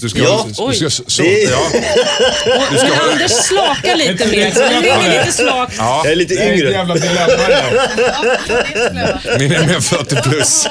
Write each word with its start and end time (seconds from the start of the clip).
Du 0.00 0.08
ska, 0.08 0.18
Ja. 0.18 0.46
du 0.68 0.74
ska, 0.74 0.90
så, 0.90 1.22
Det- 1.22 1.42
ja. 1.42 1.58
Du 2.70 2.78
ska, 2.78 2.88
Men 2.88 3.10
Anders 3.12 3.30
slakar 3.32 3.96
lite 3.96 4.26
mer. 4.26 4.46
Är 4.46 4.82
det 4.82 5.18
lite 5.18 5.32
slak. 5.32 5.70
Jag 5.78 6.06
är 6.06 6.16
lite 6.16 6.34
yngre. 6.34 6.70
jävla 6.70 6.94
dilemma 6.94 7.26
Min 9.38 9.52
är 9.52 9.66
mer 9.66 9.80
40 9.80 10.22
plus. 10.30 10.66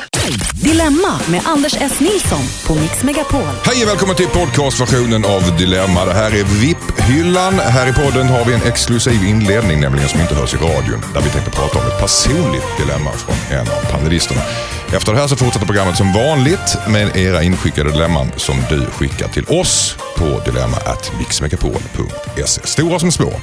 Dilemma 0.53 1.20
med 1.27 1.41
Anders 1.45 1.73
S. 1.79 1.91
Nilsson 1.99 2.43
på 2.67 2.75
Mix 2.75 3.03
Megapol. 3.03 3.41
Hej 3.65 3.84
och 3.84 3.89
välkommen 3.89 4.15
till 4.15 4.27
podcastversionen 4.27 5.26
av 5.26 5.57
Dilemma. 5.57 6.05
Det 6.05 6.13
här 6.13 6.31
är 6.31 6.43
VIP-hyllan. 6.43 7.59
Här 7.59 7.87
i 7.90 7.93
podden 7.93 8.27
har 8.27 8.45
vi 8.45 8.53
en 8.53 8.63
exklusiv 8.63 9.23
inledning 9.23 9.81
nämligen 9.81 10.09
som 10.09 10.21
inte 10.21 10.35
hörs 10.35 10.53
i 10.53 10.57
radion. 10.57 11.03
Där 11.13 11.21
vi 11.21 11.29
tänkte 11.29 11.51
prata 11.51 11.79
om 11.79 11.87
ett 11.87 11.99
personligt 11.99 12.63
dilemma 12.79 13.12
från 13.12 13.57
en 13.59 13.67
av 13.67 13.91
panelisterna. 13.91 14.41
Efter 14.93 15.13
det 15.13 15.20
här 15.20 15.27
så 15.27 15.35
fortsätter 15.35 15.65
programmet 15.65 15.97
som 15.97 16.13
vanligt 16.13 16.77
med 16.88 17.17
era 17.17 17.43
inskickade 17.43 17.91
dilemman 17.91 18.31
som 18.38 18.63
du 18.70 18.85
skickar 18.85 19.27
till 19.27 19.45
oss 19.47 19.95
på 20.17 20.41
dilemma.mixmegapol.se. 20.45 22.61
Stora 22.63 22.99
som 22.99 23.11
små 23.11 23.34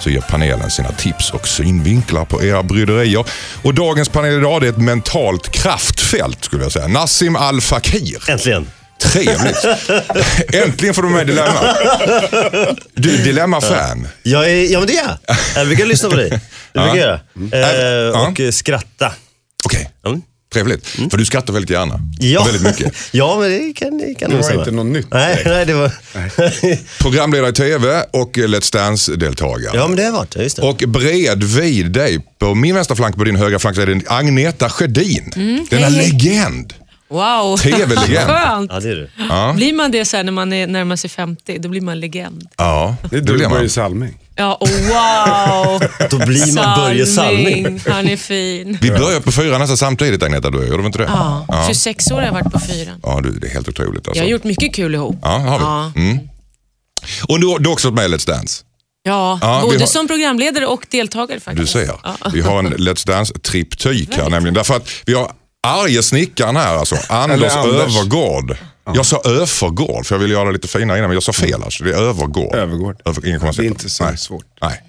så 0.00 0.10
ger 0.10 0.20
panelen 0.20 0.70
sina 0.70 0.92
tips 0.92 1.30
och 1.30 1.48
synvinklar 1.48 2.24
på 2.24 2.44
era 2.44 2.62
bryderier. 2.62 3.24
Och 3.62 3.74
dagens 3.74 4.08
panel 4.08 4.38
idag 4.38 4.64
är 4.64 4.68
ett 4.68 4.78
mentalt 4.78 5.48
kraftfält 5.48 6.44
skulle 6.44 6.62
jag 6.62 6.72
säga. 6.72 6.88
Nassim 6.88 7.36
Al 7.36 7.60
Fakir. 7.60 8.30
Äntligen. 8.30 8.70
Trevligt. 9.00 9.64
Äntligen 10.54 10.94
får 10.94 11.02
du 11.02 11.08
med 11.08 11.26
Dilemma. 11.26 11.74
Du 12.94 13.14
är 13.14 13.18
Dilemma-fan. 13.24 14.08
Är, 14.24 14.72
ja 14.72 14.78
men 14.78 14.86
det 14.86 14.96
är 14.98 15.04
jag. 15.06 15.16
Jag 15.56 15.66
brukar 15.66 15.86
lyssna 15.86 16.10
på 16.10 16.16
dig. 16.16 16.30
Det 16.30 16.40
brukar 16.80 16.96
jag 16.96 16.98
göra. 16.98 17.20
Eh, 17.52 17.58
Ja. 18.14 18.28
och 18.28 18.40
skratta. 18.54 19.12
Okej, 19.64 19.90
Mm. 20.06 20.22
Trevligt. 20.54 20.86
För 20.86 21.16
du 21.16 21.24
skrattar 21.24 21.52
väldigt 21.52 21.70
gärna. 21.70 22.00
Ja. 22.18 22.40
Och 22.40 22.46
väldigt 22.46 22.62
mycket. 22.62 22.94
ja, 23.12 23.36
men 23.40 23.50
det 23.50 23.72
kan, 23.72 23.98
det 23.98 24.14
kan 24.14 24.30
Det 24.30 24.36
var 24.36 24.58
inte 24.58 24.70
något 24.70 24.86
nytt 24.86 25.06
Nej, 25.10 25.42
nej 25.46 25.66
det 25.66 25.74
var... 25.74 25.92
Programledare 27.02 27.50
i 27.50 27.52
TV 27.52 28.02
och 28.10 28.36
Let's 28.36 28.72
Dance-deltagare. 28.72 29.76
ja, 29.76 29.88
men 29.88 29.96
det 29.96 30.02
har 30.04 30.12
varit. 30.12 30.36
Just 30.36 30.56
det. 30.56 30.62
Och 30.62 30.76
bredvid 30.86 31.90
dig, 31.92 32.18
på 32.38 32.54
min 32.54 32.74
vänstra 32.74 32.96
flank 32.96 33.16
på 33.16 33.24
din 33.24 33.36
högra 33.36 33.58
flank, 33.58 33.76
så 33.76 33.82
är 33.82 33.86
det 33.86 34.02
Agneta 34.06 34.70
Sjödin. 34.70 35.30
Denna 35.70 35.86
hej, 35.86 35.96
hej. 35.96 36.12
legend. 36.12 36.74
Wow. 37.08 37.56
TV-legend. 37.56 38.26
Skönt. 38.28 38.70
Ja, 38.74 38.80
det 38.80 38.88
är 38.88 38.94
du. 38.94 39.54
Blir 39.56 39.72
man 39.72 39.90
det 39.90 40.04
så 40.04 40.16
här 40.16 40.24
när 40.24 40.32
man 40.32 40.52
är 40.52 40.66
närmar 40.66 40.96
sig 40.96 41.10
50, 41.10 41.58
då 41.58 41.68
blir 41.68 41.80
man 41.80 42.00
legend. 42.00 42.48
Ja, 42.56 42.96
Det 43.10 43.16
är 43.16 43.20
det 43.20 43.32
blir 43.32 43.44
du. 43.44 43.50
Börje 43.50 43.68
Salming. 43.68 44.18
Ja, 44.36 44.54
och 44.54 44.68
wow. 44.68 45.82
Då 46.10 46.18
blir 46.26 46.54
man 46.54 46.78
Börje 46.80 47.06
Salming. 47.06 47.80
Han 47.88 48.08
är 48.08 48.16
fin. 48.16 48.78
Vi 48.80 48.90
börjar 48.90 49.20
på 49.20 49.32
fyra 49.32 49.58
nästan 49.58 49.76
samtidigt 49.76 50.22
Agneta, 50.22 50.50
du 50.50 50.66
gjorde 50.66 50.82
vi 50.82 50.86
inte 50.86 50.98
det? 50.98 51.04
Ja, 51.04 51.64
26 51.66 52.10
år 52.10 52.16
har 52.16 52.22
jag 52.22 52.32
varit 52.32 52.52
på 52.52 52.60
fyran. 52.60 53.00
Ja, 53.02 53.20
du, 53.22 53.30
det 53.30 53.46
är 53.46 53.50
helt 53.50 53.68
otroligt 53.68 54.08
alltså. 54.08 54.14
Jag 54.18 54.24
har 54.24 54.30
gjort 54.30 54.44
mycket 54.44 54.74
kul 54.74 54.94
ihop. 54.94 55.16
Ja, 55.22 55.28
har 55.28 55.58
vi. 55.58 55.64
Ja. 55.64 55.92
Mm. 55.96 56.18
Och 57.28 57.40
du, 57.40 57.56
du 57.58 57.68
har 57.68 57.72
också 57.72 57.90
varit 57.90 57.94
med 57.94 58.04
i 58.10 58.14
Let's 58.14 58.26
Dance. 58.26 58.62
Ja, 59.02 59.38
Ja, 59.42 59.60
både 59.64 59.78
har- 59.78 59.86
som 59.86 60.06
programledare 60.08 60.66
och 60.66 60.86
deltagare 60.90 61.36
Du 61.38 61.40
faktiskt. 61.40 61.72
ser. 61.72 61.90
Ja. 62.04 62.16
Vi 62.32 62.40
har 62.40 62.58
en 62.58 62.74
Let's 62.74 63.06
Dance-triptyk 63.06 64.16
här 64.16 64.30
nämligen. 64.30 64.54
Därför 64.54 64.76
att 64.76 64.88
vi 65.06 65.14
har 65.14 65.32
arge 65.66 66.02
snickaren 66.02 66.56
här 66.56 66.76
alltså. 66.76 66.96
Anders, 67.08 67.52
Anders. 67.56 67.96
Övergård. 67.96 68.56
Jag 68.86 69.06
sa 69.06 69.22
Övergård 69.24 70.06
för 70.06 70.14
jag 70.14 70.20
ville 70.20 70.34
göra 70.34 70.44
det 70.44 70.52
lite 70.52 70.68
finare 70.68 70.98
innan 70.98 71.08
men 71.10 71.14
jag 71.14 71.22
sa 71.22 71.32
fel 71.32 71.62
alltså. 71.62 71.84
Det 71.84 71.90
är 71.90 71.94
Övergård. 71.94 72.54
Övergård. 72.54 73.02
Över, 73.04 73.26
ingen 73.26 73.40
Det 73.40 73.46
är 73.48 73.52
säga 73.52 73.68
inte 73.68 73.90
så 73.90 74.04
Nej. 74.04 74.18
svårt. 74.18 74.44
Nej. 74.62 74.80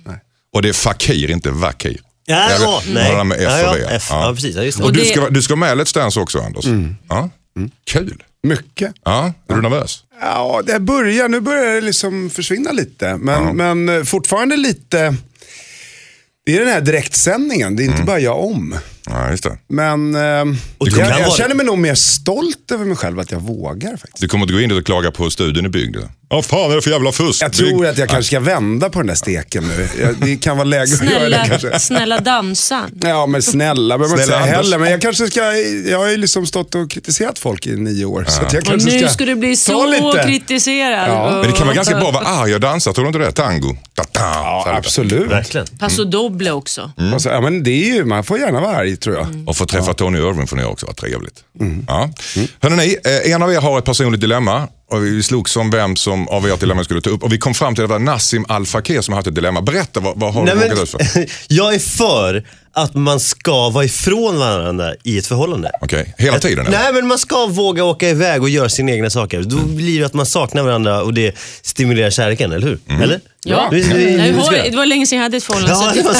Och 0.53 0.61
det 0.61 0.69
är 0.69 0.73
Fakir, 0.73 1.31
inte 1.31 1.51
Vakir. 1.51 1.99
Ja, 2.25 2.35
Jag 2.51 2.59
vet- 2.59 2.61
ja, 2.61 2.81
nej. 2.87 3.15
det 3.15 3.23
med 3.23 3.37
F 3.37 3.43
ja, 3.49 3.71
och 3.71 3.77
ja, 3.77 3.87
V. 3.87 3.95
F. 3.95 4.07
Ja. 4.09 4.27
Ja, 4.27 4.33
precis. 4.33 4.55
Ja, 4.55 4.63
just 4.63 4.77
det. 4.77 4.83
Och 4.83 4.93
du 4.93 4.99
det- 4.99 5.05
ska, 5.05 5.29
du 5.29 5.41
ska 5.41 5.55
med 5.55 5.77
Let's 5.77 5.93
Dance 5.93 6.19
också 6.19 6.39
Anders. 6.39 6.65
Ja. 7.09 7.29
Kul. 7.85 8.23
Mycket. 8.43 8.93
Ja. 9.03 9.33
Är 9.49 9.55
du 9.55 9.61
nervös? 9.61 10.03
Ja, 10.21 10.61
det 10.65 10.79
börjar, 10.79 11.29
nu 11.29 11.39
börjar 11.39 11.75
det 11.75 11.81
liksom 11.81 12.29
försvinna 12.29 12.71
lite. 12.71 13.17
Men, 13.17 13.55
men 13.57 13.89
eh, 13.89 14.03
fortfarande 14.03 14.57
lite... 14.57 15.15
Det 16.45 16.55
är 16.55 16.59
den 16.59 16.69
här 16.69 16.81
direktsändningen, 16.81 17.75
det 17.75 17.83
är 17.83 17.85
inte 17.85 18.03
bara 18.03 18.19
jag 18.19 18.39
om. 18.43 18.75
Ja, 19.09 19.31
just 19.31 19.43
det. 19.43 19.57
Men 19.67 20.15
eh, 20.15 20.21
jag, 20.21 20.55
jag 21.19 21.33
känner 21.33 21.55
mig 21.55 21.65
nog 21.65 21.77
mer 21.77 21.95
stolt 21.95 22.71
över 22.71 22.85
mig 22.85 22.95
själv 22.95 23.19
att 23.19 23.31
jag 23.31 23.39
vågar 23.39 23.97
faktiskt. 23.97 24.21
Du 24.21 24.27
kommer 24.27 24.43
inte 24.43 24.53
gå 24.53 24.59
in 24.61 24.71
och 24.71 24.85
klaga 24.85 25.11
på 25.11 25.29
studion 25.29 25.65
i 25.65 25.69
bygd? 25.69 25.97
Ja, 26.29 26.41
fan 26.41 26.71
är 26.71 26.75
det 26.75 26.81
för 26.81 26.91
jävla 26.91 27.11
fusk? 27.11 27.43
Jag 27.43 27.53
tror 27.53 27.87
att 27.87 27.97
jag 27.97 28.09
kanske 28.09 28.27
ska 28.27 28.39
vända 28.39 28.89
på 28.89 28.99
den 28.99 29.07
där 29.07 29.15
steken 29.15 29.63
nu. 29.67 29.87
Det 30.21 30.35
kan 30.37 30.57
vara 30.57 30.65
läge 30.65 30.83
att 30.83 30.89
göra 31.11 31.19
det 31.19 31.19
Snälla, 31.29 31.45
kanske. 31.47 31.79
snälla 31.79 32.19
dansa. 32.19 32.81
Ja 33.01 33.25
men 33.25 33.41
snälla 33.41 33.97
behöver 33.97 34.15
man 34.15 34.19
inte 34.21 34.25
Snälla 34.33 34.43
säga 34.45 34.55
Anders. 34.57 34.65
heller. 34.65 34.77
Men 34.77 34.91
jag 34.91 35.01
kanske 35.01 35.27
ska, 35.27 35.41
jag 35.89 35.97
har 35.99 36.07
ju 36.09 36.17
liksom 36.17 36.45
stått 36.45 36.75
och 36.75 36.91
kritiserat 36.91 37.39
folk 37.39 37.67
i 37.67 37.75
nio 37.75 38.05
år. 38.05 38.25
Så 38.27 38.41
att 38.41 38.53
jag 38.53 38.61
Och 38.61 38.67
kanske 38.67 38.89
nu 38.91 38.99
ska 38.99 39.09
ska 39.09 39.25
du 39.25 39.35
bli 39.35 39.55
ta 39.55 39.61
så 39.61 39.85
lite. 39.85 40.23
kritiserad. 40.27 41.09
Ja. 41.09 41.31
Men 41.41 41.51
det 41.51 41.57
kan 41.57 41.67
vara 41.67 41.75
ganska 41.75 41.95
bra 41.99 42.07
att 42.07 42.13
vara 42.13 42.25
arg 42.27 42.53
och 42.53 42.59
dansa, 42.59 42.93
tror 42.93 43.05
du 43.05 43.07
inte 43.07 43.19
det? 43.19 43.31
Tango. 43.31 43.77
Ta-ta. 43.95 44.19
Så 44.19 44.69
Ja, 44.69 44.75
absolut. 44.77 45.31
Verkligen. 45.31 45.67
Paso 45.79 46.03
doble 46.03 46.51
också. 46.51 46.91
Och 47.15 47.21
så, 47.21 47.29
ja, 47.29 47.41
men 47.41 47.63
det 47.63 47.71
är 47.71 47.95
ju, 47.95 48.05
man 48.05 48.23
får 48.23 48.39
gärna 48.39 48.59
vara 48.61 48.75
arg 48.77 48.97
tror 48.97 49.15
jag. 49.15 49.27
Och 49.47 49.57
få 49.57 49.65
träffa 49.65 49.93
Tony 49.93 50.17
Irving 50.19 50.47
får 50.47 50.57
ni 50.57 50.63
också 50.63 50.85
vara 50.85 50.95
trevligt. 50.95 51.43
Ja. 51.87 52.09
Hörrni, 52.61 52.97
eh, 53.05 53.31
en 53.33 53.43
av 53.43 53.53
er 53.53 53.61
har 53.61 53.79
ett 53.79 53.85
personligt 53.85 54.21
dilemma. 54.21 54.67
Och 54.95 55.05
vi 55.05 55.23
slogs 55.23 55.57
om 55.57 55.69
vem 55.69 55.95
som 55.95 56.27
av 56.27 56.47
ert 56.47 56.59
dilemma 56.59 56.83
skulle 56.83 57.01
ta 57.01 57.09
upp. 57.09 57.23
Och 57.23 57.33
vi 57.33 57.37
kom 57.37 57.53
fram 57.53 57.75
till 57.75 57.83
att 57.83 57.89
det 57.89 57.93
var 57.93 57.99
Nassim 57.99 58.45
Al 58.47 58.65
Fakir 58.65 59.01
som 59.01 59.11
har 59.11 59.19
haft 59.19 59.27
ett 59.27 59.35
dilemma. 59.35 59.61
Berätta, 59.61 59.99
vad, 59.99 60.19
vad 60.19 60.33
har 60.33 60.43
Nej, 60.43 60.55
du 60.55 60.61
råkat 60.61 60.83
ut 60.83 60.89
för? 60.89 61.25
jag 61.53 61.73
är 61.75 61.79
för 61.79 62.43
att 62.73 62.93
man 62.93 63.19
ska 63.19 63.69
vara 63.69 63.85
ifrån 63.85 64.39
varandra 64.39 64.93
i 65.03 65.17
ett 65.17 65.27
förhållande. 65.27 65.71
Okej, 65.81 66.15
hela 66.17 66.39
tiden? 66.39 66.67
eller? 66.67 66.79
Nej 66.79 66.93
men 66.93 67.07
man 67.07 67.19
ska 67.19 67.45
våga 67.45 67.83
åka 67.83 68.09
iväg 68.09 68.41
och 68.41 68.49
göra 68.49 68.69
sina 68.69 68.91
egna 68.91 69.09
saker. 69.09 69.41
Då 69.41 69.57
blir 69.57 69.99
det 69.99 70.05
att 70.05 70.13
man 70.13 70.25
saknar 70.25 70.63
varandra 70.63 71.01
och 71.01 71.13
det 71.13 71.37
stimulerar 71.61 72.09
kärleken, 72.09 72.51
eller 72.51 72.67
hur? 72.67 72.79
Mm. 72.89 73.01
Eller? 73.01 73.19
Ja, 73.47 73.69
Vi- 73.71 73.81
vi- 73.81 73.93
vi- 73.93 74.17
Nej, 74.17 74.31
vi 74.31 74.37
det, 74.37 74.43
var, 74.43 74.53
göra. 74.53 74.69
det 74.69 74.77
var 74.77 74.85
länge 74.85 75.07
sedan 75.07 75.17
jag 75.17 75.23
hade 75.23 75.37
ett 75.37 75.43
förhållande. 75.43 75.73
Ja, 75.85 75.89
så, 75.89 75.95
det 75.95 76.01
var 76.03 76.13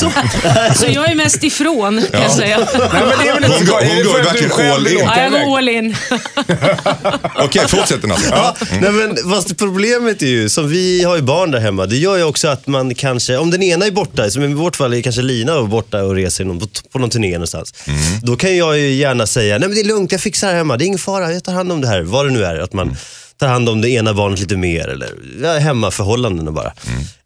så. 0.73 0.79
så 0.85 0.85
jag 0.91 1.11
är 1.11 1.15
mest 1.15 1.43
ifrån 1.43 2.01
kan 2.11 2.21
jag 2.21 2.31
säga. 2.31 2.57
Nej, 2.57 2.67
men 2.91 3.09
det 3.19 3.27
är 3.29 3.33
väl 3.33 3.43
Hon 3.43 3.65
går- 3.65 3.95
hon 3.95 4.03
går 4.13 4.23
verkligen 4.23 4.51
du 4.57 4.63
all 4.73 4.87
in. 4.87 4.99
Ja, 4.99 5.21
jag 5.21 5.31
går 5.45 5.57
all 5.57 5.69
in. 5.69 5.95
Okej, 7.35 7.67
fortsätt 7.67 8.03
Nassim. 8.03 8.29
Ja, 8.31 8.55
nej 8.81 8.91
men 8.91 9.17
fast 9.31 9.57
problemet 9.57 10.21
är 10.21 10.25
ju, 10.27 10.49
som 10.49 10.69
vi 10.69 11.03
har 11.03 11.15
ju 11.15 11.21
barn 11.21 11.51
där 11.51 11.59
hemma, 11.59 11.85
det 11.85 11.95
gör 11.97 12.17
ju 12.17 12.23
också 12.23 12.47
att 12.47 12.67
man 12.67 12.95
kanske, 12.95 13.37
om 13.37 13.51
den 13.51 13.63
ena 13.63 13.85
är 13.85 13.91
borta, 13.91 14.29
som 14.29 14.43
i 14.43 14.53
vårt 14.53 14.75
fall 14.75 14.93
är 14.93 15.01
kanske 15.01 15.21
Lina 15.21 15.55
och 15.57 15.69
borta 15.69 16.03
och 16.03 16.15
reser 16.15 16.45
någon, 16.45 16.59
på, 16.59 16.67
på 16.91 16.99
någon 16.99 17.09
turné 17.09 17.31
någonstans. 17.31 17.73
Då 18.23 18.35
kan 18.35 18.57
jag 18.57 18.77
ju 18.79 18.91
gärna 18.93 19.27
säga, 19.27 19.57
nej 19.57 19.67
men 19.69 19.75
det 19.75 19.81
är 19.81 19.87
lugnt, 19.87 20.11
jag 20.11 20.21
fixar 20.21 20.47
det 20.47 20.53
här 20.53 20.57
hemma, 20.57 20.77
det 20.77 20.83
är 20.83 20.87
ingen 20.87 20.99
fara, 20.99 21.33
jag 21.33 21.43
tar 21.43 21.53
hand 21.53 21.71
om 21.71 21.81
det 21.81 21.87
här, 21.87 22.01
vad 22.01 22.25
det 22.25 22.31
nu 22.31 22.45
är. 22.45 22.59
Att 22.59 22.73
man 22.73 22.97
tar 23.39 23.47
hand 23.47 23.69
om 23.69 23.81
det 23.81 23.89
ena 23.89 24.13
barnet 24.13 24.39
lite 24.39 24.57
mer 24.57 24.87
eller 24.87 25.09
ja, 25.43 25.57
hemmaförhållandena 25.59 26.51
bara. 26.51 26.73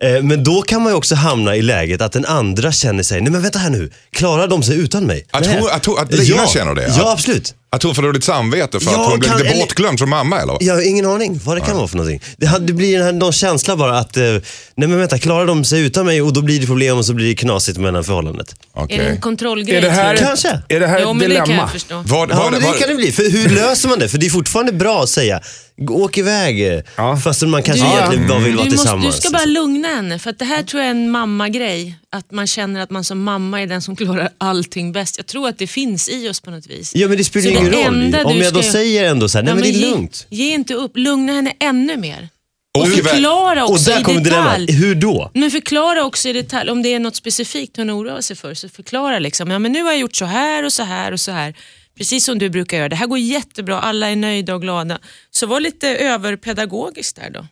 Eh, 0.04 0.24
men 0.24 0.44
då 0.44 0.62
kan 0.62 0.82
man 0.82 0.92
ju 0.92 0.98
också 0.98 1.16
hamna 1.16 1.56
i 1.56 1.62
läget 1.62 2.02
att 2.02 2.12
den 2.12 2.26
andra 2.26 2.72
känner 2.72 3.04
sig, 3.04 3.22
nej 3.22 3.32
men 3.32 3.42
vänta 3.42 3.60
här 3.60 3.70
nu, 3.70 3.92
klarar 4.12 4.48
de 4.48 4.64
sig 4.64 4.78
utan 4.80 5.04
mig? 5.04 5.26
Att 5.32 5.46
Nej. 5.46 5.58
hon- 5.60 5.70
att 5.72 5.86
hon- 5.86 6.00
att 6.00 6.12
Lina 6.14 6.48
känner 6.48 6.76
det, 6.76 6.84
Ja, 6.98 7.08
att- 7.08 7.14
absolut. 7.14 7.54
Att 7.72 7.84
hon 7.84 7.96
får 7.96 8.02
dåligt 8.04 8.24
samvete 8.24 8.80
för 8.80 8.92
Ja, 8.92 9.02
att 9.04 9.10
hon 9.10 9.20
blev 9.20 9.30
kan- 9.30 9.38
lite 9.40 9.50
eller- 9.50 9.60
bortglömd 9.62 10.00
från 10.00 10.10
mamma 10.10 10.40
eller? 10.42 10.58
Jag 10.60 10.74
har 10.74 10.82
ingen 10.90 11.06
aning 11.06 11.40
vad 11.44 11.58
det 11.58 11.62
kan 11.62 11.78
vara 11.78 11.88
för 11.88 11.98
någonting. 11.98 12.22
Det, 12.38 12.58
det 12.60 12.74
blir 12.74 13.04
här, 13.04 13.12
någon 13.12 13.32
känsla 13.34 13.76
bara 13.76 14.00
att, 14.00 14.18
eh, 14.18 14.24
nej 14.24 14.42
men 14.76 14.98
vänta, 15.00 15.18
klarar 15.20 15.46
de 15.46 15.64
sig 15.66 15.82
utan 15.82 16.06
mig 16.06 16.22
och 16.22 16.34
då 16.34 16.42
blir 16.42 16.60
det 16.60 16.66
problem 16.68 16.98
och 16.98 17.06
så 17.06 17.14
blir 17.14 17.28
det 17.28 17.36
knasigt 17.36 17.78
mellan 17.78 18.04
förhållandet. 18.04 18.56
Okej. 18.74 18.98
Är 18.98 19.04
det 19.04 19.10
en 19.10 19.22
kontrollgrej? 19.22 19.78
Är 19.78 19.82
det 19.82 19.90
här? 19.90 20.16
Kanske. 20.18 20.62
Är 20.70 20.80
det 20.80 20.88
här 20.88 21.00
Jo, 21.04 21.12
ett 21.12 21.18
men 21.18 21.30
det 21.30 21.36
kan 21.36 21.46
dilemma? 21.46 21.64
jag 21.64 21.72
förstå. 21.72 22.04
Vad, 22.06 22.32
Ja, 22.32 22.36
vad, 22.36 22.52
men 22.52 22.62
det 22.62 22.68
kan 22.80 22.90
det 22.90 22.96
bli. 22.96 23.12
För 23.12 23.30
hur 23.32 23.50
löser 23.50 23.90
man 23.90 24.00
det? 24.00 24.10
För 24.10 24.18
det 24.18 24.26
är 24.26 24.30
fortfarande 24.30 24.72
bra 24.72 25.04
att 25.04 25.10
säga, 25.10 25.42
åk 25.90 26.18
iväg, 26.18 26.84
Ja. 26.98 27.18
fastän 27.18 27.50
man 27.50 27.64
kanske 27.64 27.86
Du- 27.86 27.92
egentligen 27.98 28.28
bara 28.28 28.40
vill 28.40 28.56
vara 28.56 28.66
Du, 28.66 28.72
måste, 28.72 28.78
tillsammans. 28.78 29.16
du 29.16 29.22
ska 29.22 29.30
bara 29.32 29.46
lugna 29.46 29.88
henne, 29.88 30.20
för 30.20 30.30
att 30.30 30.40
det 30.40 30.46
här 30.46 30.64
tror 30.64 30.82
jag 30.82 30.88
är 30.88 30.92
en 30.92 31.12
mammagrej. 31.12 31.96
Att 32.12 32.32
man 32.32 32.48
känner 32.48 32.82
att 32.82 32.90
man 32.90 33.04
som 33.04 33.24
mamma 33.24 33.62
är 33.62 33.68
den 33.68 33.82
som 33.82 33.96
klarar 33.96 34.30
allting 34.38 34.92
bäst. 34.92 35.18
Jag 35.18 35.26
tror 35.28 35.50
att 35.50 35.58
det 35.58 35.68
finns 35.68 36.10
i 36.10 36.30
oss 36.30 36.40
på 36.42 36.52
något 36.52 36.68
vis. 36.68 36.92
Ja 36.96 37.08
men 37.08 37.18
det 37.18 37.24
spelar 37.24 37.44
Så 37.44 37.50
ingen 37.50 37.72
det 37.72 37.78
roll. 38.22 38.26
Om 38.26 38.38
jag 38.38 38.54
då 38.54 38.62
ska- 38.62 38.72
säger 38.72 39.04
ändå 39.10 39.30
så 39.30 39.38
här, 39.38 39.44
nej 39.44 39.52
Ja, 39.52 39.56
men 39.56 39.64
det 39.64 39.70
är 39.70 39.74
ge, 39.74 39.92
lugnt. 39.92 40.28
Ge 40.30 40.54
inte 40.54 40.74
upp, 40.74 40.92
lugna 40.98 41.34
henne 41.34 41.54
ännu 41.60 41.98
mer. 41.98 42.30
Och 42.78 42.88
förklara 42.90 43.66
Och 43.66 43.72
också 43.72 43.90
där 43.92 43.98
i 44.00 44.04
detalj. 44.04 44.24
dilemmat. 44.24 44.60
Hur 44.70 44.96
då? 44.96 45.32
Men 45.34 45.52
förklara 45.52 46.04
också 46.06 46.30
i 46.30 46.34
detalj, 46.34 46.70
om 46.72 46.82
det 46.84 46.94
är 46.94 47.00
något 47.00 47.16
specifikt 47.16 47.78
hon 47.78 47.92
oroar 47.92 48.22
sig 48.22 48.36
för, 48.36 48.54
så 48.54 48.70
förklara 48.70 49.20
liksom, 49.20 49.52
ja 49.52 49.60
men 49.60 49.72
nu 49.72 49.84
har 49.84 49.92
jag 49.92 50.00
gjort 50.00 50.16
så 50.16 50.26
här 50.26 50.64
och 50.66 50.74
så 50.74 50.84
här 50.84 51.12
och 51.12 51.20
så 51.20 51.32
här. 51.32 51.54
Precis 52.00 52.26
som 52.26 52.40
du 52.40 52.50
brukar 52.50 52.78
göra, 52.78 52.90
det 52.90 52.96
här 52.96 53.08
går 53.08 53.20
jättebra, 53.20 53.80
alla 53.80 54.10
är 54.10 54.16
nöjda 54.16 54.56
och 54.56 54.62
glada. 54.62 55.00
Så 55.32 55.48
var 55.48 55.60
lite 55.60 55.88
överpedagogisk 55.88 57.16
där 57.16 57.30
då. 57.30 57.46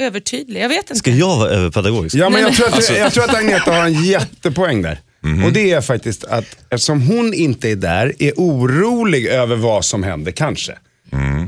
Övertydlig, 0.00 0.62
jag 0.62 0.68
vet 0.68 0.78
inte. 0.78 0.96
Ska 0.96 1.10
jag 1.10 1.36
vara 1.36 1.50
överpedagogisk? 1.50 2.16
Ja, 2.16 2.30
men 2.30 2.42
jag, 2.42 2.54
tror 2.54 2.66
att, 2.66 2.96
jag 2.96 3.12
tror 3.12 3.24
att 3.24 3.34
Agneta 3.34 3.72
har 3.72 3.84
en 3.84 4.04
jättepoäng 4.04 4.82
där. 4.82 5.00
Och 5.46 5.52
det 5.52 5.72
är 5.72 5.80
faktiskt 5.80 6.24
att 6.24 6.56
eftersom 6.70 7.02
hon 7.02 7.34
inte 7.34 7.70
är 7.70 7.76
där, 7.76 8.14
är 8.18 8.32
orolig 8.36 9.26
över 9.26 9.56
vad 9.56 9.84
som 9.84 10.02
händer 10.02 10.32
kanske. 10.32 10.78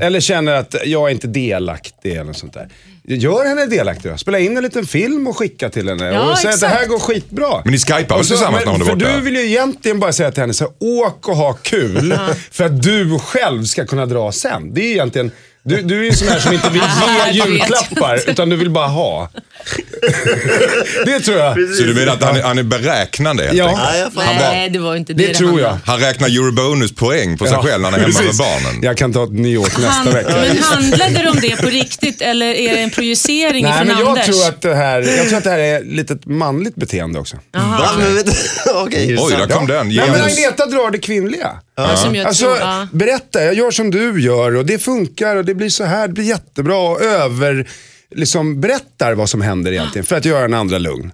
Eller 0.01 0.19
känner 0.19 0.53
att 0.53 0.75
jag 0.85 1.07
är 1.09 1.13
inte 1.13 1.27
delaktig 1.27 2.11
eller 2.11 2.33
sånt 2.33 2.53
där. 2.53 2.69
Gör 3.07 3.45
henne 3.45 3.65
delaktig 3.65 4.11
då. 4.11 4.17
Spela 4.17 4.39
in 4.39 4.57
en 4.57 4.63
liten 4.63 4.85
film 4.85 5.27
och 5.27 5.37
skicka 5.37 5.69
till 5.69 5.89
henne. 5.89 6.05
Ja, 6.13 6.31
och 6.31 6.37
säga 6.37 6.53
att 6.53 6.59
det 6.59 6.67
här 6.67 6.85
går 6.85 6.99
skitbra. 6.99 7.61
Men 7.63 7.71
ni 7.71 7.79
skypar 7.79 8.17
väl 8.17 8.25
tillsammans 8.25 8.65
när 8.65 8.71
hon 8.71 8.81
är 8.81 8.85
För 8.85 8.95
borta? 8.95 9.15
du 9.15 9.21
vill 9.21 9.35
ju 9.35 9.45
egentligen 9.45 9.99
bara 9.99 10.13
säga 10.13 10.31
till 10.31 10.41
henne, 10.41 10.53
så 10.53 10.63
här, 10.63 10.73
åk 10.79 11.27
och 11.27 11.35
ha 11.35 11.53
kul. 11.53 12.17
för 12.51 12.63
att 12.63 12.81
du 12.83 13.19
själv 13.19 13.63
ska 13.63 13.85
kunna 13.85 14.05
dra 14.05 14.31
sen. 14.31 14.73
Det 14.73 14.81
är 14.81 14.91
egentligen, 14.91 15.31
du, 15.65 15.81
du 15.81 15.99
är 15.99 16.03
ju 16.03 16.09
en 16.09 16.15
sån 16.15 16.27
här 16.27 16.39
som 16.39 16.53
inte 16.53 16.69
vill 16.69 16.81
ge 17.31 17.43
julklappar, 17.43 18.19
utan 18.29 18.49
du 18.49 18.55
vill 18.55 18.69
bara 18.69 18.87
ha. 18.87 19.29
det 21.05 21.19
tror 21.19 21.37
jag. 21.37 21.53
Så 21.77 21.83
du 21.83 21.93
menar 21.93 22.13
att 22.13 22.23
han 22.23 22.35
är, 22.35 22.41
han 22.43 22.57
är 22.57 22.63
beräknande 22.63 23.43
helt 23.43 23.57
Ja. 23.57 23.67
enkelt? 23.67 23.87
Nej, 23.91 23.99
jag 23.99 24.13
fattar. 24.13 24.33
Nej, 24.39 24.69
det 24.69 24.79
var 24.79 24.95
inte 24.95 25.13
det 25.13 25.27
Det 25.27 25.33
tror 25.33 25.47
handlade 25.47 25.79
jag. 25.85 25.91
Han 25.91 25.99
räknar 25.99 26.27
eurobonuspoäng 26.27 27.37
på 27.37 27.45
sig 27.47 27.57
själv 27.57 27.81
när 27.81 27.91
han 27.91 27.99
är 27.99 28.03
hemma 28.03 28.19
precis. 28.19 28.39
med 28.39 28.47
barnen. 28.63 28.83
Jag 28.83 28.97
kan 28.97 29.13
ta 29.13 29.25
New 29.25 29.51
York 29.51 29.71
nästa 29.77 29.87
Han, 29.89 30.13
vecka. 30.13 30.29
men 30.47 30.57
handlade 30.63 31.23
det 31.23 31.29
om 31.29 31.39
det 31.41 31.55
på 31.61 31.67
riktigt 31.69 32.21
eller 32.21 32.45
är 32.45 32.73
det 32.73 32.79
en 32.81 32.89
projicering 32.89 33.63
Nej, 33.63 33.73
från 33.77 33.87
men 33.87 33.97
jag 33.99 34.07
Anders? 34.07 34.25
tror, 34.25 34.47
att 34.47 34.61
det 34.61 34.75
här, 34.75 35.01
jag 35.17 35.27
tror 35.27 35.37
att 35.37 35.43
det 35.43 35.49
här 35.49 35.59
är 35.59 35.83
lite 35.83 36.13
ett 36.13 36.25
manligt 36.25 36.75
beteende 36.75 37.19
också. 37.19 37.37
Va? 37.53 37.89
Men 37.99 38.15
vet- 38.15 38.27
Okej, 38.75 39.07
det 39.15 39.17
Oj, 39.21 39.33
där 39.37 39.47
kom 39.47 39.67
den. 39.67 39.87
Nej, 39.87 39.97
men 39.97 40.15
Genus. 40.15 40.37
Agneta 40.37 40.65
drar 40.65 40.91
det 40.91 40.97
kvinnliga. 40.97 41.51
Ja, 41.75 41.95
som 41.97 42.15
jag 42.15 42.25
Alltså, 42.27 42.45
tror, 42.45 42.57
ja. 42.57 42.87
berätta, 42.91 43.43
jag 43.43 43.53
gör 43.53 43.71
som 43.71 43.91
du 43.91 44.21
gör 44.21 44.55
och 44.55 44.65
det 44.65 44.79
funkar 44.79 45.35
och 45.35 45.45
det 45.45 45.55
blir 45.55 45.69
så 45.69 45.83
här, 45.83 46.07
det 46.07 46.13
blir 46.13 46.23
jättebra 46.23 46.77
och 46.77 47.01
över, 47.01 47.69
liksom 48.15 48.61
berättar 48.61 49.13
vad 49.13 49.29
som 49.29 49.41
händer 49.41 49.71
egentligen 49.71 50.05
för 50.05 50.15
att 50.15 50.25
göra 50.25 50.41
den 50.41 50.53
andra 50.53 50.77
lugn. 50.77 51.11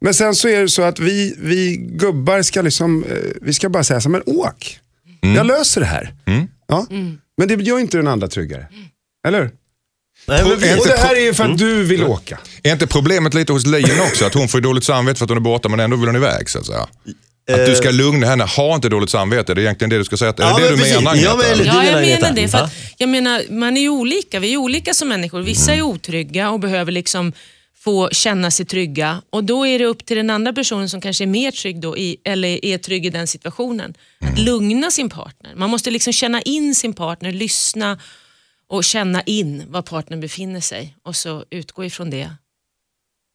Men 0.00 0.14
sen 0.14 0.34
så 0.34 0.48
är 0.48 0.60
det 0.60 0.68
så 0.68 0.82
att 0.82 0.98
vi, 0.98 1.34
vi 1.38 1.76
gubbar 1.76 2.42
ska 2.42 2.62
liksom, 2.62 3.04
eh, 3.04 3.16
vi 3.40 3.52
ska 3.52 3.68
bara 3.68 3.84
säga 3.84 4.00
så 4.00 4.08
här, 4.08 4.12
men 4.12 4.22
åk. 4.36 4.78
Jag 5.20 5.46
löser 5.46 5.80
det 5.80 5.86
här. 5.86 6.14
Ja. 6.68 6.86
Men 7.38 7.48
det 7.48 7.54
gör 7.54 7.78
inte 7.78 7.96
den 7.96 8.08
andra 8.08 8.28
tryggare. 8.28 8.66
Eller? 9.28 9.50
Nej, 10.28 10.42
vi- 10.44 10.52
inte 10.52 10.80
Och 10.80 10.86
det 10.86 10.96
här 10.98 11.14
är 11.16 11.20
ju 11.20 11.34
för 11.34 11.44
att 11.44 11.58
du 11.58 11.82
vill 11.84 12.04
åka. 12.04 12.38
Är 12.62 12.72
inte 12.72 12.86
problemet 12.86 13.34
lite 13.34 13.52
hos 13.52 13.66
Lion 13.66 14.00
också 14.00 14.24
att 14.24 14.34
hon 14.34 14.48
får 14.48 14.60
dåligt 14.60 14.84
samvete 14.84 15.18
för 15.18 15.24
att 15.24 15.30
hon 15.30 15.36
är 15.38 15.42
borta 15.42 15.68
men 15.68 15.80
ändå 15.80 15.96
vill 15.96 16.06
hon 16.06 16.16
iväg 16.16 16.50
så 16.50 16.58
att 16.58 16.66
säga? 16.66 16.86
Att 17.50 17.66
du 17.66 17.74
ska 17.74 17.90
lugna 17.90 18.26
henne, 18.26 18.44
ha 18.44 18.74
inte 18.74 18.88
dåligt 18.88 19.10
samvete. 19.10 19.54
Det 19.54 19.60
är 19.60 19.62
egentligen 19.62 19.90
det 19.90 19.98
du 19.98 20.04
ska 20.04 20.16
säga. 20.16 20.30
Är 20.30 20.34
det 20.36 20.42
Ja, 20.42 20.56
det 20.56 20.62
men 20.62 20.70
du 20.72 20.76
precis. 20.78 20.94
menar 20.94 21.14
Ja, 21.14 21.32
Agneta? 21.32 21.36
men 21.36 21.52
eller- 21.52 21.64
Ja, 21.64 21.74
jag 21.74 21.84
menar 21.84 21.98
Agneta? 22.02 22.32
det. 22.32 22.48
För 22.48 22.58
Ja. 22.58 22.64
att, 22.64 22.72
jag 22.98 23.08
menar, 23.08 23.42
man 23.50 23.76
är 23.76 23.80
ju 23.80 23.88
olika. 23.88 24.40
Vi 24.40 24.52
är 24.52 24.56
olika 24.56 24.94
som 24.94 25.08
människor. 25.08 25.40
Vissa 25.42 25.74
är 25.74 25.82
otrygga 25.82 26.50
och 26.50 26.60
behöver 26.60 26.92
liksom 26.92 27.32
få 27.76 28.08
känna 28.12 28.50
sig 28.50 28.66
trygga. 28.66 29.22
Och 29.30 29.44
Då 29.44 29.66
är 29.66 29.78
det 29.78 29.84
upp 29.86 30.04
till 30.06 30.16
den 30.16 30.30
andra 30.30 30.52
personen 30.52 30.88
som 30.88 31.00
kanske 31.00 31.24
är 31.24 31.26
mer 31.26 31.50
trygg 31.50 31.80
då 31.80 31.98
i, 31.98 32.16
eller 32.24 32.64
är 32.64 32.78
trygg 32.78 33.06
i 33.06 33.10
den 33.10 33.26
situationen. 33.26 33.94
Att 34.20 34.38
lugna 34.38 34.90
sin 34.90 35.10
partner. 35.10 35.52
Man 35.56 35.70
måste 35.70 35.90
liksom 35.90 36.12
känna 36.12 36.42
in 36.42 36.74
sin 36.74 36.92
partner, 36.92 37.32
lyssna 37.32 37.98
och 38.68 38.84
känna 38.84 39.22
in 39.22 39.62
var 39.68 39.82
partnern 39.82 40.20
befinner 40.20 40.60
sig 40.60 40.96
och 41.04 41.16
så 41.16 41.44
utgå 41.50 41.84
ifrån 41.84 42.10
det 42.10 42.30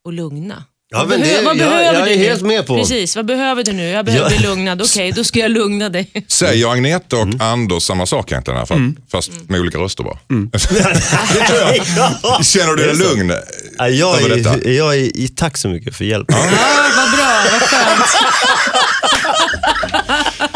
och 0.04 0.12
lugna. 0.12 0.64
Ja, 0.90 0.98
Vad 0.98 1.08
behö- 1.08 1.22
det- 1.24 1.42
vad 1.44 1.56
jag- 1.56 1.58
behöver 1.58 1.82
jag 1.84 1.94
du 1.94 1.98
är 2.12 2.16
nu? 2.16 2.24
helt 2.24 2.42
med 2.42 2.66
på. 2.66 2.78
Precis, 2.78 3.16
vad 3.16 3.26
behöver 3.26 3.64
du 3.64 3.72
nu? 3.72 3.88
Jag 3.88 4.04
behöver 4.04 4.30
Ja. 4.30 4.38
bli 4.38 4.46
lugnad. 4.48 4.82
Okej, 4.82 5.12
då 5.12 5.24
ska 5.24 5.38
jag 5.38 5.50
lugna 5.50 5.88
dig. 5.88 6.10
Säger 6.28 6.72
Agneta 6.72 7.16
och 7.16 7.26
Anders 7.40 7.82
samma 7.82 8.06
sak 8.06 8.32
egentligen 8.32 8.56
i 8.56 8.58
alla 8.58 8.66
fall? 8.66 8.92
Fast 9.12 9.30
med 9.48 9.60
olika 9.60 9.78
röster 9.78 10.04
bara. 10.04 10.18
Ja. 11.96 12.42
Känner 12.42 12.66
du 12.66 12.76
dig 12.76 12.84
Det 12.86 12.90
är 12.90 12.94
så. 13.08 13.14
lugn 13.14 13.32
Ja, 13.78 13.88
jag, 13.88 14.20
över 14.22 14.36
detta? 14.36 14.54
är, 14.54 14.70
jag 14.72 14.94
är, 14.94 14.98
i- 14.98 15.28
tack 15.36 15.56
så 15.56 15.68
mycket 15.68 15.96
för 15.96 16.04
hjälp. 16.04 16.26
Ja, 16.28 16.36
vad 16.96 17.10
bra, 17.10 17.42
vad 17.52 17.62
skönt. 17.62 18.00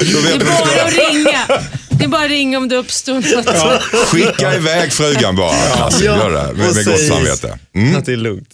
Det 0.04 0.34
är 0.34 0.38
bara 0.38 0.84
att 0.87 0.93
ringa. 1.12 1.62
Det 1.90 2.04
är 2.04 2.08
bara 2.08 2.25
att 2.25 2.31
ringa 2.31 2.58
om 2.58 2.69
det 2.69 2.76
uppstår 2.76 3.14
något. 3.14 3.82
Skicka 4.08 4.54
iväg 4.54 4.93
frugan 4.93 5.37
bara. 5.37 5.56
Alltså, 5.72 6.04
Ja. 6.04 6.16
Gör 6.16 6.31
det 6.31 6.52
med, 6.58 6.75
med 6.75 6.84
gott 6.84 7.00
samvete. 7.08 7.58
Mm. 7.75 7.96
Att 7.96 8.06
det 8.06 8.12
är 8.12 8.16
lugnt. 8.16 8.49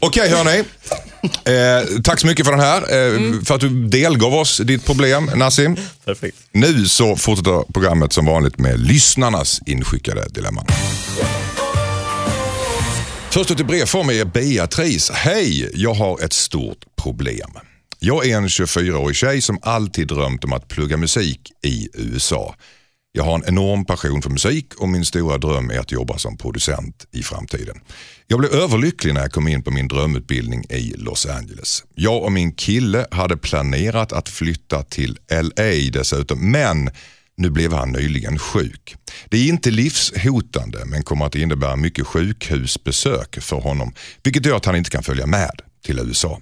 Okej 0.00 0.28
hörni. 0.30 0.64
Eh, 1.44 2.00
tack 2.04 2.20
så 2.20 2.26
mycket 2.26 2.44
för 2.46 2.52
den 2.52 2.60
här. 2.60 2.76
Eh, 2.80 3.42
För 3.44 3.54
att 3.54 3.60
du 3.60 3.88
delgav 3.88 4.34
oss 4.34 4.58
ditt 4.64 4.84
problem 4.86 5.30
Nassim. 5.34 5.76
Perfekt. 6.04 6.36
Nu 6.52 6.88
så 6.88 7.16
fortsätter 7.16 7.72
programmet 7.72 8.12
som 8.12 8.26
vanligt 8.26 8.58
med 8.58 8.80
lyssnarnas 8.80 9.60
inskickade 9.66 10.28
dilemman. 10.30 10.66
Först 13.30 13.50
ut 13.50 13.60
i 13.60 13.64
brevform 13.64 14.10
är 14.10 14.24
Beatrice. 14.24 15.10
Hej, 15.14 15.70
jag 15.74 15.94
har 15.94 16.24
ett 16.24 16.32
stort 16.32 16.78
problem. 17.02 17.50
Jag 17.98 18.26
är 18.26 18.36
en 18.36 18.48
24-årig 18.48 19.16
tjej 19.16 19.40
som 19.40 19.58
alltid 19.62 20.08
drömt 20.08 20.44
om 20.44 20.52
att 20.52 20.68
plugga 20.68 20.96
musik 20.96 21.52
i 21.62 21.88
USA. 21.94 22.54
Jag 23.12 23.24
har 23.24 23.34
en 23.34 23.44
enorm 23.46 23.84
passion 23.84 24.22
för 24.22 24.30
musik 24.30 24.74
och 24.74 24.88
min 24.88 25.04
stora 25.04 25.38
dröm 25.38 25.70
är 25.70 25.78
att 25.78 25.92
jobba 25.92 26.18
som 26.18 26.36
producent 26.36 27.06
i 27.12 27.22
framtiden. 27.22 27.80
Jag 28.26 28.38
blev 28.38 28.52
överlycklig 28.52 29.14
när 29.14 29.20
jag 29.20 29.32
kom 29.32 29.48
in 29.48 29.62
på 29.62 29.70
min 29.70 29.88
drömutbildning 29.88 30.64
i 30.70 30.94
Los 30.96 31.26
Angeles. 31.26 31.84
Jag 31.94 32.22
och 32.22 32.32
min 32.32 32.52
kille 32.52 33.06
hade 33.10 33.36
planerat 33.36 34.12
att 34.12 34.28
flytta 34.28 34.82
till 34.82 35.18
LA 35.30 35.90
dessutom, 35.92 36.50
men 36.50 36.90
nu 37.36 37.50
blev 37.50 37.72
han 37.72 37.92
nyligen 37.92 38.38
sjuk. 38.38 38.96
Det 39.28 39.36
är 39.36 39.48
inte 39.48 39.70
livshotande 39.70 40.84
men 40.84 41.02
kommer 41.02 41.26
att 41.26 41.34
innebära 41.34 41.76
mycket 41.76 42.06
sjukhusbesök 42.06 43.42
för 43.42 43.60
honom, 43.60 43.94
vilket 44.22 44.46
gör 44.46 44.56
att 44.56 44.64
han 44.66 44.76
inte 44.76 44.90
kan 44.90 45.02
följa 45.02 45.26
med 45.26 45.60
till 45.84 45.98
USA. 45.98 46.40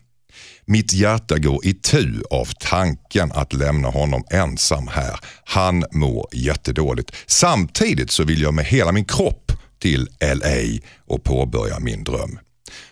Mitt 0.67 0.93
hjärta 0.93 1.39
går 1.39 1.67
i 1.67 1.75
tu 1.75 2.23
av 2.31 2.49
tanken 2.61 3.33
att 3.33 3.53
lämna 3.53 3.89
honom 3.89 4.25
ensam 4.31 4.89
här. 4.89 5.19
Han 5.45 5.85
mår 5.93 6.29
jättedåligt. 6.33 7.13
Samtidigt 7.27 8.11
så 8.11 8.25
vill 8.25 8.43
jag 8.43 8.55
med 8.55 8.65
hela 8.65 8.93
min 8.93 9.05
kropp 9.05 9.53
till 9.79 10.09
LA 10.21 10.81
och 11.07 11.25
påbörja 11.25 11.79
min 11.79 12.05
dröm. 12.05 12.39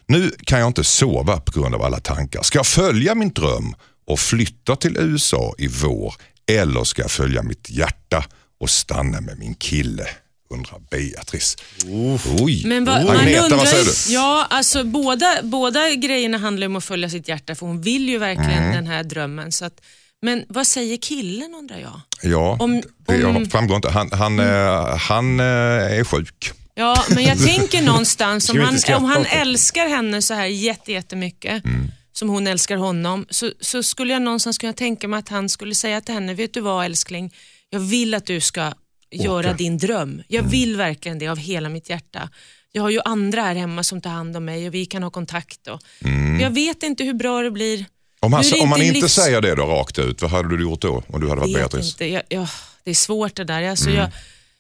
Nu 0.07 0.31
kan 0.45 0.61
jag 0.61 0.67
inte 0.67 0.85
sova 0.85 1.41
på 1.41 1.61
grund 1.61 1.75
av 1.75 1.83
alla 1.83 2.01
tankar. 2.01 2.43
Ska 2.43 2.59
jag 2.59 2.67
följa 2.67 3.15
min 3.15 3.33
dröm 3.33 3.75
och 4.07 4.19
flytta 4.19 4.77
till 4.77 4.97
USA 4.97 5.55
i 5.59 5.69
vår 5.69 6.15
eller 6.51 6.85
ska 6.85 7.03
jag 7.03 7.11
följa 7.11 7.43
mitt 7.43 7.71
hjärta 7.71 8.25
och 8.61 8.71
stanna 8.71 9.21
med 9.21 9.39
min 9.39 9.55
kille? 9.55 10.07
Undrar 10.51 10.79
Beatrice. 10.91 11.57
Oj, 12.41 12.63
Men 12.67 12.85
vad, 12.85 13.05
man 13.05 13.17
Agneta, 13.17 13.43
undrar 13.45 13.59
vad 13.59 13.69
säger 13.69 13.85
du? 13.85 14.15
Ja, 14.15 14.47
alltså 14.51 14.85
båda, 14.85 15.37
båda 15.43 15.91
grejerna 15.95 16.39
handlar 16.39 16.67
om 16.67 16.77
att 16.77 16.85
följa 16.85 17.11
sitt 17.11 17.29
hjärta 17.29 17.55
för 17.55 17.67
hon 17.67 17.81
vill 17.83 18.09
ju 18.09 18.19
verkligen 18.19 18.51
Mm. 18.63 18.75
den 18.75 18.87
här 18.87 19.03
drömmen. 19.05 19.53
Så 19.53 19.65
att, 19.65 19.81
men 20.23 20.45
vad 20.49 20.67
säger 20.67 20.97
killen 20.97 21.55
undrar 21.55 21.79
jag? 21.79 22.01
Ja, 22.23 22.57
Om- 22.61 22.83
det 23.07 23.25
om- 23.25 23.47
framgår 23.51 23.77
inte. 23.77 23.91
Han, 23.91 24.11
han, 24.13 24.39
eh, 24.39 24.97
han 24.97 25.41
eh, 25.41 25.47
är 25.47 26.05
sjuk. 26.05 26.53
Ja, 26.75 27.05
men 27.09 27.25
jag 27.25 27.39
tänker 27.47 27.83
någonstans 27.83 28.51
om 28.51 28.61
han, 28.61 28.79
om 28.97 29.05
han 29.05 29.25
älskar 29.27 29.89
henne 29.89 30.23
så 30.23 30.35
här 30.35 30.47
jätte, 30.47 30.93
jättemycket 30.93 31.63
som 32.13 32.29
hon 32.29 32.47
älskar 32.47 32.77
honom 32.77 33.27
så, 33.31 33.51
så 33.61 33.83
skulle 33.83 34.13
jag 34.13 34.23
någonstans 34.23 34.59
kunna 34.59 34.73
tänka 34.73 35.09
mig 35.09 35.19
att 35.19 35.29
han 35.29 35.49
skulle 35.49 35.75
säga 35.75 36.01
till 36.01 36.15
henne, 36.15 36.35
vet 36.35 36.55
du 36.55 36.61
vad 36.61 36.85
älskling, 36.85 37.35
jag 37.71 37.81
vill 37.81 38.15
att 38.15 38.27
du 38.27 38.41
ska 38.41 38.73
göra 39.11 39.53
din 39.53 39.79
dröm. 39.79 40.23
Jag 40.29 40.43
vill 40.43 40.77
verkligen 40.77 41.19
det 41.19 41.29
av 41.29 41.37
hela 41.39 41.69
mitt 41.69 41.91
hjärta. 41.91 42.29
Jag 42.73 42.83
har 42.83 42.91
ju 42.91 43.01
andra 43.05 43.43
här 43.43 43.55
hemma 43.55 43.85
som 43.85 44.01
tar 44.01 44.11
hand 44.11 44.37
om 44.37 44.45
mig 44.45 44.69
och 44.69 44.75
vi 44.75 44.87
kan 44.87 45.03
ha 45.03 45.11
kontakt. 45.11 45.67
Och, 45.69 45.81
Jag 46.41 46.51
vet 46.51 46.83
inte 46.83 47.05
hur 47.05 47.15
bra 47.15 47.43
det 47.43 47.51
blir. 47.51 47.85
Om, 48.21 48.33
han, 48.33 48.45
om 48.63 48.69
man 48.69 48.83
inte 48.83 49.01
livs- 49.01 49.09
säger 49.09 49.41
det 49.41 49.55
då 49.55 49.63
rakt 49.67 49.99
ut, 49.99 50.23
vad 50.23 50.31
hade 50.31 50.57
du 50.57 50.63
gjort 50.63 50.81
då? 50.81 51.03
Om 51.09 51.21
du 51.21 51.29
hade 51.29 51.41
varit 51.41 51.55
Beatrice? 51.55 51.91
inte. 51.93 52.07
Jag, 52.07 52.23
jag, 52.29 52.49
det 52.85 52.91
är 52.91 52.95
svårt 52.95 53.35
det 53.37 53.45
där. 53.45 53.63
Alltså 53.63 53.89
Mm. 53.89 54.01
jag, 54.01 54.11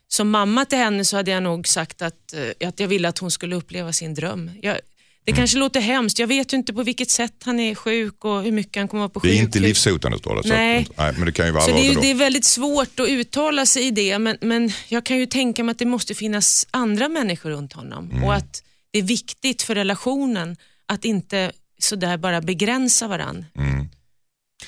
som 0.08 0.30
mamma 0.30 0.64
till 0.64 0.78
henne 0.78 1.04
så 1.04 1.16
hade 1.16 1.30
jag 1.30 1.42
nog 1.42 1.68
sagt 1.68 2.02
att, 2.02 2.32
eh, 2.60 2.68
att 2.68 2.80
jag 2.80 2.88
ville 2.88 3.08
att 3.08 3.18
hon 3.18 3.30
skulle 3.30 3.56
uppleva 3.56 3.92
sin 3.92 4.14
dröm. 4.14 4.50
Jag, 4.62 4.78
det 5.24 5.30
Mm. 5.30 5.36
kanske 5.38 5.58
låter 5.58 5.80
hemskt. 5.80 6.18
Jag 6.18 6.26
vet 6.26 6.52
ju 6.52 6.56
inte 6.56 6.72
på 6.74 6.82
vilket 6.82 7.10
sätt 7.10 7.34
han 7.44 7.60
är 7.60 7.74
sjuk 7.74 8.24
och 8.24 8.42
hur 8.42 8.52
mycket 8.52 8.76
han 8.80 8.88
kommer 8.88 9.04
att 9.04 9.14
vara 9.14 9.20
på 9.20 9.26
Det 9.26 9.28
är 9.28 9.32
sjukhus. 9.32 9.46
inte 9.46 9.58
livshotande 9.60 10.18
står 10.18 10.36
det. 10.36 10.42
Så 10.42 10.48
Nej. 10.48 10.86
att, 10.90 10.96
nej 10.98 11.12
men 11.16 11.26
det 11.26 11.32
kan 11.32 11.46
ju 11.46 11.52
vara 11.52 11.64
Så 11.64 11.70
det 11.70 11.88
är, 11.88 12.00
det 12.00 12.10
är 12.10 12.14
väldigt 12.14 12.44
svårt 12.44 13.00
att 13.00 13.08
uttala 13.08 13.66
sig 13.66 13.86
i 13.86 13.90
det 13.90 14.18
men, 14.18 14.36
men 14.40 14.72
jag 14.88 15.04
kan 15.06 15.16
ju 15.18 15.26
tänka 15.26 15.64
mig 15.64 15.72
att 15.72 15.78
det 15.78 15.86
måste 15.86 16.14
finnas 16.14 16.66
andra 16.70 17.08
människor 17.08 17.50
runt 17.50 17.72
honom 17.72 18.10
Mm. 18.10 18.24
och 18.24 18.34
att 18.34 18.62
det 18.90 18.98
är 18.98 19.02
viktigt 19.02 19.62
för 19.62 19.74
relationen 19.74 20.56
att 20.86 21.04
inte 21.04 21.52
sådär 21.78 22.16
bara 22.16 22.40
begränsa 22.40 23.08
varandra. 23.08 23.44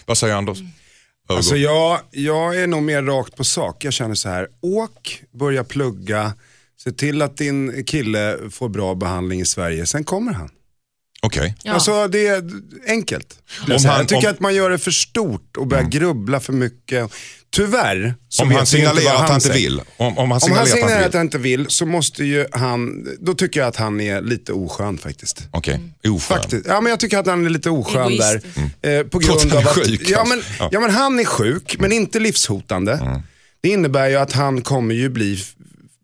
Vad 0.06 0.18
säger 0.18 0.34
Anders? 0.34 0.58
Mm. 0.58 0.70
Övergång. 1.28 1.36
Alltså 1.36 1.56
jag, 1.56 2.00
jag 2.10 2.62
är 2.62 2.66
nog 2.66 2.82
mer 2.82 3.02
rakt 3.02 3.36
på 3.36 3.44
sak. 3.44 3.84
Jag 3.84 3.92
känner 3.92 4.14
så 4.14 4.28
här, 4.28 4.48
åk, 4.60 5.22
börja 5.32 5.64
plugga, 5.64 6.32
se 6.84 6.92
till 6.92 7.22
att 7.22 7.36
din 7.36 7.84
kille 7.84 8.38
får 8.50 8.68
bra 8.68 8.94
behandling 8.94 9.40
i 9.40 9.46
Sverige, 9.46 9.86
sen 9.86 10.04
kommer 10.04 10.32
han. 10.32 10.48
Okej. 11.24 11.54
Ja. 11.62 11.72
Alltså 11.72 12.08
det 12.08 12.26
är 12.26 12.50
enkelt. 12.86 13.34
Om 13.60 13.70
han- 13.70 13.82
jag 13.82 14.08
tycker 14.08 14.16
om- 14.16 14.22
Mm. 14.24 14.34
att 14.34 14.40
man 14.40 14.54
gör 14.54 14.70
det 14.70 14.78
för 14.78 14.90
stort 14.90 15.56
och 15.56 15.66
börjar 15.66 15.84
grubbla 15.84 16.40
för 16.40 16.52
mycket. 16.52 17.10
Tyvärr 17.50 18.14
Om 18.42 18.50
han 18.50 18.66
signalerar 18.66 19.14
att 19.14 19.28
han 19.28 19.34
inte 19.34 19.52
vill. 19.52 19.80
Om, 19.96 20.18
om 20.18 20.30
han 20.30 20.40
Om 20.44 20.52
han 20.52 20.66
signalerar 20.66 21.06
att 21.06 21.12
han 21.14 21.22
inte 21.22 21.38
vill. 21.38 21.66
så 21.68 21.86
måste 21.86 22.24
ju 22.24 22.46
han, 22.52 23.06
då 23.20 23.34
tycker 23.34 23.60
jag 23.60 23.68
att 23.68 23.76
han 23.76 24.00
är 24.00 24.20
lite 24.22 24.52
oskön 24.52 24.98
faktiskt. 24.98 25.48
Okej, 25.50 25.80
oskön. 26.04 26.18
Faktiskt. 26.20 26.66
Ja, 26.68 26.80
men 26.80 26.90
jag 26.90 27.00
tycker 27.00 27.18
att 27.18 27.26
han 27.26 27.46
är 27.46 27.50
lite 27.50 27.70
oskön 27.70 28.16
där. 28.16 28.34
Egoistisk. 28.34 28.84
Eh, 28.84 29.02
på 29.02 29.20
Trots 29.20 29.44
grund 29.44 29.54
att 29.56 29.62
han 29.64 29.72
av 29.72 29.78
är 29.78 29.80
att, 29.82 29.86
sjuk, 29.88 30.08
ja, 30.08 30.18
alltså. 30.20 30.34
men, 30.36 30.44
Ja. 30.58 30.68
ja 30.72 30.80
men 30.80 30.90
han 30.90 31.20
är 31.20 31.24
sjuk, 31.24 31.76
men 31.78 31.92
inte 31.92 32.18
livshotande. 32.20 33.20
Det 33.62 33.68
innebär 33.68 34.08
ju 34.08 34.16
att 34.16 34.32
han 34.32 34.62
kommer 34.62 34.94
ju 34.94 35.08
bli 35.08 35.38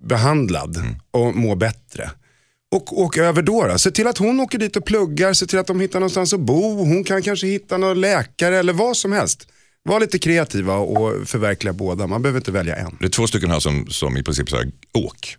behandlad 0.08 0.76
och 1.10 1.36
må 1.36 1.54
bättre. 1.54 2.10
Och 2.70 3.00
åka 3.00 3.24
över 3.24 3.42
då, 3.42 3.66
då. 3.66 3.78
Se 3.78 3.90
till 3.90 4.06
att 4.06 4.18
hon 4.18 4.40
åker 4.40 4.58
dit 4.58 4.76
och 4.76 4.84
pluggar, 4.84 5.32
se 5.32 5.46
till 5.46 5.58
att 5.58 5.66
de 5.66 5.80
hittar 5.80 6.00
någonstans 6.00 6.32
att 6.32 6.40
bo. 6.40 6.84
Hon 6.84 7.04
kan 7.04 7.22
kanske 7.22 7.46
hitta 7.46 7.76
någon 7.76 8.00
läkare 8.00 8.58
eller 8.58 8.72
vad 8.72 8.96
som 8.96 9.12
helst. 9.12 9.48
Var 9.82 10.00
lite 10.00 10.18
kreativa 10.18 10.74
och 10.76 11.28
förverkliga 11.28 11.72
båda. 11.72 12.06
Man 12.06 12.22
behöver 12.22 12.40
inte 12.40 12.52
välja 12.52 12.76
en. 12.76 12.96
Det 13.00 13.06
är 13.06 13.10
två 13.10 13.26
stycken 13.26 13.50
här 13.50 13.60
som, 13.60 13.86
som 13.86 14.16
i 14.16 14.22
princip 14.22 14.50
säger 14.50 14.72
åk. 14.94 15.36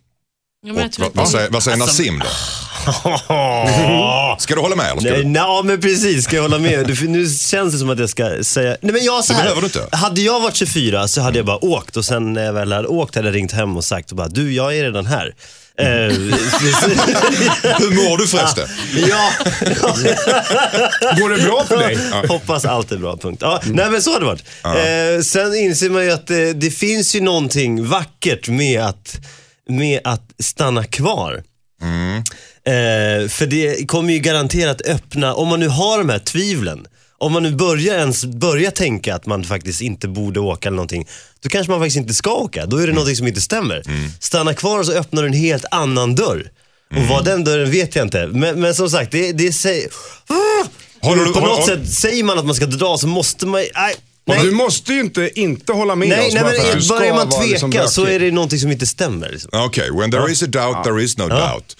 Ja, 0.66 0.74
Och, 0.74 0.80
vad, 1.16 1.26
det- 1.26 1.30
säger, 1.32 1.50
vad 1.50 1.64
säger 1.64 1.78
Nassim 1.78 2.20
då? 2.20 2.26
Ska 4.40 4.56
du 4.56 4.62
hålla 4.62 4.76
med 4.76 4.98
eller 4.98 5.12
Nej, 5.12 5.26
na, 5.26 5.62
men 5.64 5.82
precis, 5.82 6.24
ska 6.24 6.36
jag 6.36 6.44
hålla 6.44 6.60
med? 6.60 6.88
Du, 6.88 7.08
nu 7.08 7.30
känns 7.30 7.74
det 7.74 7.80
som 7.80 7.90
att 7.90 8.00
jag 8.00 8.10
ska 8.10 8.44
säga... 8.44 8.78
Nej 8.82 8.94
men 8.94 9.04
jag 9.04 9.26
så 9.26 9.34
Det 9.34 9.38
här, 9.38 9.44
behöver 9.44 9.62
du 9.62 9.68
inte. 9.68 9.88
Hade 9.98 10.22
jag 10.22 10.40
varit 10.40 10.56
24 10.56 11.08
så 11.08 11.22
hade 11.22 11.38
jag 11.40 11.46
bara 11.46 11.66
åkt 11.66 11.98
och 11.98 12.06
sen 12.06 12.34
när 12.34 12.46
jag 12.46 12.54
väl 12.54 12.72
hade 12.74 12.88
åkt 12.88 13.16
hade 13.16 13.28
jag 13.28 13.36
ringt 13.36 13.52
hem 13.52 13.78
och 13.78 13.86
sagt 13.86 14.12
och 14.12 14.18
bara, 14.18 14.28
du 14.28 14.54
jag 14.54 14.78
är 14.78 14.84
redan 14.84 15.06
här. 15.06 15.34
Eh, 15.80 15.86
Hur 17.80 18.10
mår 18.10 18.18
du 18.18 18.28
förresten? 18.28 18.68
ja, 19.10 19.32
Går 21.20 21.30
det 21.38 21.44
bra 21.44 21.64
för 21.68 21.78
dig? 21.78 21.98
hoppas 22.28 22.66
allt 22.66 22.92
är 22.92 22.98
bra, 22.98 23.18
punkt. 23.18 23.40
Ja, 23.42 23.62
Nej 23.66 23.90
men 23.92 24.02
så 24.02 24.12
har 24.14 24.20
det 24.20 24.26
varit. 24.26 24.44
Eh, 24.64 25.22
sen 25.24 25.56
inser 25.56 25.90
man 25.90 26.04
ju 26.06 26.12
att 26.12 26.28
det, 26.28 26.54
det 26.54 26.72
finns 26.72 27.16
ju 27.16 27.22
någonting 27.22 27.86
vackert 27.88 28.48
med 28.48 28.82
att, 28.82 29.18
med 29.70 30.00
att 30.04 30.32
stanna 30.40 30.84
kvar. 30.84 31.44
Eh, 32.66 33.28
för 33.30 33.46
det 33.46 33.88
kommer 33.90 34.14
ju 34.14 34.20
garanterat 34.20 34.82
öppna, 34.82 35.34
om 35.34 35.48
man 35.48 35.60
nu 35.60 35.68
har 35.68 35.98
de 35.98 36.10
här 36.10 36.20
tvivlen, 36.20 36.86
om 37.18 37.34
man 37.34 37.44
nu 37.44 37.52
börjar 37.56 37.98
ens 38.00 38.26
börja 38.26 38.72
tänka 38.72 39.16
att 39.16 39.26
man 39.26 39.44
faktiskt 39.44 39.82
inte 39.82 40.08
borde 40.08 40.40
åka 40.40 40.68
eller 40.70 40.76
någonting, 40.76 41.08
då 41.44 41.50
kanske 41.50 41.72
man 41.72 41.80
faktiskt 41.80 41.98
inte 41.98 42.14
ska 42.14 42.34
åka. 42.34 42.66
Då 42.66 42.78
är 42.78 42.88
det 42.88 42.94
någonting 42.94 43.16
som 43.16 43.28
inte 43.28 43.42
stämmer. 43.42 43.84
Stanna 44.20 44.54
kvar 44.54 44.80
och 44.80 44.86
så 44.86 44.92
öppnar 44.94 45.22
du 45.22 45.28
en 45.28 45.34
helt 45.34 45.66
annan 45.72 46.16
dörr. 46.16 46.52
Och 46.98 47.04
vad 47.04 47.26
den 47.26 47.44
dörren 47.44 47.72
vet 47.72 47.96
jag 47.96 48.06
inte. 48.06 48.28
Men, 48.28 48.60
men 48.62 48.76
som 48.76 48.90
sagt, 48.90 49.12
det, 49.12 49.32
det 49.32 49.54
säger... 49.54 49.88
Håller 51.02 51.26
du- 51.26 51.34
På 51.34 51.40
något 51.40 51.50
håller- 51.50 51.64
sätt, 51.86 51.94
säger 51.94 52.24
man 52.24 52.40
att 52.40 52.46
man 52.46 52.56
ska 52.56 52.66
dra 52.66 52.98
så 52.98 53.08
måste 53.08 53.46
man 53.48 53.62
nej, 53.76 53.96
nej. 54.36 54.46
Du 54.46 54.52
måste 54.52 54.94
ju 54.94 55.00
inte 55.00 55.40
inte 55.40 55.74
hålla 55.74 55.96
med 55.96 56.10
Nej, 56.10 56.28
oss 56.28 56.34
nej 56.34 56.44
men 56.44 56.88
börjar 56.88 57.14
man 57.14 57.30
liksom 57.50 57.72
tveka 57.72 57.88
så 57.88 58.02
bökig. 58.02 58.16
är 58.16 58.20
det 58.20 58.32
någonting 58.32 58.60
som 58.60 58.72
inte 58.72 58.88
stämmer. 58.88 59.30
Liksom. 59.30 59.50
Okej, 59.54 59.90
when 59.92 60.12
there 60.12 60.32
is 60.32 60.44
a 60.44 60.48
doubt 60.48 60.84
there 60.84 61.04
is 61.04 61.18
no 61.18 61.28
doubt. 61.28 61.78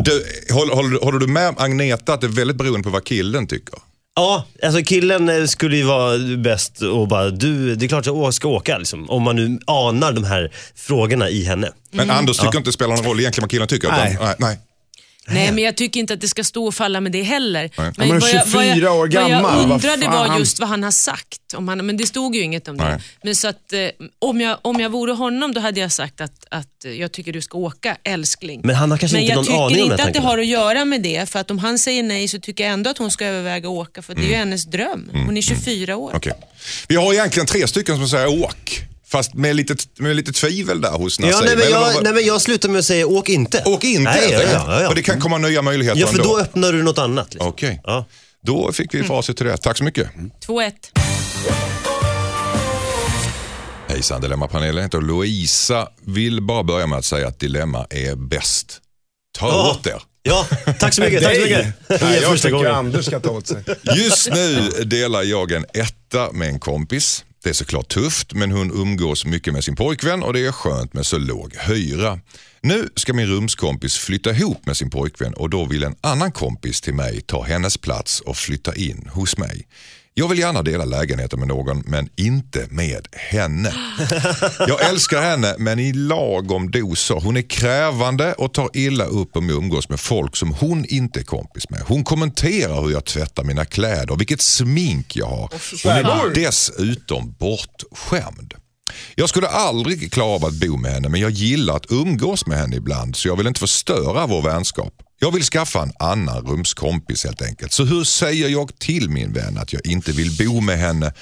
Du, 0.00 0.24
håller, 0.50 0.74
håller, 0.74 1.00
håller 1.00 1.18
du 1.18 1.26
med 1.26 1.54
Agneta 1.58 2.12
att 2.14 2.20
det 2.20 2.26
är 2.26 2.28
väldigt 2.28 2.56
beroende 2.56 2.82
på 2.82 2.90
vad 2.90 3.04
killen 3.04 3.46
tycker? 3.46 3.74
Ja, 4.16 4.46
alltså 4.62 4.82
killen 4.82 5.28
eh, 5.28 5.44
skulle 5.44 5.76
ju 5.76 5.82
vara 5.82 6.18
bäst 6.36 6.82
och 6.82 7.08
bara, 7.08 7.30
du, 7.30 7.74
det 7.74 7.86
är 7.86 7.88
klart 7.88 8.00
att 8.00 8.06
jag 8.06 8.34
ska 8.34 8.48
åka 8.48 8.78
liksom. 8.78 9.10
Om 9.10 9.22
man 9.22 9.36
nu 9.36 9.58
anar 9.66 10.12
de 10.12 10.24
här 10.24 10.52
frågorna 10.74 11.28
i 11.28 11.44
henne. 11.44 11.72
Men 11.90 12.10
Anders 12.10 12.36
tycker 12.36 12.56
inte 12.58 12.68
det 12.68 12.72
spelar 12.72 12.96
någon 12.96 13.04
roll 13.04 13.20
egentligen 13.20 13.42
vad 13.42 13.50
killen 13.50 13.68
tycker. 13.68 13.88
Nej. 13.88 14.16
nej, 14.20 14.34
nej. 14.38 14.58
Nej, 15.30 15.52
men 15.52 15.64
jag 15.64 15.76
tycker 15.76 16.00
inte 16.00 16.14
att 16.14 16.20
det 16.20 16.28
ska 16.28 16.44
stå 16.44 16.66
och 16.66 16.74
falla 16.74 17.00
med 17.00 17.12
det 17.12 17.22
heller. 17.22 17.60
Nej. 17.60 17.92
Men, 17.96 18.08
men 18.08 18.18
vad 18.20 18.30
jag, 18.30 18.46
vad 18.46 18.64
24 18.64 18.92
år 18.92 19.14
jag, 19.14 19.30
gammal, 19.30 19.42
Vad 19.42 19.62
jag 19.62 19.68
vad 19.68 19.74
undrade 19.74 20.02
fan? 20.02 20.28
var 20.28 20.38
just 20.38 20.60
vad 20.60 20.68
han 20.68 20.82
har 20.82 20.90
sagt. 20.90 21.54
Om 21.54 21.68
han, 21.68 21.86
men 21.86 21.96
det 21.96 22.06
stod 22.06 22.36
ju 22.36 22.42
inget 22.42 22.68
om 22.68 22.76
det. 22.76 22.84
Nej. 22.84 23.00
Men 23.22 23.36
så 23.36 23.48
att, 23.48 23.72
eh, 23.72 23.88
om, 24.18 24.40
jag, 24.40 24.58
om 24.62 24.80
jag 24.80 24.90
vore 24.90 25.12
honom 25.12 25.54
då 25.54 25.60
hade 25.60 25.80
jag 25.80 25.92
sagt 25.92 26.20
att, 26.20 26.44
att 26.50 26.84
jag 26.98 27.12
tycker 27.12 27.32
du 27.32 27.40
ska 27.40 27.58
åka, 27.58 27.96
älskling. 28.04 28.60
Men 28.64 28.74
han 28.76 28.90
har 28.90 28.98
kanske 28.98 29.16
Men 29.16 29.22
inte 29.22 29.32
jag 29.32 29.36
någon 29.36 29.44
tycker 29.44 29.56
aning 29.56 29.82
om 29.82 29.88
de 29.88 29.92
inte 29.92 30.02
här 30.02 30.08
att 30.08 30.14
det 30.14 30.20
har 30.20 30.38
att 30.38 30.46
göra 30.46 30.84
med 30.84 31.02
det. 31.02 31.28
För 31.28 31.38
att 31.38 31.50
om 31.50 31.58
han 31.58 31.78
säger 31.78 32.02
nej 32.02 32.28
så 32.28 32.40
tycker 32.40 32.64
jag 32.64 32.72
ändå 32.72 32.90
att 32.90 32.98
hon 32.98 33.10
ska 33.10 33.24
överväga 33.24 33.68
att 33.68 33.72
åka. 33.72 34.02
För 34.02 34.14
det 34.14 34.20
är 34.20 34.28
ju 34.28 34.34
hennes 34.34 34.64
dröm. 34.64 35.10
Hon 35.12 35.36
är 35.36 35.42
24 35.42 35.96
år. 35.96 36.12
Okej. 36.14 36.32
Vi 36.88 36.96
har 36.96 37.12
egentligen 37.12 37.46
tre 37.46 37.68
stycken 37.68 37.96
som 37.96 38.08
säger 38.08 38.42
åk. 38.42 38.82
Fast 39.10 39.34
med 39.34 39.56
lite, 39.56 39.76
med 39.98 40.16
lite 40.16 40.32
tvivel 40.32 40.80
där 40.80 40.90
hos 40.90 41.20
Nassim. 41.20 41.32
Ja, 41.38 41.40
nej, 41.44 41.56
men 41.56 41.70
jag, 41.70 42.02
nej 42.04 42.12
men 42.12 42.24
jag 42.26 42.40
slutar 42.40 42.68
med 42.68 42.78
att 42.78 42.84
säga 42.84 43.06
åk 43.06 43.28
inte. 43.28 43.62
Åk 43.66 43.84
inte 43.84 44.02
nej, 44.10 44.28
ja, 44.32 44.42
ja, 44.42 44.82
ja, 44.82 44.88
Och 44.88 44.94
det 44.94 45.02
kan 45.02 45.20
komma 45.20 45.38
nya 45.38 45.62
möjligheter 45.62 46.00
ja, 46.00 46.06
för 46.06 46.14
ändå. 46.18 46.28
då 46.36 46.38
öppnar 46.40 46.72
du 46.72 46.82
något 46.82 46.98
annat. 46.98 47.34
Liksom. 47.34 47.48
Okej, 47.48 47.80
Ja. 47.84 48.04
då 48.42 48.72
fick 48.72 48.94
vi 48.94 49.02
facit 49.02 49.36
till 49.36 49.46
det. 49.46 49.56
Tack 49.56 49.78
så 49.78 49.84
mycket. 49.84 50.08
2-1. 50.46 50.72
Hejsan 53.88 54.20
Dilemmapanelen, 54.20 54.76
jag 54.76 54.82
heter 54.82 55.00
Louisa. 55.00 55.88
Vill 56.06 56.42
bara 56.42 56.62
börja 56.62 56.86
med 56.86 56.98
att 56.98 57.04
säga 57.04 57.28
att 57.28 57.40
Dilemma 57.40 57.86
är 57.90 58.14
bäst. 58.16 58.80
Ta 59.38 59.48
Ja. 59.48 59.70
åt 59.70 59.86
er. 59.86 60.02
Ja, 60.22 60.46
tack 60.78 60.94
så 60.94 61.00
mycket. 61.00 61.22
tack 61.22 61.34
så 61.36 61.40
mycket. 61.42 61.66
Nej, 61.88 62.14
jag 62.14 62.30
första 62.30 62.48
tycker 62.48 62.56
gången. 62.56 62.72
Anders 62.74 63.06
ska 63.06 63.20
ta 63.20 63.30
åt 63.30 63.46
sig. 63.46 63.64
Just 63.96 64.30
nu 64.30 64.68
delar 64.84 65.22
jag 65.22 65.52
en 65.52 65.64
etta 65.74 66.32
med 66.32 66.48
en 66.48 66.60
kompis. 66.60 67.24
Det 67.42 67.48
är 67.48 67.54
såklart 67.54 67.88
tufft, 67.88 68.32
men 68.32 68.50
hon 68.50 68.70
umgås 68.70 69.24
mycket 69.24 69.52
med 69.52 69.64
sin 69.64 69.76
pojkvän 69.76 70.22
och 70.22 70.32
det 70.32 70.46
är 70.46 70.52
skönt 70.52 70.94
med 70.94 71.06
så 71.06 71.18
låg 71.18 71.54
hyra. 71.56 72.20
Nu 72.60 72.88
ska 72.94 73.12
min 73.12 73.26
rumskompis 73.26 73.96
flytta 73.96 74.30
ihop 74.30 74.66
med 74.66 74.76
sin 74.76 74.90
pojkvän 74.90 75.34
och 75.34 75.50
då 75.50 75.64
vill 75.64 75.84
en 75.84 75.96
annan 76.00 76.32
kompis 76.32 76.80
till 76.80 76.94
mig 76.94 77.20
ta 77.20 77.42
hennes 77.42 77.76
plats 77.76 78.20
och 78.20 78.36
flytta 78.36 78.74
in 78.74 79.10
hos 79.12 79.38
mig. 79.38 79.66
Jag 80.18 80.28
vill 80.28 80.38
gärna 80.38 80.62
dela 80.62 80.84
lägenheten 80.84 81.38
med 81.38 81.48
någon, 81.48 81.82
men 81.86 82.08
inte 82.16 82.66
med 82.70 83.06
henne. 83.12 83.72
Jag 84.58 84.88
älskar 84.88 85.22
henne, 85.22 85.54
men 85.58 85.78
i 85.78 85.92
lagom 85.92 86.70
doser. 86.70 87.14
Hon 87.14 87.36
är 87.36 87.42
krävande 87.42 88.32
och 88.32 88.54
tar 88.54 88.70
illa 88.72 89.04
upp 89.04 89.36
om 89.36 89.48
jag 89.48 89.58
umgås 89.58 89.88
med 89.88 90.00
folk 90.00 90.36
som 90.36 90.52
hon 90.52 90.84
inte 90.84 91.20
är 91.20 91.24
kompis 91.24 91.70
med. 91.70 91.80
Hon 91.86 92.04
kommenterar 92.04 92.82
hur 92.82 92.90
jag 92.90 93.04
tvättar 93.04 93.44
mina 93.44 93.64
kläder, 93.64 94.16
vilket 94.16 94.42
smink 94.42 95.16
jag 95.16 95.26
har. 95.26 95.50
Hon 95.84 95.92
är 95.92 96.34
dessutom 96.34 97.34
bortskämd. 97.38 98.54
Jag 99.14 99.28
skulle 99.28 99.48
aldrig 99.48 100.12
klara 100.12 100.28
av 100.28 100.44
att 100.44 100.54
bo 100.54 100.76
med 100.76 100.92
henne, 100.92 101.08
men 101.08 101.20
jag 101.20 101.30
gillar 101.30 101.76
att 101.76 101.92
umgås 101.92 102.46
med 102.46 102.58
henne 102.58 102.76
ibland, 102.76 103.16
så 103.16 103.28
jag 103.28 103.36
vill 103.36 103.46
inte 103.46 103.60
förstöra 103.60 104.26
vår 104.26 104.42
vänskap. 104.42 105.02
Jag 105.20 105.32
vill 105.32 105.42
skaffa 105.42 105.82
en 105.82 105.92
annan 105.98 106.46
rumskompis 106.46 107.24
helt 107.24 107.42
enkelt. 107.42 107.72
Så 107.72 107.84
hur 107.84 108.04
säger 108.04 108.48
jag 108.48 108.78
till 108.78 109.10
min 109.10 109.32
vän 109.32 109.58
att 109.58 109.72
jag 109.72 109.86
inte 109.86 110.12
vill 110.12 110.36
bo 110.36 110.60
med 110.60 110.78
henne 110.78 111.12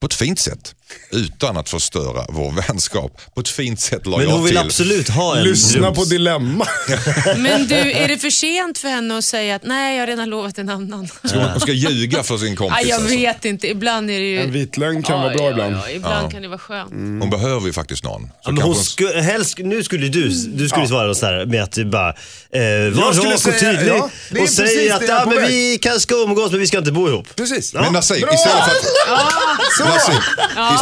på 0.00 0.06
ett 0.06 0.14
fint 0.14 0.38
sätt? 0.38 0.74
Utan 1.10 1.56
att 1.56 1.68
förstöra 1.68 2.24
vår 2.28 2.52
vänskap. 2.52 3.20
På 3.34 3.40
ett 3.40 3.48
fint 3.48 3.80
sätt 3.80 4.06
la 4.06 4.16
Men 4.16 4.26
jag 4.26 4.32
hon 4.34 4.44
vill 4.44 4.50
till. 4.52 4.58
absolut 4.58 5.08
ha 5.08 5.36
en 5.36 5.44
Lyssna 5.44 5.88
rums- 5.90 5.94
på 5.94 6.04
Dilemma. 6.04 6.66
Men 7.36 7.66
du, 7.66 7.74
är 7.92 8.08
det 8.08 8.18
för 8.18 8.30
sent 8.30 8.78
för 8.78 8.88
henne 8.88 9.18
att 9.18 9.24
säga 9.24 9.54
att 9.56 9.62
nej, 9.64 9.94
jag 9.94 10.02
har 10.02 10.06
redan 10.06 10.28
lovat 10.30 10.58
en 10.58 10.68
annan? 10.68 11.08
Ska 11.24 11.38
hon, 11.38 11.48
hon 11.50 11.60
ska 11.60 11.72
ljuga 11.72 12.22
för 12.22 12.38
sin 12.38 12.56
kompis. 12.56 12.78
Aj, 12.78 12.88
jag 12.88 13.00
alltså. 13.00 13.16
vet 13.16 13.44
inte. 13.44 13.66
Ibland 13.68 14.10
är 14.10 14.18
det 14.20 14.26
ju... 14.26 14.40
En 14.40 14.52
vit 14.52 14.76
lögn 14.76 15.02
kan 15.02 15.20
vara 15.20 15.34
bra 15.34 15.44
ja, 15.44 15.50
ibland. 15.50 15.74
Ja, 15.76 15.90
ibland 15.90 16.32
kan 16.32 16.42
det 16.42 16.48
vara 16.48 16.58
skönt. 16.58 16.90
Hon 16.92 17.30
behöver 17.30 17.66
ju 17.66 17.72
faktiskt 17.72 18.04
någon. 18.04 18.22
Så 18.22 18.28
Ja, 18.44 18.50
men 18.52 18.56
kanske 18.56 18.78
hon 18.78 18.84
skulle, 18.84 19.20
helst, 19.20 19.58
nu 19.58 19.82
skulle 19.84 20.08
du, 20.08 20.28
du 20.28 20.68
skulle 20.68 20.86
svara 20.88 21.06
något 21.06 21.16
sådär 21.16 21.46
med 21.46 21.62
att 21.62 21.72
du 21.72 21.84
bara, 21.84 22.08
eh, 22.08 22.12
var 22.92 23.12
rak 23.24 23.34
och 23.34 23.40
säga- 23.40 23.58
tydlig 23.72 23.88
ja, 23.92 24.02
och 24.04 24.10
precis 24.36 24.56
säg 24.56 24.90
att 24.90 25.00
det 25.00 25.06
ja, 25.06 25.24
men 25.26 25.46
vi 25.46 25.78
kan 25.82 26.00
ska 26.00 26.14
umgås 26.14 26.50
men 26.50 26.60
vi 26.60 26.66
ska 26.66 26.78
inte 26.78 26.92
bo 26.92 27.08
ihop. 27.08 27.26
Precis. 27.36 27.74
Men 27.74 27.92
Nassim, 27.92 28.16
istället 28.16 28.64
för 28.64 28.70
att, 28.70 29.78
Nassim, 29.94 30.14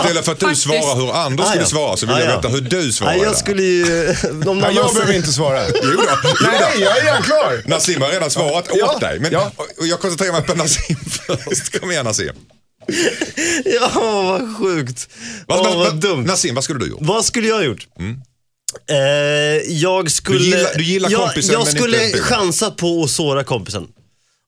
istället 0.04 0.24
för 0.24 0.32
att 0.32 0.40
du 0.40 0.46
faktiskt. 0.46 0.62
svarar 0.66 0.96
hur 0.96 1.12
andra 1.12 1.44
Ah, 1.44 1.46
skulle 1.46 1.62
ja. 1.62 1.66
svara 1.68 1.96
så 1.96 2.06
vill 2.06 2.14
Ah, 2.16 2.20
jag 2.20 2.28
ja. 2.30 2.36
veta 2.36 2.48
hur 2.48 2.60
du 2.60 2.92
svarar. 2.92 3.14
Jag 3.14 3.36
skulle 3.36 3.62
ju... 3.62 4.08
Om 4.30 4.40
någon 4.40 4.58
jag 4.60 4.70
annan- 4.78 4.94
behöver 4.94 5.12
inte 5.12 5.32
svara. 5.32 5.68
Jo 5.68 5.72
då, 5.82 5.90
jo 5.92 5.96
då. 6.40 6.46
Nej, 6.46 6.80
jag 6.80 6.98
är 6.98 7.04
redan 7.04 7.22
klar. 7.22 7.62
Nassim 7.66 8.02
har 8.02 8.08
redan 8.08 8.30
svarat 8.30 8.68
Ja, 8.74 8.92
åt 8.94 9.00
dig. 9.00 9.20
Men, 9.20 9.32
ja. 9.32 9.52
och 9.78 9.86
jag 9.86 10.00
koncentrerar 10.00 10.32
mig 10.32 10.42
på 10.42 10.54
Nassim 10.54 10.96
först. 11.26 11.80
Kom 11.80 11.90
igen 11.90 12.04
Nassim. 12.04 12.28
Ja, 13.64 13.90
vad 14.22 14.56
sjukt. 14.56 15.08
Vad, 15.46 15.60
Åh, 15.60 15.76
vad, 15.78 15.96
dumt. 16.00 16.24
Nassim, 16.26 16.54
vad 16.54 16.64
skulle 16.64 16.78
du 16.78 16.86
gjort? 16.90 16.98
Vad 17.02 17.24
skulle 17.24 17.48
jag 17.48 17.56
ha 17.56 17.62
gjort? 17.62 17.86
Eh, 18.90 18.96
jag 19.72 20.10
skulle... 20.10 20.38
Du 20.38 20.44
gillar- 20.44 20.74
du 20.74 20.84
gillar 20.84 21.10
jag, 21.10 21.20
kompisen, 21.20 21.52
Jag 21.52 21.64
men 21.64 21.74
skulle 21.74 22.06
inte 22.06 22.18
chansat 22.20 22.76
på 22.76 23.02
att 23.04 23.10
såra 23.10 23.44
kompisen. 23.44 23.86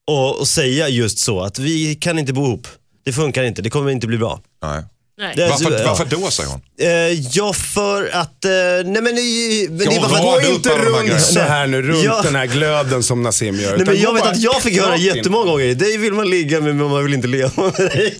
Och, 0.07 0.39
och 0.39 0.47
säga 0.47 0.89
just 0.89 1.19
så 1.19 1.41
att 1.41 1.59
vi 1.59 1.95
kan 1.95 2.19
inte 2.19 2.33
bo 2.33 2.45
ihop. 2.45 2.67
Det 3.05 3.13
funkar 3.13 3.43
inte, 3.43 3.61
det 3.61 3.69
kommer 3.69 3.91
inte 3.91 4.07
bli 4.07 4.17
bra. 4.17 4.41
Nej. 4.63 4.83
Nej. 5.17 5.49
Varför, 5.49 5.85
varför 5.85 6.05
då, 6.05 6.31
säger 6.31 6.49
hon? 6.49 6.61
Eh, 6.79 6.87
ja, 7.31 7.53
för 7.53 8.09
att... 8.13 8.45
Eh, 8.45 8.51
nej 8.85 9.01
men, 9.01 9.17
i- 9.17 9.67
men 9.71 10.01
bara 10.01 10.05
att... 10.35 10.43
Gå 10.43 10.49
inte 10.49 10.69
runt 10.69 11.21
så 11.21 11.39
här 11.39 11.67
nu, 11.67 11.81
runt 11.81 12.03
Ja. 12.03 12.21
den 12.23 12.35
här 12.35 12.45
glöden 12.45 13.03
som 13.03 13.23
Nassim 13.23 13.59
gör. 13.59 13.77
Nej, 13.77 13.85
men 13.85 14.01
jag 14.01 14.13
vet 14.13 14.23
att 14.25 14.37
jag 14.37 14.61
fick 14.61 14.79
höra 14.81 14.95
jättemånga 14.97 15.51
gånger, 15.51 15.75
dig 15.75 15.97
vill 15.97 16.13
man 16.13 16.29
ligga 16.29 16.61
med 16.61 16.75
men 16.75 16.89
man 16.89 17.03
vill 17.03 17.13
inte 17.13 17.27
leva 17.27 17.51
med 17.63 17.73
dig. 17.73 18.17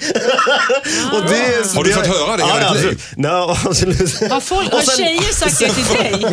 och 1.13 1.21
det, 1.29 1.75
Har 1.75 1.83
du 1.83 1.91
fått 1.93 2.07
höra 2.07 2.37
det 2.37 2.43
hela 2.45 2.61
ja, 2.61 2.73
ditt 2.73 2.83
liv? 2.83 3.03
Nej, 3.15 3.31
absolut. 3.65 4.19
Har, 4.31 4.39
folk, 4.41 4.71
har 4.71 4.77
Och 4.79 4.83
sen- 4.85 4.97
tjejer 5.05 5.33
sagt 5.33 5.59
det 5.59 5.73
till 5.73 5.85
dig? 5.85 6.25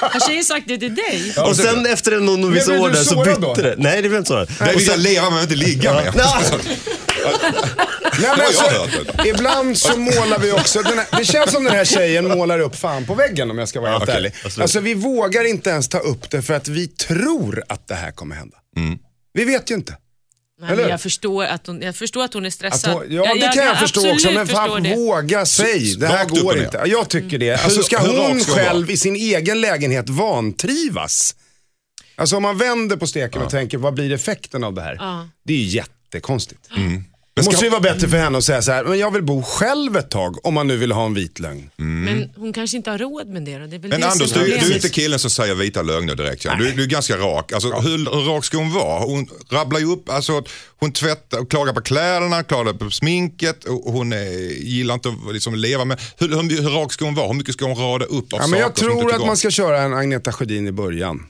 Har 0.00 0.28
tjejer 0.28 0.42
sagt 0.42 0.68
det 0.68 0.78
till 0.78 0.94
dig? 0.94 1.34
Och 1.38 1.56
sen 1.56 1.86
efter 1.86 2.20
någon 2.20 2.40
Men 2.40 2.50
blev 2.50 2.80
år 2.80 2.90
där 2.90 3.02
så 3.02 3.24
bytte 3.24 3.62
det. 3.62 3.74
Nej, 3.78 4.02
det 4.02 4.08
blev 4.08 4.18
inte 4.18 4.28
sårad. 4.28 4.48
Det 4.58 4.72
vill 4.76 4.86
jag 4.86 4.98
leva 5.00 5.30
med, 5.30 5.42
inte 5.42 5.54
ligga 5.54 5.92
med. 5.94 6.14
Nej. 7.24 8.30
Men 8.36 8.40
alltså, 8.40 8.64
jag 9.16 9.26
ibland 9.26 9.78
så 9.78 9.96
målar 9.96 10.38
vi 10.38 10.52
också, 10.52 10.82
den 10.82 10.98
här, 10.98 11.06
det 11.18 11.24
känns 11.24 11.52
som 11.52 11.64
den 11.64 11.72
här 11.72 11.84
tjejen 11.84 12.28
målar 12.28 12.58
upp 12.58 12.76
fan 12.76 13.06
på 13.06 13.14
väggen 13.14 13.50
om 13.50 13.58
jag 13.58 13.68
ska 13.68 13.80
vara 13.80 13.90
helt 13.90 14.02
okej. 14.02 14.14
ärlig. 14.14 14.32
Alltså 14.60 14.80
vi 14.80 14.94
vågar 14.94 15.44
inte 15.44 15.70
ens 15.70 15.88
ta 15.88 15.98
upp 15.98 16.30
det 16.30 16.42
för 16.42 16.54
att 16.54 16.68
vi 16.68 16.86
tror 16.86 17.64
att 17.68 17.88
det 17.88 17.94
här 17.94 18.10
kommer 18.10 18.36
hända. 18.36 18.56
Vi 19.32 19.44
vet 19.44 19.70
ju 19.70 19.74
inte. 19.74 19.96
Nej, 20.60 20.78
jag, 20.88 21.00
förstår 21.00 21.44
att 21.44 21.66
hon, 21.66 21.82
jag 21.82 21.96
förstår 21.96 22.24
att 22.24 22.34
hon 22.34 22.46
är 22.46 22.50
stressad. 22.50 22.92
hon, 22.92 23.04
ja, 23.08 23.34
det 23.34 23.52
kan 23.54 23.64
jag, 23.66 23.78
förstå 23.78 24.12
också, 24.12 24.30
men 24.30 24.46
fan 24.46 24.82
våga 24.94 25.46
säg. 25.46 25.96
Det 25.96 26.06
här 26.06 26.24
går 26.24 26.58
inte. 26.58 26.76
Ja, 26.76 26.86
Jag 26.86 27.08
tycker 27.08 27.38
det. 27.38 27.64
Alltså 27.64 27.82
ska 27.82 27.98
hon 27.98 28.40
själv 28.40 28.90
i 28.90 28.96
sin 28.96 29.16
egen 29.16 29.60
lägenhet 29.60 30.08
vantrivas? 30.08 31.34
Alltså 32.16 32.36
om 32.36 32.42
man 32.42 32.58
vänder 32.58 32.96
på 32.96 33.06
steken 33.06 33.42
och 33.42 33.50
tänker, 33.50 33.78
vad 33.78 33.94
blir 33.94 34.12
effekten 34.12 34.64
av 34.64 34.74
det 34.74 34.82
här? 34.82 34.96
Ja. 35.00 35.28
Det 35.44 35.52
är 35.52 35.56
ju 35.58 35.64
jättekonstigt. 35.64 36.60
Men 36.76 37.04
Det 37.36 37.44
måste 37.44 37.64
ju 37.64 37.70
vara 37.70 37.80
bättre 37.80 38.08
för 38.08 38.16
henne 38.16 38.38
att 38.38 38.44
säga 38.44 38.62
så 38.62 38.72
här, 38.72 38.84
men 38.84 38.98
jag 38.98 39.10
vill 39.10 39.22
bo 39.22 39.42
själv 39.42 39.96
ett 39.96 40.10
tag 40.10 40.46
om 40.46 40.54
man 40.54 40.66
nu 40.66 40.76
vill 40.76 40.92
ha 40.92 41.06
en 41.06 41.14
vit 41.14 41.38
lögn. 41.38 41.70
Men 41.76 42.30
hon 42.36 42.52
kanske 42.52 42.76
inte 42.76 42.90
har 42.90 42.98
råd 42.98 43.28
med 43.28 43.42
det 43.42 43.58
då. 43.58 43.66
Det 43.66 43.76
är 43.76 43.80
väl 43.80 43.90
Men 43.90 44.00
det 44.00 44.06
Anders, 44.06 44.30
som 44.30 44.40
är 44.40 44.44
du, 44.44 44.50
du 44.50 44.54
är 44.56 44.60
problemet. 44.60 44.84
inte 44.84 44.94
killen 44.94 45.18
som 45.18 45.30
säger 45.30 45.54
vita 45.54 45.82
lögner 45.82 46.14
direkt. 46.14 46.42
känner 46.42 46.56
Du, 46.56 46.70
du 46.72 46.82
är 46.82 46.86
ganska 46.86 47.16
rak. 47.16 47.52
Alltså, 47.52 47.70
hur, 47.72 47.98
hur 47.98 48.34
rak 48.34 48.44
ska 48.44 48.56
hon 48.56 48.72
vara? 48.72 49.00
Hon 49.04 49.26
rabblar 49.50 49.80
ju 49.80 49.86
upp, 49.86 50.08
alltså, 50.10 50.42
hon 50.76 50.92
tvättar 50.92 51.38
och 51.38 51.50
klagar 51.50 51.72
på 51.72 51.80
kläderna, 51.80 52.42
klagar 52.42 52.72
på 52.72 52.90
sminket 52.90 53.64
och 53.64 53.92
hon 53.92 54.12
eh, 54.12 54.18
gillar 54.58 54.94
inte 54.94 55.08
att 55.08 55.32
liksom, 55.34 55.54
leva 55.54 55.84
med. 55.84 56.00
Hur, 56.18 56.28
hur, 56.28 56.62
hur 56.62 56.70
rak 56.70 56.92
ska 56.92 57.04
hon 57.04 57.14
vara? 57.14 57.26
Hur 57.26 57.34
mycket 57.34 57.54
ska 57.54 57.64
hon 57.64 57.76
rada 57.76 58.04
upp 58.04 58.32
av 58.32 58.40
Ja, 58.40 58.46
men 58.46 58.60
jag 58.60 58.68
saker 58.68 58.80
som 58.80 58.90
inte 58.90 59.00
tror 59.00 59.02
tycker 59.02 59.14
att 59.14 59.20
om? 59.20 59.26
man 59.26 59.36
ska 59.36 59.50
köra 59.50 59.82
en 59.82 59.94
Agneta 59.94 60.32
Sjödin 60.32 60.66
i 60.68 60.72
början 60.72 61.26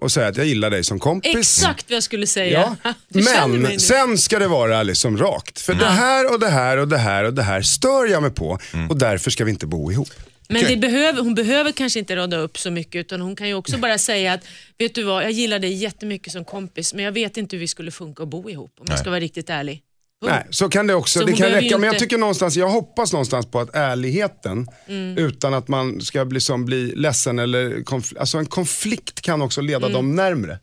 och 0.00 0.12
säga 0.12 0.26
att 0.28 0.36
jag 0.36 0.46
gillar 0.46 0.70
dig 0.70 0.84
som 0.84 0.98
kompis. 0.98 1.36
Exakt 1.36 1.84
vad 1.90 1.96
jag 1.96 2.02
skulle 2.02 2.26
säga. 2.26 2.76
Ja, 2.84 2.92
Du 3.08 3.22
känner 3.22 3.48
mig 3.48 3.58
men 3.58 3.80
sen 3.80 4.18
ska 4.18 4.38
det 4.38 4.48
vara 4.48 4.82
liksom 4.82 5.18
rakt. 5.18 5.47
För 5.58 5.74
det 5.74 5.86
här 5.86 6.32
och 6.32 6.40
det 6.40 6.48
här 6.48 6.76
och 6.76 6.88
det 6.88 6.98
här 6.98 7.24
och 7.24 7.34
det 7.34 7.42
här 7.42 7.62
stör 7.62 8.06
jag 8.06 8.22
mig 8.22 8.30
på 8.30 8.58
och 8.88 8.98
därför 8.98 9.30
ska 9.30 9.44
vi 9.44 9.50
inte 9.50 9.66
bo 9.66 9.92
ihop. 9.92 10.08
Men 10.48 10.64
det 10.64 10.76
behöver, 10.76 11.22
hon 11.22 11.34
behöver 11.34 11.72
kanske 11.72 11.98
inte 11.98 12.16
rada 12.16 12.36
upp 12.36 12.58
så 12.58 12.70
mycket 12.70 12.94
utan 13.00 13.20
hon 13.20 13.36
kan 13.36 13.48
ju 13.48 13.54
också 13.54 13.78
bara 13.78 13.98
säga 13.98 14.32
att 14.32 14.40
vet 14.78 14.94
du 14.94 15.02
vad, 15.02 15.24
jag 15.24 15.30
gillar 15.30 15.58
dig 15.58 15.72
jättemycket 15.72 16.32
som 16.32 16.44
kompis 16.44 16.94
men 16.94 17.04
jag 17.04 17.12
vet 17.12 17.36
inte 17.36 17.56
hur 17.56 17.60
vi 17.60 17.68
skulle 17.68 17.90
funka 17.90 18.22
att 18.22 18.28
bo 18.28 18.50
ihop 18.50 18.72
om 18.80 18.86
jag 18.88 18.98
ska 18.98 19.10
vara 19.10 19.20
riktigt 19.20 19.50
ärlig. 19.50 19.82
Punkt. 20.22 20.32
Nej, 20.34 20.46
så 20.50 20.68
kan 20.68 20.86
det 20.86 20.94
också. 20.94 21.18
Så 21.20 21.26
det 21.26 21.32
kan 21.32 21.46
räcka. 21.48 21.60
ju 21.66 21.70
Men 21.72 21.82
jag 21.82 21.94
inte- 21.94 22.04
tycker 22.04 22.18
någonstans, 22.18 22.56
jag 22.56 22.68
hoppas 22.68 23.12
någonstans 23.12 23.46
på 23.46 23.60
att 23.60 23.74
ärligheten, 23.74 24.66
Mm. 24.88 25.18
utan 25.18 25.54
att 25.54 25.68
man 25.68 26.00
ska 26.00 26.24
bli, 26.24 26.40
som, 26.40 26.64
bli 26.64 26.92
ledsen 26.96 27.38
eller 27.38 27.70
konfl- 27.70 28.18
alltså 28.18 28.38
en 28.38 28.46
konflikt 28.46 29.20
kan 29.20 29.42
också 29.42 29.60
leda 29.60 29.88
dem 29.88 30.14
närmre. 30.16 30.58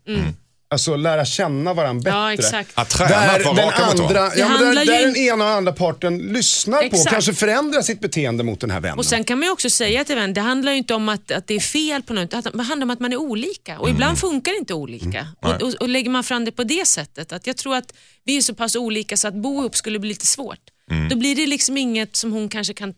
Alltså 0.70 0.96
lära 0.96 1.26
känna 1.26 1.74
varandra 1.74 2.04
bättre. 2.04 2.12
Mm. 2.18 2.24
Ja, 2.24 2.34
exakt. 2.34 2.72
Att 2.74 2.90
träna, 2.90 3.10
Där 3.10 3.40
att 3.40 3.46
vara 3.46 3.66
mot 3.66 3.74
andra, 3.80 4.36
ja, 4.36 4.50
men 4.50 4.60
där, 4.76 4.84
ju 4.84 4.92
där 4.92 5.08
in- 5.08 5.14
den 5.14 5.16
ena 5.16 5.44
och 5.44 5.50
andra 5.50 5.72
parten 5.72 6.18
lyssnar 6.18 6.78
på 6.78 6.86
och 6.88 6.94
Exakt. 6.94 7.10
kanske 7.10 7.34
förändrar 7.34 7.82
sitt 7.82 8.00
beteende 8.00 8.44
mot 8.44 8.60
den 8.60 8.72
här 8.72 8.80
vännen. 8.80 8.98
Och 8.98 9.06
sen 9.06 9.24
kan 9.24 9.40
man 9.40 9.46
ju 9.46 9.52
också 9.52 9.70
säga 9.70 10.06
till 10.06 10.16
vän, 10.16 10.34
det 10.34 10.42
handlar 10.42 10.72
ju 10.72 10.78
inte 10.78 10.94
om 10.94 11.10
att, 11.10 11.32
att 11.32 11.48
det 11.48 11.56
är 11.56 11.60
fel 11.60 12.04
på 12.04 12.14
något, 12.14 12.32
det 12.32 12.64
handlar 12.64 12.84
om 12.86 12.90
att 12.90 13.00
man 13.00 13.14
är 13.14 13.18
olika 13.18 13.80
och 13.80 13.90
ibland 13.90 14.20
funkar 14.20 14.52
det 14.52 14.58
inte 14.58 14.74
olika. 14.74 15.28
Och, 15.42 15.62
och, 15.62 15.74
och 15.74 15.90
lägger 15.90 16.10
man 16.10 16.24
fram 16.24 16.46
det 16.46 16.52
på 16.52 16.64
det 16.64 16.88
sättet, 16.88 17.32
att 17.32 17.48
jag 17.48 17.58
tror 17.58 17.76
att 17.76 17.94
vi 18.24 18.38
är 18.38 18.42
så 18.42 18.56
pass 18.56 18.76
olika 18.76 19.18
så 19.18 19.28
att 19.28 19.34
bo 19.36 19.60
ihop 19.60 19.76
skulle 19.76 20.00
bli 20.00 20.10
lite 20.10 20.26
svårt. 20.26 20.60
Då 21.10 21.16
blir 21.16 21.36
det 21.36 21.48
liksom 21.48 21.78
inget 21.78 22.16
som 22.16 22.32
hon 22.32 22.50
kanske 22.50 22.74
kan 22.74 22.94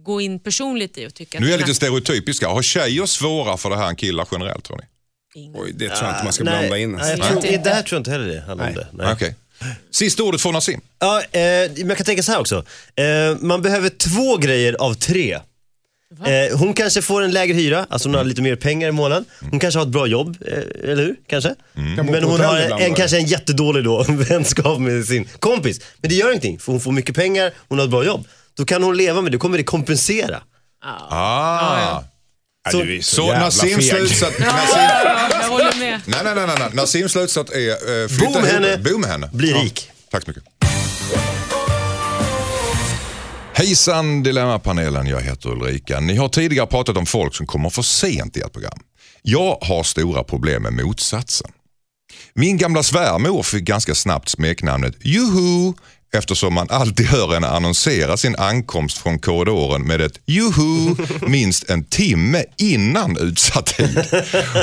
gå 0.00 0.20
in 0.20 0.40
personligt 0.40 0.98
i 0.98 1.06
och 1.06 1.14
tycka 1.14 1.40
Nu 1.40 1.46
är 1.46 1.50
jag 1.50 1.60
lite 1.60 1.74
stereotypiska. 1.74 2.48
Har 2.48 2.62
tjejer 2.62 3.06
svårare 3.06 3.56
för 3.56 3.70
det 3.70 3.76
här 3.76 3.88
än 3.88 3.96
killar 3.96 4.28
generellt 4.32 4.64
tror 4.64 4.76
ni? 4.76 4.84
Oj, 5.34 5.72
det 5.74 5.88
tror 5.88 6.02
jag 6.02 6.10
inte 6.10 6.24
man 6.24 6.32
ska 6.32 6.44
Nej, 6.44 6.58
blanda 6.58 6.78
in. 6.78 6.92
Nej, 6.92 7.10
jag 7.18 7.28
tror, 7.28 7.42
Nej. 7.42 7.60
det 7.64 7.70
här 7.70 7.82
tror 7.82 7.96
jag 7.96 8.00
inte 8.00 8.10
heller 8.10 8.26
det 8.34 8.40
handlar 8.40 8.68
om 8.68 8.74
det. 8.74 8.86
Nej. 8.92 9.12
Okej. 9.12 9.34
Sista 9.90 10.22
ordet 10.22 10.40
från 10.40 10.54
Nassim. 10.54 10.80
Ja, 10.98 11.20
eh, 11.20 11.40
men 11.76 11.88
jag 11.88 11.96
kan 11.96 12.06
tänka 12.06 12.22
så 12.22 12.32
här 12.32 12.40
också. 12.40 12.64
Eh, 12.96 13.04
man 13.40 13.62
behöver 13.62 13.88
två 13.88 14.36
grejer 14.36 14.76
av 14.80 14.94
tre. 14.94 15.38
Eh, 16.26 16.58
hon 16.58 16.74
kanske 16.74 17.02
får 17.02 17.22
en 17.22 17.30
lägre 17.30 17.54
hyra, 17.54 17.86
alltså 17.90 18.08
hon 18.08 18.14
har 18.16 18.24
lite 18.24 18.42
mer 18.42 18.56
pengar 18.56 18.88
i 18.88 18.92
månaden. 18.92 19.24
Hon 19.50 19.60
kanske 19.60 19.78
har 19.80 19.86
ett 19.86 19.92
bra 19.92 20.06
jobb, 20.06 20.36
eh, 20.46 20.90
eller 20.90 21.02
hur? 21.02 21.16
Kanske. 21.26 21.54
Kan 21.96 22.06
bo 22.06 22.12
Men 22.12 22.22
på 22.22 22.28
hon 22.28 22.40
hotell 22.40 22.46
har 22.46 22.60
ibland 22.62 22.82
en, 22.82 22.88
bara. 22.90 22.96
kanske 22.96 23.16
en 23.16 23.24
jättedålig 23.26 23.84
då, 23.84 24.02
vänskap 24.08 24.78
med 24.80 25.04
sin 25.06 25.28
kompis. 25.38 25.80
Men 26.00 26.08
det 26.10 26.14
gör 26.16 26.28
ingenting, 26.28 26.58
för 26.58 26.72
hon 26.72 26.80
får 26.80 26.92
mycket 26.92 27.14
pengar, 27.14 27.52
hon 27.68 27.78
har 27.78 27.84
ett 27.84 27.90
bra 27.90 28.04
jobb. 28.04 28.26
Då 28.56 28.64
kan 28.64 28.82
hon 28.82 28.96
leva 28.96 29.20
med 29.22 29.32
det, 29.32 29.36
då 29.36 29.40
kommer 29.40 29.58
det 29.58 29.64
kompensera. 29.64 30.42
Ah. 30.84 31.80
Ja, 31.80 32.04
du 32.72 32.96
är 32.96 33.02
så, 33.02 33.26
Så 33.26 33.30
feg. 33.80 33.84
slutsats... 33.84 34.38
Nassim, 34.38 34.46
Ja, 34.48 35.28
jag 35.42 35.48
håller 35.48 35.78
med. 35.78 36.00
nej, 36.06 36.20
nej, 36.24 36.34
nej, 36.34 36.46
nej, 36.46 36.70
slutsats 37.08 37.52
är 37.52 37.70
eh, 38.02 38.08
flytta 38.08 38.24
Bo 38.32 38.40
med 38.40 38.50
ihop- 38.50 38.52
henne. 38.52 38.78
Bo 38.78 38.98
med 38.98 39.10
henne. 39.10 39.30
Bli 39.32 39.52
rik. 39.52 39.90
Tack 40.10 40.24
så 40.24 40.30
mycket. 40.30 40.44
Hejsan 43.52 44.22
Dilemmapanelen, 44.22 45.06
jag 45.06 45.20
heter 45.20 45.48
Ulrika. 45.50 46.00
Ni 46.00 46.16
har 46.16 46.28
tidigare 46.28 46.66
pratat 46.66 46.96
om 46.96 47.06
folk 47.06 47.34
som 47.34 47.46
kommer 47.46 47.70
för 47.70 47.82
sent 47.82 48.36
i 48.36 48.40
ert 48.40 48.52
program. 48.52 48.78
Jag 49.22 49.58
har 49.60 49.82
stora 49.82 50.24
problem 50.24 50.62
med 50.62 50.72
motsatsen. 50.72 51.50
Min 52.34 52.56
gamla 52.56 52.82
svärmor 52.82 53.42
fick 53.42 53.64
ganska 53.64 53.94
snabbt 53.94 54.28
smeknamnet 54.28 54.94
Juhu 55.00 55.72
eftersom 56.14 56.54
man 56.54 56.66
alltid 56.70 57.06
hör 57.06 57.34
henne 57.34 57.48
annonsera 57.48 58.16
sin 58.16 58.36
ankomst 58.36 58.98
från 58.98 59.18
korridoren 59.18 59.82
med 59.82 60.00
ett 60.00 60.20
Juhu 60.26 60.94
minst 61.28 61.70
en 61.70 61.84
timme 61.84 62.44
innan 62.56 63.16
utsatt 63.16 63.66
tid. 63.66 64.04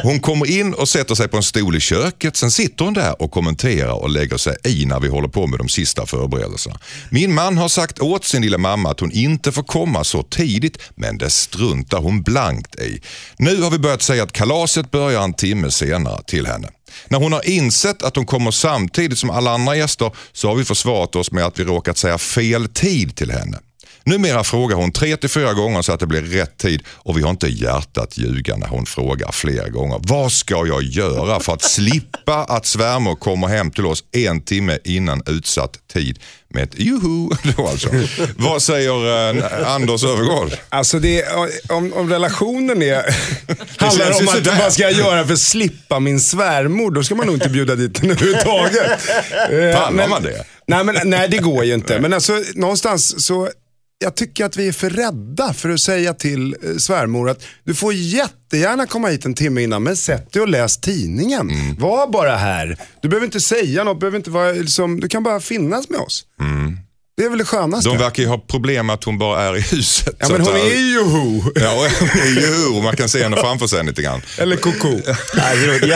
Hon 0.03 0.19
kommer 0.19 0.51
in 0.51 0.73
och 0.73 0.89
sätter 0.89 1.15
sig 1.15 1.27
på 1.27 1.37
en 1.37 1.43
stol 1.43 1.75
i 1.75 1.79
köket. 1.79 2.35
Sen 2.37 2.51
sitter 2.51 2.85
hon 2.85 2.93
där 2.93 3.21
och 3.21 3.31
kommenterar 3.31 3.93
och 3.93 4.09
lägger 4.09 4.37
sig 4.37 4.57
i 4.63 4.85
när 4.85 4.99
vi 4.99 5.07
håller 5.07 5.27
på 5.27 5.47
med 5.47 5.59
de 5.59 5.69
sista 5.69 6.05
förberedelserna. 6.05 6.79
Min 7.09 7.33
man 7.33 7.57
har 7.57 7.69
sagt 7.69 7.99
åt 7.99 8.25
sin 8.25 8.41
lilla 8.41 8.57
mamma 8.57 8.91
att 8.91 8.99
hon 8.99 9.11
inte 9.11 9.51
får 9.51 9.63
komma 9.63 10.03
så 10.03 10.23
tidigt 10.23 10.77
men 10.95 11.17
det 11.17 11.29
struntar 11.29 11.97
hon 11.97 12.21
blankt 12.21 12.75
i. 12.75 13.01
Nu 13.37 13.61
har 13.61 13.71
vi 13.71 13.79
börjat 13.79 14.01
säga 14.01 14.23
att 14.23 14.31
kalaset 14.31 14.91
börjar 14.91 15.23
en 15.23 15.33
timme 15.33 15.71
senare 15.71 16.23
till 16.23 16.45
henne. 16.45 16.67
När 17.07 17.19
hon 17.19 17.33
har 17.33 17.49
insett 17.49 18.03
att 18.03 18.15
hon 18.15 18.25
kommer 18.25 18.51
samtidigt 18.51 19.17
som 19.17 19.29
alla 19.29 19.51
andra 19.51 19.75
gäster 19.75 20.11
så 20.31 20.47
har 20.47 20.55
vi 20.55 20.65
försvarat 20.65 21.15
oss 21.15 21.31
med 21.31 21.45
att 21.45 21.59
vi 21.59 21.63
råkat 21.63 21.97
säga 21.97 22.17
fel 22.17 22.67
tid 22.67 23.15
till 23.15 23.31
henne. 23.31 23.59
Numera 24.03 24.43
frågar 24.43 24.75
hon 24.77 24.91
tre 24.91 25.17
till 25.17 25.29
fyra 25.29 25.53
gånger 25.53 25.81
så 25.81 25.91
att 25.91 25.99
det 25.99 26.07
blir 26.07 26.21
rätt 26.21 26.57
tid 26.57 26.83
och 26.87 27.17
vi 27.17 27.21
har 27.21 27.29
inte 27.29 27.47
hjärtat 27.47 28.17
ljuga 28.17 28.55
när 28.55 28.67
hon 28.67 28.85
frågar 28.85 29.31
flera 29.31 29.69
gånger. 29.69 29.99
Vad 30.03 30.31
ska 30.31 30.53
jag 30.67 30.83
göra 30.83 31.39
för 31.39 31.53
att 31.53 31.61
slippa 31.63 32.43
att 32.43 32.65
svärmor 32.65 33.15
kommer 33.15 33.47
hem 33.47 33.71
till 33.71 33.85
oss 33.85 34.03
en 34.11 34.41
timme 34.41 34.77
innan 34.83 35.23
utsatt 35.25 35.77
tid 35.93 36.19
med 36.53 36.63
ett 36.63 36.79
juhu? 36.79 37.29
Då 37.57 37.67
alltså. 37.67 37.89
Vad 38.37 38.61
säger 38.61 39.35
eh, 39.37 39.71
Anders 39.73 40.03
Öfvergård? 40.03 40.51
Alltså 40.69 40.99
det, 40.99 41.25
om, 41.69 41.93
om 41.93 42.09
relationen 42.09 42.81
är, 42.81 43.03
handlar 43.77 44.21
om 44.21 44.27
att 44.27 44.59
vad 44.59 44.73
ska 44.73 44.83
jag 44.83 44.93
göra 44.93 45.25
för 45.25 45.33
att 45.33 45.39
slippa 45.39 45.99
min 45.99 46.19
svärmor, 46.19 46.91
då 46.91 47.03
ska 47.03 47.15
man 47.15 47.25
nog 47.25 47.35
inte 47.35 47.49
bjuda 47.49 47.75
dit 47.75 47.99
henne 47.99 48.13
överhuvudtaget. 48.13 48.91
Eh, 49.31 49.79
Pallar 49.79 49.91
men- 49.91 50.09
man 50.09 50.23
det? 50.23 50.43
Nej, 50.67 50.83
men, 50.83 50.95
nej, 51.03 51.27
det 51.29 51.37
går 51.37 51.63
ju 51.63 51.73
inte. 51.73 51.99
Men 51.99 52.13
alltså 52.13 52.41
någonstans 52.55 53.25
så, 53.25 53.49
jag 54.01 54.15
tycker 54.15 54.45
att 54.45 54.57
vi 54.57 54.67
är 54.67 54.71
för 54.71 54.89
rädda 54.89 55.53
för 55.53 55.69
att 55.69 55.79
säga 55.79 56.13
till 56.13 56.55
eh, 56.63 56.75
svärmor 56.77 57.29
att 57.29 57.43
du 57.63 57.73
får 57.73 57.93
jättegärna 57.93 58.85
komma 58.85 59.07
hit 59.07 59.25
en 59.25 59.33
timme 59.33 59.61
innan, 59.61 59.83
men 59.83 59.97
sätt 59.97 60.33
dig 60.33 60.41
och 60.41 60.47
läs 60.47 60.77
tidningen. 60.77 61.49
Mm. 61.49 61.75
Var 61.75 62.07
bara 62.07 62.35
här. 62.35 62.77
Du 63.01 63.09
behöver 63.09 63.25
inte 63.25 63.39
säga 63.39 63.83
något, 63.83 63.99
behöver 63.99 64.17
inte 64.17 64.29
vara, 64.29 64.51
liksom, 64.51 64.99
du 64.99 65.07
kan 65.07 65.23
bara 65.23 65.39
finnas 65.39 65.89
med 65.89 65.99
oss. 65.99 66.25
Det 67.21 67.25
är 67.25 67.29
väl 67.29 67.39
det 67.39 67.45
skönaste. 67.45 67.89
De 67.89 67.97
verkar 67.97 68.23
ju 68.23 68.29
ha 68.29 68.37
problem 68.37 68.85
med 68.85 68.93
att 68.93 69.03
hon 69.03 69.17
bara 69.17 69.41
är 69.43 69.57
i 69.57 69.61
huset. 69.61 70.15
ja, 70.19 70.27
men 70.29 70.41
att, 70.41 70.47
hon 70.47 70.55
eh, 70.57 70.61
är 70.65 70.75
ju 70.77 71.03
ho. 71.03 71.43
Ja, 71.55 71.71
och 71.73 71.91
hon 71.99 72.09
är 72.21 72.25
juhu. 72.41 72.81
Man 72.83 72.95
kan 72.95 73.09
se 73.09 73.23
henne 73.23 73.37
framför 73.37 73.67
sig 73.67 73.85
lite 73.85 74.01
grann. 74.01 74.21
Eller 74.37 74.55
koko. 74.55 74.99
Jag, 75.35 75.41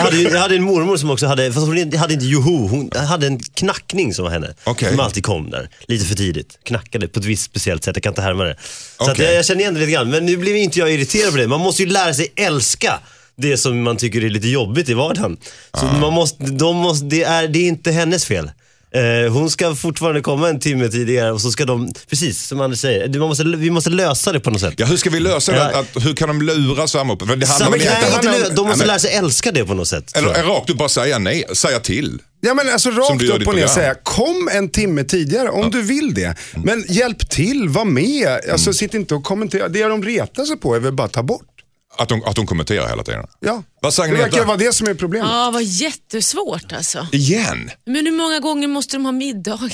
hade, 0.01 0.17
ju- 0.17 0.29
jag 0.29 0.39
hade 0.39 0.55
en 0.55 0.63
mormor 0.63 0.97
som 0.97 1.09
också 1.09 1.25
hade, 1.27 1.53
fast 1.53 1.65
hon 1.67 1.93
hade 1.93 2.13
inte 2.13 2.25
joho, 2.25 2.67
hon 2.67 2.89
hade 3.07 3.27
en 3.27 3.39
knackning 3.39 4.13
som 4.13 4.23
var 4.25 4.31
henne. 4.31 4.53
Okej. 4.63 4.89
Som 4.89 4.99
alltid 4.99 5.23
kom 5.23 5.49
där, 5.49 5.69
lite 5.87 6.05
för 6.05 6.15
tidigt. 6.15 6.59
Knackade 6.65 7.07
på 7.07 7.19
ett 7.19 7.25
visst 7.25 7.43
speciellt 7.43 7.83
sätt, 7.83 7.95
jag 7.95 8.03
kan 8.03 8.11
inte 8.11 8.21
härma 8.21 8.43
det. 8.43 8.55
Så 8.97 9.03
att 9.03 9.09
Okej. 9.09 9.25
jag, 9.25 9.35
jag 9.35 9.45
känner 9.45 9.61
igen 9.61 9.73
det 9.73 9.79
lite 9.79 9.91
grann, 9.91 10.09
men 10.09 10.25
nu 10.25 10.37
blir 10.37 10.55
inte 10.55 10.79
jag 10.79 10.91
irriterad 10.93 11.31
på 11.31 11.37
det. 11.37 11.47
Man 11.47 11.59
måste 11.59 11.83
ju 11.83 11.89
lära 11.89 12.13
sig 12.13 12.33
älska 12.35 12.99
det 13.37 13.57
som 13.57 13.81
man 13.81 13.97
tycker 13.97 14.23
är 14.23 14.29
lite 14.29 14.47
jobbigt 14.47 14.89
i 14.89 14.93
vardagen. 14.93 15.37
Så 15.79 15.85
Ah. 15.85 15.97
man 15.99 16.13
måste, 16.13 16.43
de 16.43 16.75
måste, 16.75 17.05
det, 17.05 17.23
är, 17.23 17.47
det 17.47 17.59
är 17.59 17.67
inte 17.67 17.91
hennes 17.91 18.25
fel. 18.25 18.51
Eh, 18.93 19.31
hon 19.33 19.49
ska 19.49 19.75
fortfarande 19.75 20.21
komma 20.21 20.49
en 20.49 20.59
timme 20.59 20.87
tidigare 20.87 21.31
och 21.31 21.41
så 21.41 21.51
ska 21.51 21.65
de, 21.65 21.93
precis 22.09 22.47
som 22.47 22.61
Anders 22.61 22.79
säger, 22.79 23.19
måste, 23.19 23.43
vi 23.43 23.69
måste 23.69 23.89
lösa 23.89 24.31
det 24.31 24.39
på 24.39 24.49
något 24.49 24.61
sätt. 24.61 24.73
Ja, 24.77 24.85
hur 24.85 24.97
ska 24.97 25.09
vi 25.09 25.19
lösa 25.19 25.51
det? 25.51 25.57
Ja. 25.73 25.79
Att, 25.79 26.05
hur 26.05 26.13
kan 26.13 26.27
de 26.27 26.41
lura 26.41 26.87
svärmor? 26.87 27.25
För 27.25 27.35
det 27.35 27.47
handlar 27.47 27.65
Sam, 27.65 27.71
nej, 27.71 27.81
inte 27.81 28.27
inte 28.27 28.49
lö- 28.49 28.55
de 28.55 28.67
måste 28.67 28.77
Nej, 28.79 28.87
lära 28.87 28.99
sig 28.99 29.13
älska 29.13 29.51
det 29.51 29.65
på 29.65 29.73
något 29.73 29.87
sätt. 29.87 30.17
Eller 30.17 30.43
rakt 30.43 30.69
ut 30.69 30.77
bara 30.77 30.89
säga 30.89 31.19
nej, 31.19 31.43
säga 31.53 31.79
till. 31.79 32.19
Ja 32.41 32.53
men 32.53 32.69
alltså 32.69 32.89
rakt 32.89 33.23
upp 33.23 33.47
och 33.47 33.55
ner 33.55 33.67
säga, 33.67 33.95
kom 34.03 34.49
en 34.53 34.69
timme 34.69 35.03
tidigare 35.03 35.49
om 35.49 35.71
du 35.71 35.81
vill 35.81 36.13
det. 36.13 36.35
Men 36.63 36.85
hjälp 36.89 37.29
till, 37.29 37.69
var 37.69 37.85
med. 37.85 38.39
Alltså 38.51 38.73
sitt 38.73 38.93
inte 38.93 39.15
och 39.15 39.23
kommentera. 39.23 39.67
Det 39.67 39.83
de 39.83 40.03
retar 40.03 40.45
sig 40.45 40.57
på 40.57 40.75
är 40.75 40.79
väl 40.79 40.93
bara 40.93 41.03
att 41.07 41.13
ta 41.13 41.23
bort. 41.23 41.47
Att 41.97 42.09
de, 42.09 42.23
att 42.23 42.35
de 42.35 42.47
kommenterar 42.47 42.89
hela 42.89 43.03
tiden. 43.03 43.27
Ja. 43.39 43.63
Vad 43.81 43.93
säger 43.93 44.13
det 44.13 44.21
verkar 44.21 44.45
vara 44.45 44.57
det 44.57 44.73
som 44.73 44.87
är 44.87 44.93
problemet. 44.93 45.29
Ja, 45.31 45.51
vad 45.53 45.63
jättesvårt 45.63 46.73
alltså. 46.73 47.07
Igen? 47.11 47.71
Men 47.85 48.05
hur 48.05 48.13
många 48.13 48.39
gånger 48.39 48.67
måste 48.67 48.95
de 48.95 49.05
ha 49.05 49.11
middag? 49.11 49.59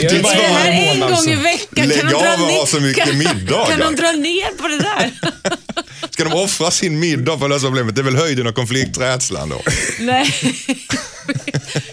Det 0.00 0.04
är 0.04 0.22
det 0.22 0.28
här 0.28 0.70
en 0.70 1.02
en 1.02 1.08
gång 1.10 1.28
i 1.28 1.36
så. 1.36 1.42
veckan? 1.42 1.88
Lägg 1.88 2.00
Kan 2.00 2.08
de 2.08 2.14
av 2.14 2.22
dra 2.22 2.32
att 2.32 2.40
ha 2.40 2.66
så 2.66 2.80
mycket 2.80 3.04
kan, 3.04 3.18
middagar. 3.18 3.66
Kan 3.66 3.80
de 3.80 3.96
dra 3.96 4.12
ner 4.12 4.56
på 4.56 4.68
det 4.68 4.78
där? 4.78 5.20
Ska 6.10 6.24
de 6.24 6.32
offra 6.32 6.70
sin 6.70 6.98
middag 6.98 7.38
för 7.38 7.44
att 7.44 7.50
lösa 7.50 7.66
problemet? 7.66 7.94
Det 7.94 8.00
är 8.00 8.04
väl 8.04 8.16
höjden 8.16 8.46
av 8.46 8.52
konflikträdslan 8.52 9.48
då? 9.48 9.60
Nej. 10.00 10.34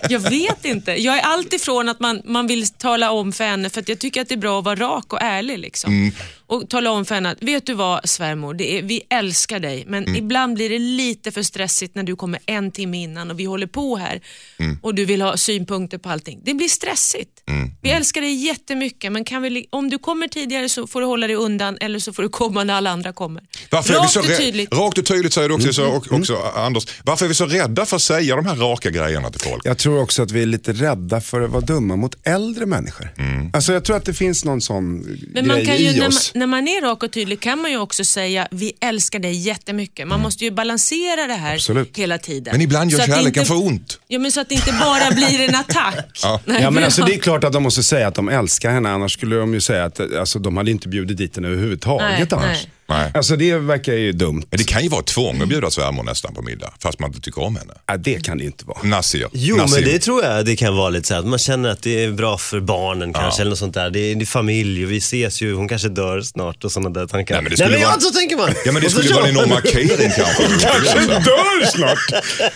Jag 0.09 0.19
vet 0.19 0.65
inte. 0.65 0.91
Jag 0.91 1.17
är 1.17 1.21
alltifrån 1.21 1.89
att 1.89 1.99
man, 1.99 2.21
man 2.25 2.47
vill 2.47 2.67
tala 2.69 3.11
om 3.11 3.33
för 3.33 3.43
henne, 3.43 3.69
för 3.69 3.81
att 3.81 3.89
jag 3.89 3.99
tycker 3.99 4.21
att 4.21 4.29
det 4.29 4.35
är 4.35 4.37
bra 4.39 4.59
att 4.59 4.65
vara 4.65 4.75
rak 4.75 5.13
och 5.13 5.21
ärlig. 5.21 5.59
Liksom. 5.59 5.93
Mm. 5.93 6.13
Och 6.49 6.69
tala 6.69 6.91
om 6.91 7.05
för 7.05 7.15
henne 7.15 7.29
att, 7.31 7.43
vet 7.43 7.65
du 7.65 7.73
vad 7.73 8.09
svärmor, 8.09 8.53
det 8.53 8.77
är, 8.77 8.81
vi 8.81 9.01
älskar 9.09 9.59
dig, 9.59 9.83
men 9.87 10.03
Mm. 10.03 10.15
ibland 10.15 10.53
blir 10.55 10.69
det 10.69 10.79
lite 10.79 11.31
för 11.31 11.43
stressigt 11.43 11.95
när 11.95 12.03
du 12.03 12.15
kommer 12.15 12.39
en 12.45 12.71
timme 12.71 12.97
innan 13.03 13.31
och 13.31 13.39
vi 13.39 13.43
håller 13.45 13.67
på 13.67 13.95
här 13.97 14.21
Mm. 14.59 14.79
och 14.81 14.95
du 14.95 15.05
vill 15.05 15.21
ha 15.21 15.37
synpunkter 15.37 15.97
på 15.97 16.09
allting. 16.09 16.41
Det 16.45 16.53
blir 16.53 16.67
stressigt. 16.67 17.31
Mm. 17.49 17.71
Vi 17.81 17.89
älskar 17.89 18.21
dig 18.21 18.33
jättemycket, 18.45 19.11
men 19.11 19.23
kan 19.25 19.41
vi, 19.41 19.67
om 19.69 19.89
du 19.89 19.97
kommer 19.97 20.27
tidigare 20.27 20.69
så 20.69 20.87
får 20.87 21.01
du 21.01 21.07
hålla 21.07 21.27
dig 21.27 21.35
undan 21.35 21.77
eller 21.81 21.99
så 21.99 22.13
får 22.13 22.23
du 22.23 22.29
komma 22.29 22.63
när 22.63 22.73
alla 22.73 22.89
andra 22.89 23.13
kommer. 23.13 23.43
Varför 23.71 23.89
är 23.93 23.97
vi 23.97 23.99
Rakt 24.03 24.11
så 24.13 24.19
och 24.19 24.25
tydligt. 24.37 24.73
Rakt 24.73 24.97
och 24.97 25.05
tydligt 25.05 25.33
säger 25.33 25.49
du 25.49 25.55
också, 25.55 25.73
så, 25.73 25.85
och, 25.87 26.11
också 26.11 26.35
Anders. 26.55 26.83
Varför 27.03 27.25
är 27.25 27.29
vi 27.29 27.35
så 27.35 27.45
rädda 27.45 27.85
för 27.85 27.95
att 27.95 28.01
säga 28.01 28.35
de 28.35 28.45
här 28.45 28.55
raka 28.55 28.89
grejerna 28.89 29.29
till 29.31 29.41
folk? 29.41 29.65
Jag 29.65 29.77
tror 29.77 30.01
också 30.01 30.23
att 30.23 30.31
vi 30.31 30.41
är 30.41 30.45
lite 30.45 30.73
rädda 30.73 31.21
för 31.21 31.41
att 31.41 31.49
vara 31.51 31.61
dumma 31.61 31.95
mot 31.95 32.15
äldre 32.27 32.65
människor. 32.65 33.13
Mm. 33.17 33.49
Alltså 33.53 33.73
jag 33.73 33.83
tror 33.85 33.95
att 33.97 34.05
det 34.05 34.13
finns 34.13 34.45
någon 34.45 34.61
sån 34.61 34.97
Men 35.33 35.47
man 35.47 35.55
grej 35.57 35.65
kan 35.65 35.77
ju, 35.77 35.83
i 35.83 35.93
när, 35.93 35.99
man, 35.99 36.07
oss. 36.07 36.31
När 36.39 36.47
man 36.47 36.67
är 36.67 36.81
rak 36.81 37.03
och 37.03 37.11
tydlig 37.11 37.39
kan 37.39 37.61
man 37.61 37.71
ju 37.71 37.77
också 37.77 38.05
säga 38.05 38.47
vi 38.51 38.73
älskar 38.81 39.19
dig 39.19 39.33
jättemycket. 39.33 40.07
Man 40.07 40.19
måste 40.19 40.43
ju 40.43 40.51
balansera 40.51 41.27
det 41.27 41.33
här 41.33 41.53
Absolut. 41.53 41.97
hela 41.97 42.17
tiden. 42.17 42.51
Men 42.51 42.61
ibland 42.61 42.91
gör 42.91 42.99
kärleken 42.99 43.25
inte, 43.27 43.45
för 43.45 43.65
ont. 43.65 43.99
Ja, 44.07 44.19
men 44.19 44.31
så 44.31 44.41
att 44.41 44.49
det 44.49 44.55
inte 44.55 44.73
bara 44.79 45.11
blir 45.11 45.49
en 45.49 45.55
attack. 45.55 45.95
Ja. 46.23 46.41
Nej, 46.45 46.61
Ja 46.61 46.71
men 46.71 46.83
alltså 46.83 47.03
det 47.03 47.13
är 47.13 47.19
klart 47.19 47.43
att 47.43 47.53
de 47.53 47.63
måste 47.63 47.83
säga 47.83 48.07
att 48.07 48.15
de 48.15 48.29
älskar 48.29 48.71
henne, 48.71 48.89
annars 48.89 49.13
skulle 49.13 49.35
de 49.35 49.53
ju 49.53 49.61
säga 49.61 49.85
att 49.85 49.99
alltså, 49.99 50.39
de 50.39 50.57
hade 50.57 50.71
inte 50.71 50.87
bjudit 50.87 51.17
dit 51.17 51.35
henne 51.35 51.47
överhuvudtaget 51.47 52.17
Nej, 52.17 52.27
annars. 52.31 52.63
nej. 52.63 52.71
Nej. 52.89 53.11
Alltså 53.13 53.35
det 53.35 53.57
verkar 53.57 53.93
ju 53.93 54.11
dumt. 54.11 54.43
Men 54.49 54.57
det 54.57 54.63
kan 54.63 54.83
ju 54.83 54.89
vara 54.89 55.03
tvång 55.03 55.41
att 55.41 55.47
bjuda 55.49 55.71
svärmor 55.71 56.03
nästan 56.03 56.33
på 56.33 56.41
middag, 56.41 56.73
fast 56.79 56.99
man 56.99 57.09
inte 57.09 57.21
tycker 57.21 57.41
om 57.43 57.55
henne. 57.55 57.73
Ja, 57.85 57.97
det 57.97 58.25
kan 58.25 58.37
det 58.37 58.43
inte 58.43 58.65
vara. 58.65 58.79
Nasir. 58.83 59.27
Jo, 59.33 59.55
Nasir. 59.55 59.75
men 59.81 59.89
det 59.91 59.99
tror 59.99 60.23
jag 60.23 60.45
det 60.45 60.55
kan 60.55 60.75
vara 60.75 60.89
lite 60.89 61.07
så 61.07 61.13
här, 61.13 61.21
att 61.21 61.27
man 61.27 61.39
känner 61.39 61.69
att 61.69 61.81
det 61.83 62.03
är 62.03 62.11
bra 62.11 62.37
för 62.37 62.59
barnen 62.59 63.13
kanske, 63.13 63.41
eller 63.41 63.49
något 63.49 63.59
sånt 63.59 63.73
där. 63.73 63.89
Det 63.89 63.99
är, 63.99 64.15
det 64.15 64.23
är 64.23 64.25
familj 64.25 64.85
och 64.85 64.91
vi 64.91 64.97
ses 64.97 65.41
ju, 65.41 65.53
hon 65.53 65.67
kanske 65.67 65.89
dör 65.89 66.21
snart 66.21 66.63
och 66.63 66.71
sådana 66.71 66.89
där 66.89 67.07
tankar. 67.07 67.35
Nej, 67.35 67.43
men 67.43 67.51
det 67.51 67.57
skulle 67.57 67.79
ja, 67.79 67.87
vara- 67.89 67.99
så 67.99 68.09
tänker 68.09 68.37
man. 68.37 68.49
Ja 68.65 68.71
men 68.71 68.81
det 68.81 68.89
skulle 68.89 69.13
vara 69.13 69.23
en 69.23 69.29
enorm 69.29 69.49
markering 69.49 70.11
kanske. 70.15 70.43
dör 71.29 71.65
snart! 71.65 72.23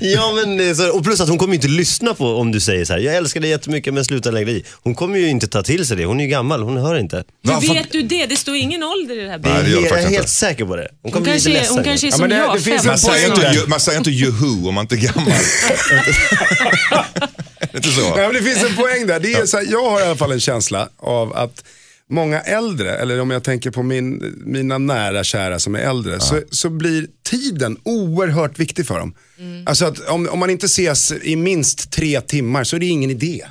Ja, 0.00 0.32
men 0.32 0.76
så, 0.76 0.96
och 0.96 1.04
plus 1.04 1.20
att 1.20 1.28
hon 1.28 1.38
kommer 1.38 1.52
ju 1.52 1.56
inte 1.56 1.68
lyssna 1.68 2.14
på 2.14 2.26
om 2.26 2.52
du 2.52 2.60
säger 2.60 2.84
så 2.84 2.92
här, 2.92 3.00
jag 3.00 3.16
älskar 3.16 3.40
dig 3.40 3.50
jättemycket 3.50 3.94
men 3.94 4.04
sluta 4.04 4.30
lägga 4.30 4.46
dig 4.46 4.56
i. 4.58 4.64
Hon 4.82 4.94
kommer 4.94 5.18
ju 5.18 5.28
inte 5.28 5.46
ta 5.48 5.62
till 5.62 5.86
sig 5.86 5.96
det, 5.96 6.04
hon 6.04 6.20
är 6.20 6.24
ju 6.24 6.30
gammal, 6.30 6.62
hon 6.62 6.76
hör 6.76 6.98
inte. 6.98 7.24
Hur 7.44 7.74
vet 7.74 7.92
du 7.92 8.02
det? 8.02 8.26
Det 8.26 8.36
står 8.36 8.56
ingen 8.56 8.82
ålder 8.82 9.18
i 9.18 9.22
det 9.22 9.30
här 9.30 9.38
Nej, 9.38 9.62
det 9.64 9.71
gör 9.74 9.82
det 9.82 9.88
jag 9.88 9.98
är 9.98 10.02
helt 10.02 10.16
inte. 10.16 10.28
säker 10.30 10.64
på 10.64 10.76
det. 10.76 10.82
Hon 10.90 10.98
Hon 11.02 11.12
kommer 11.12 11.24
bli 11.24 11.32
lite 11.32 11.44
kanske, 11.44 11.50
är, 11.50 11.54
ledsen. 11.60 11.74
hon 11.76 11.84
kanske 11.84 12.06
är 12.06 12.10
som 12.10 12.20
men 12.20 12.30
det- 12.30 12.36
jag, 12.36 12.56
det 12.56 12.60
finns 12.62 12.82
en 12.82 12.86
Man 12.88 12.98
säger, 12.98 13.28
poäng 13.28 13.36
inte, 13.36 13.48
där. 13.48 13.54
ju- 13.62 13.66
man 13.66 13.80
säger 13.80 13.98
inte 13.98 14.10
juhu 14.10 14.68
om 14.68 14.74
man 14.74 14.82
inte 14.84 14.94
är 14.94 14.98
gammal. 14.98 15.32
är 17.60 17.68
det 17.72 17.76
inte 17.76 17.88
så? 17.90 18.00
Nej, 18.16 18.26
men 18.26 18.32
det 18.34 18.42
finns 18.42 18.64
en 18.70 18.76
poäng 18.76 19.06
där. 19.06 19.20
Det 19.20 19.32
är 19.34 19.46
så 19.46 19.56
här, 19.56 19.66
jag 19.70 19.90
har 19.90 20.00
i 20.00 20.04
alla 20.04 20.16
fall 20.16 20.32
en 20.32 20.40
känsla 20.40 20.88
av 20.98 21.36
att 21.36 21.64
många 22.10 22.40
äldre, 22.40 22.94
eller 22.94 23.20
om 23.20 23.30
jag 23.30 23.44
tänker 23.44 23.70
på 23.70 23.82
min, 23.82 24.34
mina 24.46 24.78
nära 24.78 25.24
kära 25.24 25.58
som 25.58 25.74
är 25.74 25.78
äldre, 25.78 26.20
så, 26.20 26.40
så 26.50 26.70
blir 26.70 27.06
tiden 27.30 27.76
oerhört 27.82 28.58
viktig 28.58 28.86
för 28.86 28.98
dem. 28.98 29.14
Alltså 29.66 29.84
att 29.84 29.98
om, 30.08 30.28
om 30.28 30.38
man 30.38 30.50
inte 30.50 30.66
ses 30.66 31.12
i 31.22 31.36
minst 31.36 31.90
tre 31.92 32.20
timmar 32.20 32.64
så 32.64 32.76
är 32.76 32.80
det 32.80 32.86
ingen 32.86 33.10
idé. 33.10 33.44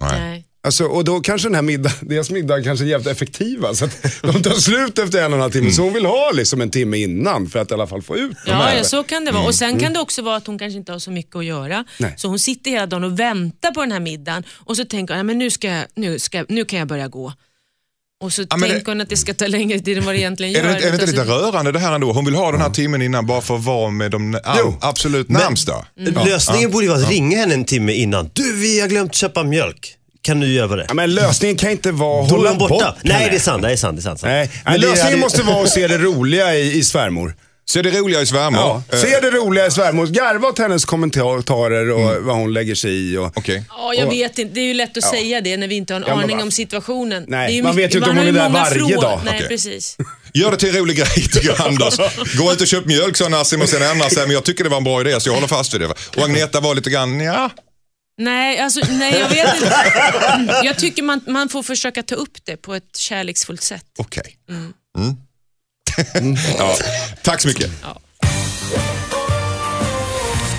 Nej. 0.00 0.44
Alltså, 0.62 0.84
och 0.84 1.04
då 1.04 1.20
kanske 1.20 1.48
den 1.48 1.54
här 1.54 1.62
middag, 1.62 1.92
deras 2.00 2.30
middag 2.30 2.62
kanske 2.62 2.84
är 2.84 2.88
jävligt 2.88 3.08
effektiva. 3.08 3.74
Så 3.74 3.84
att 3.84 4.02
de 4.22 4.42
tar 4.42 4.54
slut 4.54 4.98
efter 4.98 5.18
en 5.18 5.24
och 5.32 5.36
en 5.36 5.40
halv 5.40 5.52
timme. 5.52 5.70
Så 5.70 5.82
hon 5.82 5.92
vill 5.92 6.06
ha 6.06 6.30
liksom 6.34 6.60
en 6.60 6.70
timme 6.70 6.96
innan 6.96 7.46
för 7.46 7.58
att 7.58 7.70
i 7.70 7.74
alla 7.74 7.86
fall 7.86 8.02
få 8.02 8.16
ut 8.16 8.36
de 8.46 8.50
Ja, 8.50 8.74
ja, 8.74 8.84
så 8.84 9.02
kan 9.02 9.24
det 9.24 9.32
vara. 9.32 9.44
Och 9.46 9.54
Sen 9.54 9.78
kan 9.80 9.92
det 9.92 10.00
också 10.00 10.22
vara 10.22 10.36
att 10.36 10.46
hon 10.46 10.58
kanske 10.58 10.78
inte 10.78 10.92
har 10.92 10.98
så 10.98 11.10
mycket 11.10 11.36
att 11.36 11.44
göra. 11.44 11.84
Nej. 11.98 12.14
Så 12.16 12.28
hon 12.28 12.38
sitter 12.38 12.70
hela 12.70 12.86
dagen 12.86 13.04
och 13.04 13.20
väntar 13.20 13.70
på 13.70 13.80
den 13.80 13.92
här 13.92 14.00
middagen 14.00 14.44
och 14.50 14.76
så 14.76 14.84
tänker 14.84 15.14
hon, 15.14 15.18
ja, 15.18 15.22
men 15.24 15.38
nu, 15.38 15.50
ska 15.50 15.68
jag, 15.68 15.84
nu, 15.96 16.18
ska, 16.18 16.44
nu 16.48 16.64
kan 16.64 16.78
jag 16.78 16.88
börja 16.88 17.08
gå. 17.08 17.32
Och 18.20 18.32
så 18.32 18.42
Ja, 18.42 18.46
tänker 18.48 18.74
det- 18.74 18.82
hon 18.86 19.00
att 19.00 19.08
det 19.08 19.16
ska 19.16 19.34
ta 19.34 19.46
längre 19.46 19.78
tid 19.80 19.98
än 19.98 20.04
vad 20.04 20.14
det 20.14 20.18
egentligen 20.20 20.54
Är 20.56 20.58
gör. 20.58 20.68
det, 20.68 20.86
är 20.86 20.90
det 20.90 20.94
inte 20.94 21.06
lite 21.06 21.24
rörande 21.24 21.72
det 21.72 21.78
här 21.78 21.94
ändå? 21.94 22.12
Hon 22.12 22.24
vill 22.24 22.34
ha 22.34 22.52
den 22.52 22.60
här 22.60 22.70
timmen 22.70 23.02
innan 23.02 23.26
bara 23.26 23.40
för 23.40 23.56
att 23.56 23.64
vara 23.64 23.90
med 23.90 24.10
de 24.10 24.40
Jo. 24.58 24.76
absolut 24.80 25.28
närmsta. 25.28 25.72
Lösningen 26.26 26.70
borde 26.70 26.84
ju 26.86 26.90
vara 26.92 27.00
att 27.02 27.10
ringa 27.10 27.38
henne 27.38 27.54
en 27.54 27.64
timme 27.64 27.92
innan. 27.92 28.30
Du, 28.32 28.56
vi 28.56 28.80
har 28.80 28.88
glömt 28.88 29.14
köpa 29.14 29.44
mjölk. 29.44 29.94
Kan 30.28 30.40
du 30.40 30.46
göra 30.52 30.76
det? 30.76 30.84
Ja, 30.88 30.94
men 30.94 31.14
lösningen 31.14 31.56
kan 31.56 31.70
inte 31.70 31.92
vara 31.92 32.24
att 32.24 32.30
hålla 32.30 32.48
hon 32.48 32.58
bort 32.58 32.68
borta. 32.68 32.94
Nej, 33.02 33.28
det 33.30 33.36
är 33.36 33.40
sant. 33.40 33.62
Det 33.62 33.72
är 33.72 33.76
sant. 33.76 33.96
Det 33.96 34.00
är 34.00 34.02
sant. 34.02 34.20
sant. 34.20 34.30
Nej, 34.30 34.50
Men 34.64 34.80
lösningen 34.80 35.04
hade- 35.04 35.16
måste 35.16 35.42
vara 35.42 35.62
att 35.64 35.70
se 35.70 35.88
det 35.88 35.98
roliga 36.08 36.54
i, 36.54 36.72
i 36.78 36.84
svärmor. 36.84 37.34
Är 37.76 37.82
det 37.82 37.90
roliga 37.90 38.20
i 38.20 38.26
svärmor. 38.26 38.60
Ja. 38.60 38.82
Eh, 38.92 38.98
Se 38.98 39.20
det 39.20 39.30
roliga 39.30 39.66
i 39.66 39.70
svärmor. 39.70 40.06
Garva 40.06 40.48
åt 40.48 40.58
hennes 40.58 40.84
kommentarer 40.84 41.90
och 41.90 42.24
vad 42.24 42.36
hon 42.36 42.52
lägger 42.54 42.74
sig 42.74 43.12
i. 43.12 43.16
Och... 43.16 43.26
Okej. 43.36 43.64
Ja, 43.68 43.94
jag 43.94 44.06
vet 44.10 44.38
inte. 44.38 44.54
Det 44.54 44.60
är 44.60 44.64
ju 44.64 44.74
lätt 44.74 44.96
att 44.96 45.04
Ja. 45.04 45.10
säga 45.10 45.40
det 45.40 45.56
när 45.56 45.68
vi 45.68 45.74
inte 45.74 45.94
har 45.94 46.00
en 46.00 46.06
Ja, 46.08 46.14
aning 46.22 46.36
va- 46.36 46.42
om 46.42 46.50
situationen. 46.50 47.24
Nej, 47.28 47.46
det 47.46 47.52
är 47.52 47.56
ju 47.56 47.62
man 47.62 47.76
vet 47.76 47.94
ju 47.94 47.98
inte 47.98 48.10
om 48.10 48.16
hon 48.16 48.26
är 48.26 48.32
där 48.32 48.48
varje 48.48 48.78
frågor. 48.78 49.02
dag. 49.02 49.20
Nej, 49.24 49.34
Okej. 49.36 49.48
precis. 49.48 49.96
Gör 50.34 50.50
det 50.50 50.56
till 50.56 50.68
en 50.68 50.74
rolig 50.76 50.96
grej 50.96 51.06
tycker 51.32 51.46
jag 51.58 51.60
Anders. 51.66 51.96
Gå 52.38 52.52
ut 52.52 52.60
och 52.60 52.66
köp 52.66 52.86
mjölk 52.86 53.16
sa 53.16 53.28
Nassim 53.28 53.62
och 53.62 53.68
sen 53.68 53.82
ändrar 53.82 54.08
sig. 54.08 54.22
Men 54.22 54.32
jag 54.34 54.44
tycker 54.44 54.64
det 54.64 54.70
var 54.70 54.76
en 54.78 54.84
bra 54.84 55.00
idé 55.00 55.20
så 55.20 55.28
jag 55.28 55.34
håller 55.34 55.48
fast 55.48 55.74
vid 55.74 55.80
det. 55.80 55.86
Och 55.86 56.24
Agneta 56.24 56.60
var 56.60 56.74
lite 56.74 56.90
grann, 56.90 57.20
ja. 57.20 57.50
Nej, 58.18 58.58
alltså, 58.58 58.80
nej, 58.90 59.18
jag 59.18 59.28
vet 59.28 59.54
inte. 59.54 59.74
Jag 60.64 60.78
tycker 60.78 61.02
man, 61.02 61.20
man 61.26 61.48
får 61.48 61.62
försöka 61.62 62.02
ta 62.02 62.14
upp 62.14 62.44
det 62.44 62.56
på 62.56 62.74
ett 62.74 62.96
kärleksfullt 62.96 63.62
sätt. 63.62 63.84
Okej. 63.98 64.36
Mm. 64.50 65.16
ja, 66.58 66.76
tack 67.22 67.40
så 67.40 67.48
mycket. 67.48 67.70
Ja. 67.82 68.00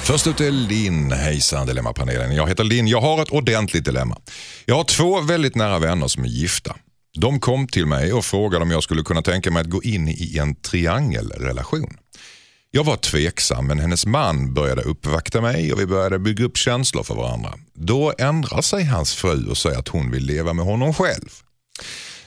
Först 0.03 0.27
ut 0.27 0.41
är 0.41 0.51
Linn. 0.51 1.11
Hejsan 1.11 1.67
Dilemmapanelen. 1.67 2.35
Jag 2.35 2.47
heter 2.47 2.63
Linn. 2.63 2.87
Jag 2.87 3.01
har 3.01 3.21
ett 3.21 3.29
ordentligt 3.29 3.85
dilemma. 3.85 4.17
Jag 4.65 4.75
har 4.75 4.83
två 4.83 5.21
väldigt 5.21 5.55
nära 5.55 5.79
vänner 5.79 6.07
som 6.07 6.23
är 6.23 6.27
gifta. 6.27 6.75
De 7.19 7.39
kom 7.39 7.67
till 7.67 7.85
mig 7.85 8.13
och 8.13 8.25
frågade 8.25 8.63
om 8.63 8.71
jag 8.71 8.83
skulle 8.83 9.03
kunna 9.03 9.21
tänka 9.21 9.51
mig 9.51 9.61
att 9.61 9.69
gå 9.69 9.83
in 9.83 10.07
i 10.07 10.37
en 10.37 10.55
triangelrelation. 10.55 11.97
Jag 12.71 12.83
var 12.83 12.95
tveksam 12.95 13.67
men 13.67 13.79
hennes 13.79 14.05
man 14.05 14.53
började 14.53 14.81
uppvakta 14.81 15.41
mig 15.41 15.73
och 15.73 15.79
vi 15.79 15.85
började 15.85 16.19
bygga 16.19 16.45
upp 16.45 16.57
känslor 16.57 17.03
för 17.03 17.15
varandra. 17.15 17.53
Då 17.73 18.13
ändrar 18.17 18.61
sig 18.61 18.83
hans 18.83 19.13
fru 19.13 19.47
och 19.47 19.57
säger 19.57 19.79
att 19.79 19.87
hon 19.87 20.11
vill 20.11 20.25
leva 20.25 20.53
med 20.53 20.65
honom 20.65 20.93
själv. 20.93 21.29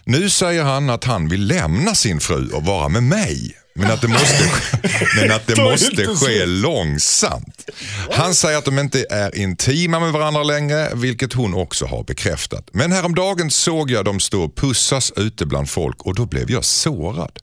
Nu 0.05 0.31
säger 0.31 0.63
han 0.63 0.91
att 0.91 1.05
han 1.05 1.29
vill 1.29 1.47
lämna 1.47 1.95
sin 1.95 2.21
fru 2.21 2.51
och 2.51 2.65
vara 2.65 2.89
med 2.89 3.03
mig. 3.03 3.57
Men 3.75 3.91
att 3.91 4.01
det 4.01 4.09
måste, 4.09 4.45
men 5.17 5.31
att 5.31 5.47
det 5.47 5.63
måste 5.63 6.07
ske 6.07 6.47
långsamt. 6.47 7.71
Han 8.11 8.35
säger 8.35 8.59
att 8.59 8.65
de 8.65 8.79
inte 8.79 9.07
är 9.11 9.39
intima 9.39 10.01
med 10.01 10.13
varandra 10.13 10.43
längre, 10.43 10.91
vilket 10.95 11.33
hon 11.33 11.55
också 11.55 11.87
har 11.87 12.05
bekräftat. 12.05 12.69
Men 12.73 12.93
häromdagen 12.93 13.51
såg 13.51 13.91
jag 13.91 14.05
dem 14.05 14.21
stå 14.21 14.43
och 14.43 14.57
pussas 14.57 15.13
ute 15.17 15.47
bland 15.47 15.71
folk 15.71 16.03
och 16.03 16.15
då 16.15 16.27
blev 16.27 16.51
jag 16.51 16.65
sårad. 16.65 17.39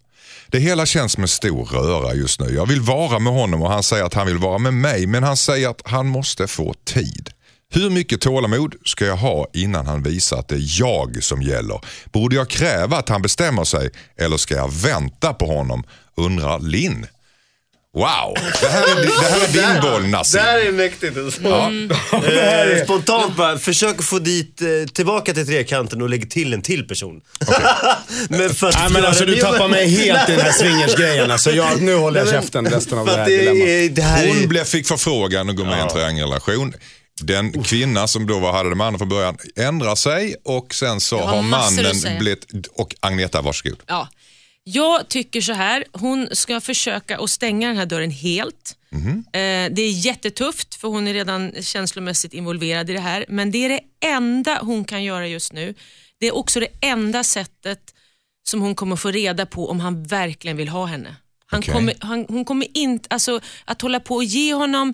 Det 0.52 0.60
hela 0.60 0.86
känns 0.86 1.12
som 1.12 1.24
en 1.24 1.28
stor 1.28 1.66
röra 1.66 2.14
just 2.14 2.40
nu. 2.40 2.56
Jag 2.56 2.66
vill 2.66 2.82
vara 2.82 3.20
med 3.20 3.34
honom 3.34 3.62
och 3.62 3.72
han 3.72 3.84
säger 3.84 4.04
att 4.04 4.14
han 4.14 4.28
vill 4.28 4.38
vara 4.38 4.58
med 4.58 4.74
mig 4.74 5.08
men 5.08 5.24
han 5.24 5.38
säger 5.38 5.70
att 5.70 5.82
han 5.86 6.08
måste 6.08 6.48
få 6.48 6.74
tid. 6.86 7.30
Hur 7.74 7.90
mycket 7.90 8.22
tålamod 8.22 8.76
ska 8.86 9.06
jag 9.06 9.18
ha 9.18 9.48
innan 9.54 9.88
han 9.88 10.04
visar 10.04 10.40
att 10.40 10.48
det 10.48 10.56
är 10.56 10.80
jag 10.80 11.24
som 11.24 11.42
gäller? 11.42 11.82
Borde 12.12 12.36
jag 12.36 12.50
kräva 12.50 12.98
att 12.98 13.10
han 13.10 13.22
bestämmer 13.22 13.64
sig 13.64 13.92
eller 14.18 14.38
ska 14.38 14.56
jag 14.56 14.72
vänta 14.72 15.34
på 15.34 15.46
honom? 15.46 15.84
Undrar 16.18 16.60
Linn. 16.60 17.06
Wow, 17.94 18.34
det 18.62 18.68
här 18.68 18.82
är, 18.82 18.96
det 19.06 19.12
här 19.30 19.44
är 19.44 19.74
din 19.74 19.82
boll 19.82 20.08
Nassim. 20.08 20.42
Det 20.42 20.48
här 20.48 20.60
är 20.60 20.72
mäktigt. 20.72 21.18
Eh, 21.18 22.84
Spontant 22.84 23.36
bara, 23.36 23.58
försök 23.60 24.04
få 24.04 24.20
dit, 24.20 24.62
eh, 24.62 24.68
tillbaka 24.94 25.34
till 25.34 25.46
trekanten 25.48 26.02
och 26.02 26.10
lägg 26.10 26.32
till 26.32 26.54
en 26.54 26.62
till 26.62 26.88
person. 26.88 27.22
men 28.30 28.50
för 28.56 28.68
att 28.68 28.76
Nej, 28.76 28.90
men 28.92 29.06
alltså, 29.06 29.26
du 29.26 29.36
tappar 29.36 29.68
mig 29.68 29.90
helt 29.90 30.30
i 30.30 30.32
den 30.32 30.42
här 30.42 30.52
swingersgrejen. 30.52 31.32
Alltså, 31.32 31.52
jag, 31.52 31.82
nu 31.82 31.96
håller 31.96 32.20
jag 32.20 32.26
Nej, 32.26 32.34
men- 32.34 32.42
käften 32.44 32.66
resten 32.70 32.98
av 32.98 33.06
för 33.06 33.16
det 33.18 33.22
att 33.24 33.30
här 33.30 33.38
dilemmat. 33.38 33.96
det 33.96 34.02
här 34.02 34.24
är- 34.24 34.28
Hon 34.28 34.48
blev, 34.48 34.64
fick 34.64 34.88
förfrågan 34.88 35.50
att 35.50 35.56
gå 35.56 35.64
med 35.64 35.78
i 35.78 35.82
en 35.82 35.90
triangelrelation. 35.90 36.74
Den 37.22 37.64
kvinna 37.64 38.08
som 38.08 38.28
då 38.28 38.40
var, 38.40 38.52
hade 38.54 38.76
mannen 38.76 38.98
från 39.00 39.10
början 39.10 39.38
ändrar 39.56 39.96
sig 39.96 40.36
och 40.46 40.74
sen 40.74 41.02
så 41.02 41.20
har 41.20 41.42
mannen 41.42 42.18
blivit... 42.20 42.46
Och 42.76 42.96
Agneta, 43.00 43.42
varsågod. 43.42 43.78
Ja. 43.88 44.08
Jag 44.74 45.08
tycker 45.08 45.42
så 45.42 45.54
här, 45.54 45.86
hon 45.92 46.28
ska 46.32 46.62
försöka 46.62 47.18
att 47.18 47.30
stänga 47.30 47.68
den 47.68 47.78
här 47.78 47.86
dörren 47.86 48.12
helt. 48.12 48.78
Eh, 49.26 49.74
det 49.76 49.82
är 49.82 50.06
jättetufft 50.06 50.76
för 50.76 50.88
hon 50.88 51.08
är 51.08 51.14
redan 51.14 51.54
känslomässigt 51.62 52.34
involverad 52.34 52.90
i 52.90 52.94
det 52.94 53.00
här. 53.00 53.26
Men 53.30 53.52
det 53.52 53.66
är 53.66 53.70
det 53.70 54.08
enda 54.08 54.60
hon 54.62 54.86
kan 54.86 55.04
göra 55.04 55.28
just 55.28 55.54
nu. 55.54 55.74
Det 56.20 56.28
är 56.28 56.36
också 56.36 56.60
det 56.60 56.68
enda 56.82 57.24
sättet 57.24 57.94
som 58.50 58.62
hon 58.62 58.76
kommer 58.76 58.96
få 58.96 59.12
reda 59.12 59.46
på 59.46 59.70
om 59.70 59.80
han 59.80 60.04
verkligen 60.04 60.58
vill 60.58 60.70
ha 60.70 60.86
henne. 60.86 61.16
Han 61.46 61.60
Okej. 61.60 61.74
kommer, 61.74 61.94
han, 62.00 62.26
hon 62.30 62.46
kommer 62.46 62.78
inte, 62.78 63.08
alltså 63.10 63.40
att 63.66 63.82
hålla 63.82 64.00
på 64.00 64.16
och 64.16 64.24
ge 64.24 64.54
honom 64.54 64.94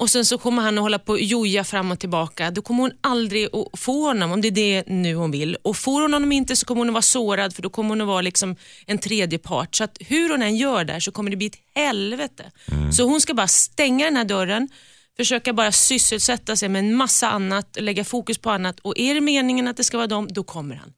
och 0.00 0.10
sen 0.10 0.24
så 0.24 0.38
kommer 0.38 0.62
han 0.62 0.78
att 0.78 0.82
hålla 0.82 0.98
på 0.98 1.12
och 1.12 1.20
joja 1.20 1.64
fram 1.64 1.90
och 1.90 1.98
tillbaka. 1.98 2.50
Då 2.50 2.62
kommer 2.62 2.82
hon 2.82 2.92
aldrig 3.00 3.48
att 3.56 3.80
få 3.80 4.06
honom 4.06 4.32
om 4.32 4.40
det 4.40 4.48
är 4.48 4.52
det 4.52 4.84
nu 4.86 5.14
hon 5.14 5.30
vill. 5.30 5.56
Och 5.62 5.76
får 5.76 6.02
hon 6.02 6.12
honom 6.12 6.32
inte 6.32 6.56
så 6.56 6.66
kommer 6.66 6.78
hon 6.78 6.88
att 6.88 6.92
vara 6.92 7.02
sårad 7.02 7.54
för 7.54 7.62
då 7.62 7.70
kommer 7.70 7.88
hon 7.88 8.00
att 8.00 8.06
vara 8.06 8.20
liksom 8.20 8.56
en 8.86 8.98
tredje 8.98 9.38
part. 9.38 9.74
Så 9.74 9.84
att 9.84 9.98
hur 10.00 10.30
hon 10.30 10.42
än 10.42 10.56
gör 10.56 10.84
där 10.84 11.00
så 11.00 11.12
kommer 11.12 11.30
det 11.30 11.36
bli 11.36 11.46
ett 11.46 11.58
helvete. 11.74 12.50
Så 12.92 13.04
hon 13.04 13.20
ska 13.20 13.34
bara 13.34 13.48
stänga 13.48 14.04
den 14.04 14.16
här 14.16 14.24
dörren, 14.24 14.68
försöka 15.16 15.52
bara 15.52 15.72
sysselsätta 15.72 16.56
sig 16.56 16.68
med 16.68 16.78
en 16.78 16.94
massa 16.94 17.30
annat, 17.30 17.76
lägga 17.80 18.04
fokus 18.04 18.38
på 18.38 18.50
annat 18.50 18.80
och 18.80 18.98
är 18.98 19.14
det 19.14 19.20
meningen 19.20 19.68
att 19.68 19.76
det 19.76 19.84
ska 19.84 19.96
vara 19.96 20.06
dem, 20.06 20.28
då 20.30 20.42
kommer 20.42 20.74
han. 20.74 20.92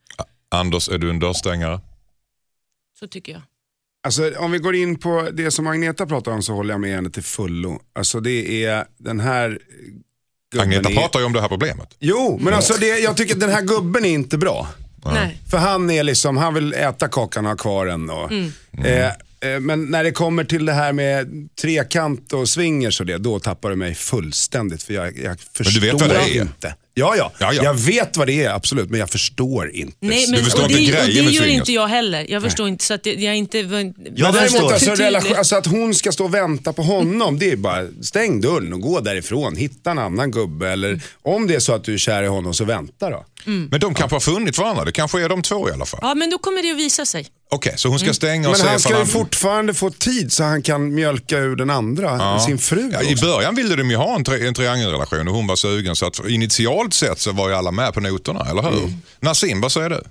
Anders, 0.49 0.89
är 0.89 0.97
du 0.97 1.09
en 1.09 1.19
dörrstängare? 1.19 1.79
Så 2.99 3.07
tycker 3.07 3.31
jag. 3.31 3.41
Alltså, 4.03 4.31
om 4.37 4.51
vi 4.51 4.57
går 4.59 4.75
in 4.75 4.99
på 4.99 5.29
det 5.33 5.51
som 5.51 5.67
Agneta 5.67 6.05
pratar 6.05 6.31
om 6.31 6.41
så 6.43 6.53
håller 6.53 6.73
jag 6.73 6.81
med 6.81 6.95
henne 6.95 7.09
till 7.09 7.23
fullo. 7.23 7.81
Alltså 7.95 8.19
det 8.19 8.65
är 8.65 8.85
den 8.97 9.19
här 9.19 9.59
Agneta 10.59 10.89
är... 10.89 10.95
pratar 10.95 11.19
ju 11.19 11.25
om 11.25 11.33
det 11.33 11.41
här 11.41 11.47
problemet. 11.47 11.95
Jo, 11.99 12.39
men 12.41 12.53
alltså 12.53 12.73
det, 12.79 12.99
jag 12.99 13.17
tycker 13.17 13.33
att 13.33 13.39
den 13.39 13.49
här 13.49 13.61
gubben 13.61 14.05
är 14.05 14.09
inte 14.09 14.37
bra. 14.37 14.67
Nej. 15.05 15.37
För 15.51 15.57
han 15.57 15.89
är 15.89 16.03
liksom, 16.03 16.37
han 16.37 16.53
vill 16.53 16.73
äta 16.73 17.07
kakan 17.07 17.45
och 17.45 17.51
ha 17.51 17.57
kvar 17.57 17.85
den. 17.85 18.09
Och, 18.09 18.31
Mm. 18.31 18.51
eh, 18.83 19.07
eh, 19.51 19.59
men 19.59 19.85
när 19.85 20.03
det 20.03 20.11
kommer 20.11 20.43
till 20.43 20.65
det 20.65 20.73
här 20.73 20.93
med 20.93 21.49
trekant 21.61 22.33
och 22.33 22.49
swingers 22.49 22.99
och 22.99 23.05
det, 23.05 23.17
då 23.17 23.39
tappar 23.39 23.69
du 23.69 23.75
mig 23.75 23.95
fullständigt. 23.95 24.83
För 24.83 24.93
jag, 24.93 25.17
jag 25.17 25.39
förstår 25.39 25.81
du 25.81 25.87
vet 25.91 26.01
vad 26.01 26.09
det 26.09 26.15
är? 26.37 26.41
inte. 26.41 26.75
Ja, 26.95 27.15
ja, 27.17 27.31
Ja, 27.39 27.53
ja. 27.53 27.63
Jag 27.63 27.73
vet 27.73 28.17
vad 28.17 28.27
det 28.27 28.43
är, 28.43 28.49
absolut. 28.49 28.89
Men 28.89 28.99
jag 28.99 29.09
förstår 29.09 29.69
inte. 29.75 29.97
Nej, 29.99 30.27
men, 30.29 30.43
förstår 30.43 30.63
och 30.63 30.71
inte 30.71 30.81
det, 30.81 30.87
grejen 30.87 31.07
och 31.07 31.13
det 31.13 31.23
med 31.23 31.33
gör 31.33 31.45
inte 31.45 31.71
jag 31.71 31.87
heller. 31.87 32.25
Jag 32.29 32.41
förstår 32.41 32.67
inte 32.67 32.83
så 32.83 32.93
att 32.93 33.03
det, 33.03 33.13
jag 33.13 33.23
är 33.23 33.37
inte... 33.37 33.57
Jag 33.57 33.69
Men 33.69 33.93
förstår. 33.93 34.31
däremot 34.31 34.71
alltså, 34.71 34.91
relation, 34.91 35.35
alltså 35.37 35.55
att 35.55 35.65
hon 35.65 35.95
ska 35.95 36.11
stå 36.11 36.23
och 36.23 36.33
vänta 36.33 36.73
på 36.73 36.81
honom, 36.81 37.39
det 37.39 37.51
är 37.51 37.55
bara 37.55 37.87
stäng 38.01 38.41
dörren 38.41 38.73
och 38.73 38.81
gå 38.81 38.99
därifrån. 38.99 39.55
Hitta 39.55 39.91
en 39.91 39.99
annan 39.99 40.31
gubbe 40.31 40.69
eller 40.69 41.01
om 41.21 41.47
det 41.47 41.55
är 41.55 41.59
så 41.59 41.73
att 41.73 41.83
du 41.83 41.93
är 41.93 41.97
kär 41.97 42.23
i 42.23 42.27
honom 42.27 42.53
så 42.53 42.65
vänta 42.65 43.09
då. 43.09 43.25
Men 43.45 43.79
de 43.79 43.93
kanske 43.93 44.15
har 44.15 44.19
funnit 44.19 44.57
varandra. 44.57 44.85
Det 44.85 44.91
kanske 44.91 45.21
är 45.21 45.29
de 45.29 45.41
två 45.41 45.69
i 45.69 45.71
alla 45.71 45.85
fall. 45.85 45.99
Ja, 46.03 46.15
men 46.15 46.29
då 46.29 46.37
kommer 46.37 46.61
det 46.61 46.71
att 46.71 46.77
visa 46.77 47.05
sig. 47.05 47.27
Okej, 47.53 47.73
så 47.77 47.89
hon 47.89 47.99
ska 47.99 48.13
stänga 48.13 48.47
och 48.47 48.51
Men 48.51 48.61
se 48.61 48.67
han 48.67 48.79
ska 48.79 48.99
ju 48.99 49.05
fortfarande 49.05 49.73
få 49.73 49.89
tid 49.89 50.33
så 50.33 50.43
han 50.43 50.61
kan 50.61 50.93
mjölka 50.95 51.37
ur 51.37 51.55
den 51.55 51.69
andra, 51.69 52.39
sin 52.39 52.57
fru. 52.57 52.89
Ja, 52.93 53.01
I 53.01 53.15
början 53.15 53.55
ville 53.55 53.75
de 53.75 53.89
ju 53.91 53.95
ha 53.97 54.15
en, 54.15 54.25
tri- 54.25 54.47
en 54.47 54.53
triangelrelation 54.53 55.27
och 55.27 55.35
hon 55.35 55.47
var 55.47 55.55
sugen. 55.55 55.95
Så 55.95 56.05
att 56.05 56.19
initialt 56.29 56.93
sett 56.93 57.19
så 57.19 57.31
var 57.31 57.49
ju 57.49 57.55
alla 57.55 57.71
med 57.71 57.93
på 57.93 57.99
noterna, 57.99 58.47
eller 58.49 58.61
hur? 58.61 58.77
Mm. 58.77 58.93
Nassim, 59.19 59.61
vad 59.61 59.71
säger 59.71 59.89
du? 59.89 60.01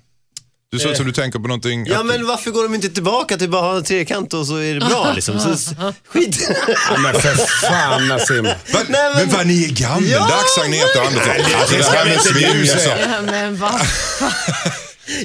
Du 0.72 0.78
ser 0.78 0.90
ut 0.90 0.96
som 0.96 1.06
du 1.06 1.12
tänker 1.12 1.38
på 1.38 1.48
någonting. 1.48 1.86
Ja 1.86 2.02
men 2.02 2.26
varför 2.26 2.50
går 2.50 2.62
de 2.62 2.74
inte 2.74 2.88
tillbaka 2.88 3.36
till 3.36 3.50
bara 3.50 3.62
ha 3.62 3.76
en 3.76 3.84
trekant 3.84 4.34
och 4.34 4.46
så 4.46 4.56
är 4.56 4.74
det 4.74 4.80
bra 4.86 5.12
liksom? 5.14 5.40
Så, 5.40 5.74
skit. 6.08 6.48
Ja, 6.90 6.98
men 6.98 7.14
för 7.20 7.34
fan 7.70 8.08
Nassim. 8.08 8.44
Va? 8.44 8.50
Nej, 8.72 8.84
men- 8.88 9.12
men 9.26 9.36
vad 9.36 9.46
ni 9.46 9.64
är 9.64 9.68
gammeldags 9.68 10.54
Ja, 10.56 10.64
Agneta 10.64 11.00
och 11.00 11.06
Andersson. 11.06 11.32
Alltså 11.60 11.76
det 11.76 11.82
här 11.84 12.04
med 12.04 13.52
och... 13.52 13.60
Ja, 13.60 13.60
men? 13.60 13.60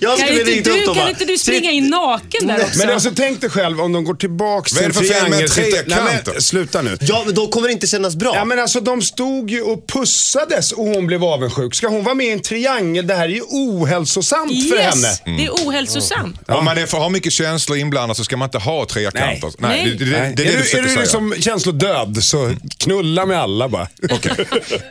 Jag 0.01 0.17
Kan 0.17 0.27
skulle 0.27 0.39
inte, 0.39 0.51
ringt 0.51 0.67
upp 0.67 0.73
du, 0.73 0.85
dem 0.85 0.95
kan 0.95 1.09
inte 1.09 1.25
du 1.25 1.37
springa 1.37 1.71
in 1.71 1.87
naken 1.89 2.47
där 2.47 2.63
också? 2.63 2.77
Men 2.79 2.89
alltså 2.89 3.11
tänk 3.15 3.41
dig 3.41 3.49
själv 3.49 3.81
om 3.81 3.93
de 3.93 4.03
går 4.03 4.13
är 4.13 4.17
till 4.17 4.29
det 4.77 4.87
med 4.87 4.93
triangel- 4.93 5.47
trekanter? 5.49 6.03
Nej, 6.05 6.21
men, 6.33 6.41
Sluta 6.41 6.81
nu. 6.81 6.97
Ja 7.01 7.23
men 7.25 7.35
då 7.35 7.47
kommer 7.47 7.67
det 7.67 7.73
inte 7.73 7.87
kännas 7.87 8.15
bra. 8.15 8.31
Ja 8.35 8.45
men 8.45 8.59
alltså 8.59 8.79
de 8.79 9.01
stod 9.01 9.49
ju 9.51 9.61
och 9.61 9.87
pussades 9.87 10.71
och 10.71 10.85
hon 10.85 11.07
blev 11.07 11.23
avundsjuk. 11.23 11.75
Ska 11.75 11.87
hon 11.87 12.03
vara 12.03 12.15
med 12.15 12.27
i 12.27 12.31
en 12.31 12.41
triangel? 12.41 13.07
Det 13.07 13.15
här 13.15 13.23
är 13.25 13.29
ju 13.29 13.41
ohälsosamt 13.41 14.69
för 14.69 14.77
henne. 14.77 15.07
Yes, 15.07 15.21
det 15.25 15.45
är 15.45 15.49
ohälsosamt. 15.49 16.39
Om 16.47 16.65
man 16.65 16.77
är 16.77 16.85
för 16.85 16.97
har 16.97 17.09
mycket 17.09 17.33
känslor 17.33 17.77
inblandat 17.77 18.17
så 18.17 18.23
ska 18.23 18.37
man 18.37 18.45
inte 18.47 18.57
ha 18.57 18.85
trekanter. 18.85 19.51
Nej. 19.57 19.83
det, 19.85 20.05
det, 20.05 20.11
det, 20.11 20.19
Nej. 20.19 20.33
det 20.37 20.43
är 20.43 20.45
det 20.47 20.53
är 20.53 20.57
du 20.57 20.63
du, 20.71 20.77
är 20.91 20.95
du 20.95 21.01
liksom 21.01 21.33
känslodöd 21.39 22.23
så 22.23 22.53
knulla 22.77 23.25
med 23.25 23.39
alla 23.39 23.69
bara. 23.69 23.83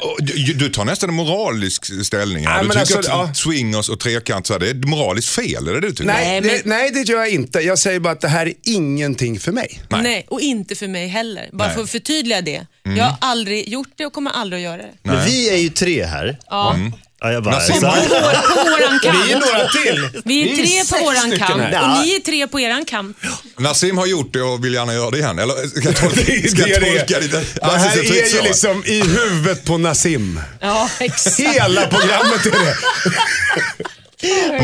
Och 0.01 0.19
Du, 0.25 0.53
du 0.55 0.69
tar 0.69 0.85
nästan 0.85 1.09
en 1.11 1.15
moralisk 1.17 2.05
ställning. 2.07 2.47
här. 2.47 2.53
Nej, 2.55 2.63
Du 2.63 2.69
men 2.75 2.87
tycker 2.87 2.97
alltså, 2.97 3.13
att 3.13 3.29
ja. 3.29 3.35
swingers 3.35 3.89
och 3.89 4.01
trekant 4.01 4.47
så 4.47 4.53
här, 4.53 4.61
det 4.61 4.69
är 4.71 4.76
moraliskt 4.85 5.29
fel, 5.29 5.69
är 5.69 5.73
det 5.75 5.81
du 5.81 5.91
tycker? 5.91 6.05
Nej, 6.05 6.25
Nej, 6.27 6.41
men- 6.41 6.51
det, 6.51 6.63
nej 6.65 6.91
det 6.91 7.01
gör 7.01 7.19
jag 7.19 7.29
inte. 7.31 7.61
Jag 7.61 7.79
säger 7.79 8.01
bara 8.01 8.13
att 8.13 8.21
det 8.21 8.29
här 8.29 8.47
är 8.47 8.55
ingenting 8.65 9.41
för 9.41 9.53
mig. 9.53 9.83
Nej. 9.89 10.27
och 10.29 10.41
inte 10.41 10.75
för 10.75 10.89
mig 10.89 11.09
heller. 11.09 11.49
Bara 11.53 11.67
Nej. 11.69 11.77
för 11.77 11.83
att 11.83 11.91
förtydliga 11.91 12.41
det. 12.41 12.67
Jag 12.83 13.05
har 13.05 13.17
aldrig 13.21 13.69
gjort 13.69 13.89
det 13.97 14.07
och 14.07 14.13
kommer 14.13 14.31
aldrig 14.31 14.61
att 14.61 14.65
göra 14.73 14.77
det. 14.83 14.93
Men 15.03 15.25
vi 15.25 15.51
är 15.51 15.57
ju 15.57 15.69
tre 15.69 16.05
här. 16.05 16.39
Ja. 16.51 16.77
Ja, 17.21 17.33
jag 17.33 17.43
bara, 17.43 17.61
På, 17.61 17.81
på 17.81 18.71
våran 18.71 19.01
kant. 19.03 19.17
Vi 19.27 19.33
är 19.33 19.41
några 19.41 19.69
till. 19.69 20.09
Vi 20.25 20.43
är 20.43 20.45
Vi 20.45 20.81
är 20.81 20.85
tre 20.85 20.99
på 20.99 21.05
våran 21.05 21.39
kant 21.39 21.53
och 21.53 22.05
ni 22.05 22.15
är 22.15 22.21
tre 22.21 22.47
på 22.47 22.61
eran 22.61 22.85
kant. 22.85 23.17
Nassim 23.59 23.99
har 23.99 24.07
gjort 24.07 24.33
det 24.33 24.43
och 24.43 24.65
vill 24.65 24.75
gärna 24.75 24.95
göra 24.95 25.11
det 25.11 25.19
igen. 25.19 25.39
Eller 25.39 25.69
ska 25.69 25.89
jag 25.89 25.97
tolka, 25.97 26.21
Det 26.27 26.49
ska 26.51 26.69
jag 26.69 26.83
det 26.83 26.91
det 26.91 26.99
tolka 26.99 27.21
ditt 27.21 27.31
Det 27.55 27.67
här 27.67 27.99
är 27.99 28.35
ju 28.37 28.43
liksom 28.43 28.83
i 28.87 29.01
huvudet 29.03 29.65
på 29.65 29.79
Nassim. 29.79 30.41
Ja, 30.61 30.91
exakt. 30.99 31.41
Hela 31.41 31.87
programmet 31.87 32.47
är 32.47 32.51
det. 32.51 32.77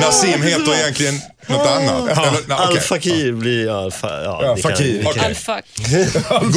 Nassim 0.00 0.42
heter 0.42 0.74
egentligen 0.74 1.20
något 1.46 1.66
annat. 1.66 2.08
Eller, 2.18 2.30
nej, 2.32 2.40
okej. 2.48 2.56
Al-Fakir 2.56 3.32
blir 3.32 3.84
alfa. 3.84 4.22
Ja, 4.24 4.44
Ja, 4.44 4.56
Fakir. 4.56 5.02
kan- 5.02 5.10
Okej. 5.10 5.24
Alfa. 5.24 5.60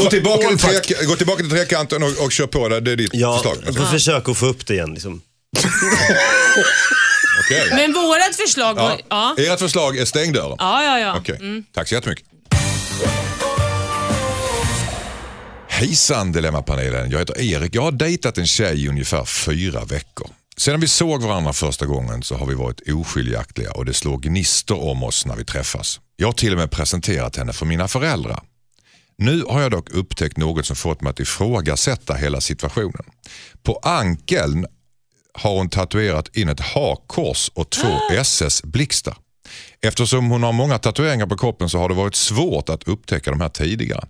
Gå 0.04 0.10
tillbaka, 0.10 0.48
till 0.48 0.58
tre, 0.58 1.06
gå 1.06 1.16
tillbaka 1.16 1.38
till 1.42 1.50
trekanten 1.52 2.04
och, 2.04 2.12
och 2.26 2.32
kör 2.32 2.48
på 2.48 2.70
det. 2.70 2.80
Det 2.80 2.92
är 2.92 2.96
ditt 2.96 3.10
Ja, 3.14 3.34
förslag. 3.38 3.58
jag 3.66 3.76
får 3.76 3.86
försöka 3.86 4.32
att 4.32 4.38
få 4.38 4.46
upp 4.46 4.66
det 4.68 4.74
igen. 4.74 4.94
Liksom. 4.94 5.22
Okej. 7.46 7.70
Men 7.72 7.94
vårat 7.94 8.36
förslag 8.36 8.74
var... 8.76 9.02
Ja. 9.10 9.36
Ja, 9.38 9.54
Ert 9.54 9.60
förslag 9.60 9.98
är 9.98 10.06
stäng 10.06 10.34
dörren. 10.34 10.56
ja, 10.60 10.84
ja. 10.84 11.00
ja. 11.00 11.16
Okej, 11.20 11.64
tack 11.74 11.88
så 11.88 11.96
jättemycket. 11.96 12.26
Hejsan 15.70 16.32
Dilemmapanelen, 16.32 17.12
jag 17.12 17.20
heter 17.20 17.42
Erik. 17.42 17.76
Jag 17.76 17.82
har 17.82 17.92
dejtat 17.92 18.38
en 18.38 18.48
tjej 18.48 18.84
i 18.84 18.88
ungefär 18.90 19.26
fyra 19.26 19.86
veckor. 19.86 20.28
Sedan 20.58 20.80
vi 20.80 20.88
såg 20.88 21.22
varandra 21.24 21.54
första 21.54 21.86
gången 21.86 22.24
så 22.24 22.36
har 22.36 22.46
vi 22.46 22.54
varit 22.54 22.89
oskiljaktiga 22.89 23.72
och 23.72 23.86
det 23.86 23.94
slår 23.94 24.18
gnistor 24.18 24.84
om 24.84 25.04
oss 25.04 25.26
när 25.26 25.36
vi 25.36 25.46
träffas. 25.46 26.00
Jag 26.15 26.28
har 26.28 26.34
till 26.34 26.52
och 26.52 26.58
med 26.58 26.72
presenterat 26.72 27.36
henne 27.36 27.54
för 27.54 27.65
mina 27.65 27.88
föräldrar. 27.88 28.44
Nu 29.18 29.44
har 29.50 29.62
jag 29.62 29.72
dock 29.72 29.89
upptäckt 29.89 30.38
något 30.38 30.65
som 30.65 30.76
fått 30.76 31.02
mig 31.02 31.10
att 31.10 31.20
ifrågasätta 31.20 32.13
hela 32.13 32.41
situationen. 32.41 33.04
På 33.63 33.80
ankeln 33.84 34.65
har 35.34 35.58
hon 35.58 35.70
tatuerat 35.70 36.36
in 36.36 36.50
ett 36.50 36.60
hakkors 36.60 37.52
och 37.54 37.70
två 37.70 38.00
SS-blixtar. 38.12 39.18
Eftersom 39.82 40.30
hon 40.30 40.44
har 40.44 40.52
många 40.52 40.78
tatueringar 40.78 41.28
på 41.28 41.38
kroppen 41.38 41.70
så 41.70 41.78
har 41.78 41.89
det 41.89 41.96
varit 41.96 42.15
svårt 42.15 42.70
att 42.70 42.84
upptäcka 42.84 43.32
de 43.32 43.41
här 43.41 43.50
tidigare. 43.50 44.08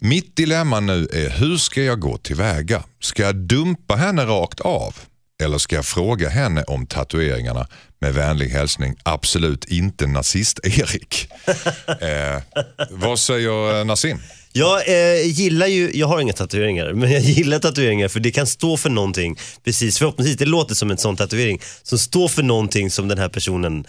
Mitt 0.00 0.36
dilemma 0.36 0.80
nu 0.80 1.08
är 1.12 1.30
hur 1.30 1.56
ska 1.56 1.82
jag 1.82 2.00
gå 2.00 2.16
tillväga? 2.16 2.82
Ska 3.00 3.22
jag 3.22 3.36
dumpa 3.36 3.96
henne 3.96 4.24
rakt 4.24 4.60
av? 4.60 4.94
Eller 5.40 5.58
ska 5.58 5.76
jag 5.76 5.86
fråga 5.86 6.28
henne 6.28 6.62
om 6.62 6.86
tatueringarna 6.86 7.66
med 8.00 8.14
vänlig 8.14 8.48
hälsning 8.48 8.96
absolut 9.02 9.64
inte 9.64 10.06
nazist-Erik? 10.06 11.28
eh, 11.86 12.42
vad 12.90 13.18
säger 13.18 13.78
eh, 13.78 13.84
Nassim? 13.84 14.18
Jag 14.52 14.88
eh, 14.88 15.26
gillar 15.26 15.66
ju, 15.66 15.90
jag 15.94 16.06
har 16.06 16.20
inga 16.20 16.32
tatueringar, 16.32 16.92
men 16.94 17.12
jag 17.12 17.22
gillar 17.22 17.58
tatueringar 17.58 18.08
för 18.08 18.20
det 18.20 18.30
kan 18.30 18.46
stå 18.46 18.76
för 18.76 18.90
någonting, 18.90 19.38
precis 19.64 19.98
förhoppningsvis, 19.98 20.36
det 20.36 20.46
låter 20.46 20.74
som 20.74 20.90
en 20.90 20.98
sån 20.98 21.16
tatuering, 21.16 21.60
som 21.82 21.98
står 21.98 22.28
för 22.28 22.42
någonting 22.42 22.90
som 22.90 23.08
den 23.08 23.18
här 23.18 23.28
personen 23.28 23.84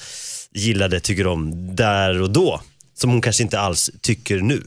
gillade, 0.54 1.00
tycker 1.00 1.28
om 1.28 1.76
där 1.76 2.22
och 2.22 2.30
då. 2.32 2.62
Som 2.98 3.10
hon 3.10 3.22
kanske 3.22 3.44
inte 3.44 3.60
alls 3.60 3.92
tycker 4.02 4.38
nu. 4.38 4.64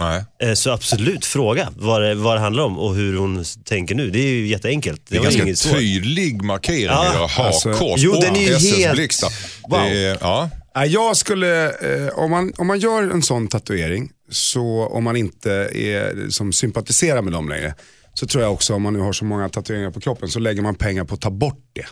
Nej. 0.00 0.24
Eh, 0.42 0.54
Så 0.54 0.70
absolut, 0.70 1.24
fråga 1.24 1.68
vad 1.76 2.02
det, 2.02 2.14
vad 2.14 2.36
det 2.36 2.40
handlar 2.40 2.62
om 2.64 2.78
och 2.78 2.94
hur 2.94 3.16
hon 3.18 3.44
tänker 3.64 3.94
nu. 3.94 4.10
Det 4.10 4.18
är 4.18 4.28
ju 4.28 4.46
jätteenkelt. 4.46 5.02
Det 5.08 5.14
är 5.16 5.18
var 5.18 5.24
ganska 5.24 5.42
inget 5.42 5.62
tydlig 5.72 6.42
markering 6.42 6.82
Ja, 6.84 7.04
i 7.12 7.16
era 7.16 7.44
alltså- 7.46 7.68
hakkors 7.70 8.00
Jo, 8.00 8.12
och 8.12 8.22
den 8.22 8.36
är 8.36 8.40
ju 8.40 8.46
helt-. 8.76 9.22
Wow. 9.68 9.80
Det 9.80 9.98
är- 10.04 10.18
Ja. 10.20 10.50
Ja, 10.74 10.86
Jag 10.86 11.16
skulle, 11.16 11.66
eh, 11.70 12.08
om, 12.18 12.30
man, 12.30 12.52
om 12.58 12.66
man 12.66 12.78
gör 12.78 13.02
en 13.02 13.22
sån 13.22 13.48
tatuering, 13.48 14.10
så 14.30 14.86
om 14.92 15.04
man 15.04 15.16
inte 15.16 15.50
är, 15.74 16.30
som 16.30 16.52
sympatiserar 16.52 17.22
med 17.22 17.32
dem 17.32 17.48
längre, 17.48 17.74
så 18.14 18.26
tror 18.26 18.42
jag 18.42 18.52
också 18.52 18.74
om 18.74 18.82
man 18.82 18.92
nu 18.92 18.98
har 18.98 19.12
så 19.12 19.24
många 19.24 19.48
tatueringar 19.48 19.90
på 19.90 20.00
kroppen 20.00 20.28
så 20.28 20.38
lägger 20.38 20.62
man 20.62 20.74
pengar 20.74 21.04
på 21.04 21.14
att 21.14 21.20
ta 21.20 21.30
bort 21.30 21.62
det. 21.72 21.86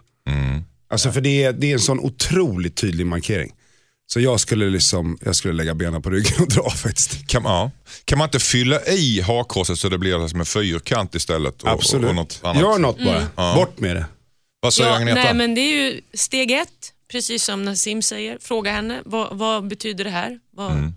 Alltså 0.91 1.13
för 1.13 1.21
det 1.21 1.45
är, 1.45 1.53
det 1.53 1.67
är 1.71 1.73
en 1.73 1.81
sån 1.81 2.01
otroligt 2.01 2.77
tydlig 2.77 3.07
markering. 3.07 3.53
Så 4.07 4.21
jag 4.21 4.41
skulle, 4.41 4.71
liksom, 4.71 5.19
jag 5.25 5.37
skulle 5.37 5.55
lägga 5.55 5.75
benen 5.75 6.03
på 6.03 6.11
ryggen 6.11 6.33
och 6.43 6.49
dra 6.49 6.71
faktiskt. 6.77 7.27
Kan, 7.29 7.43
ja. 7.45 7.71
kan 8.05 8.19
man 8.19 8.27
inte 8.29 8.39
fylla 8.41 8.85
i 8.87 9.21
hakkorset 9.21 9.79
så 9.79 9.89
det 9.89 9.99
blir 9.99 10.29
som 10.29 10.41
en 10.41 10.47
fyrkant 10.47 11.15
istället? 11.15 11.63
Och, 11.63 11.69
Absolut. 11.71 12.05
Och, 12.05 12.11
och 12.11 12.15
något 12.17 12.41
annat? 12.43 12.63
Gör 12.63 12.79
något 12.79 12.99
bara. 13.05 13.55
Bort 13.55 13.81
med 13.81 13.97
det. 13.97 14.07
Vad 14.61 14.75
säger 14.75 14.91
Ja, 14.91 14.97
Agneta? 14.97 15.23
nej, 15.23 15.35
men 15.35 15.55
det 15.55 15.61
är 15.61 15.73
ju 15.85 16.01
steg 16.15 16.51
ett, 16.51 16.93
precis 17.11 17.45
som 17.45 17.65
Nassim 17.65 18.03
säger. 18.03 18.39
Fråga 18.41 18.73
henne, 18.73 19.03
vad, 19.05 19.39
vad 19.39 19.67
betyder 19.69 20.05
det 20.05 20.11
här? 20.11 20.39
Vad, 20.57 20.73
Mm. 20.73 20.95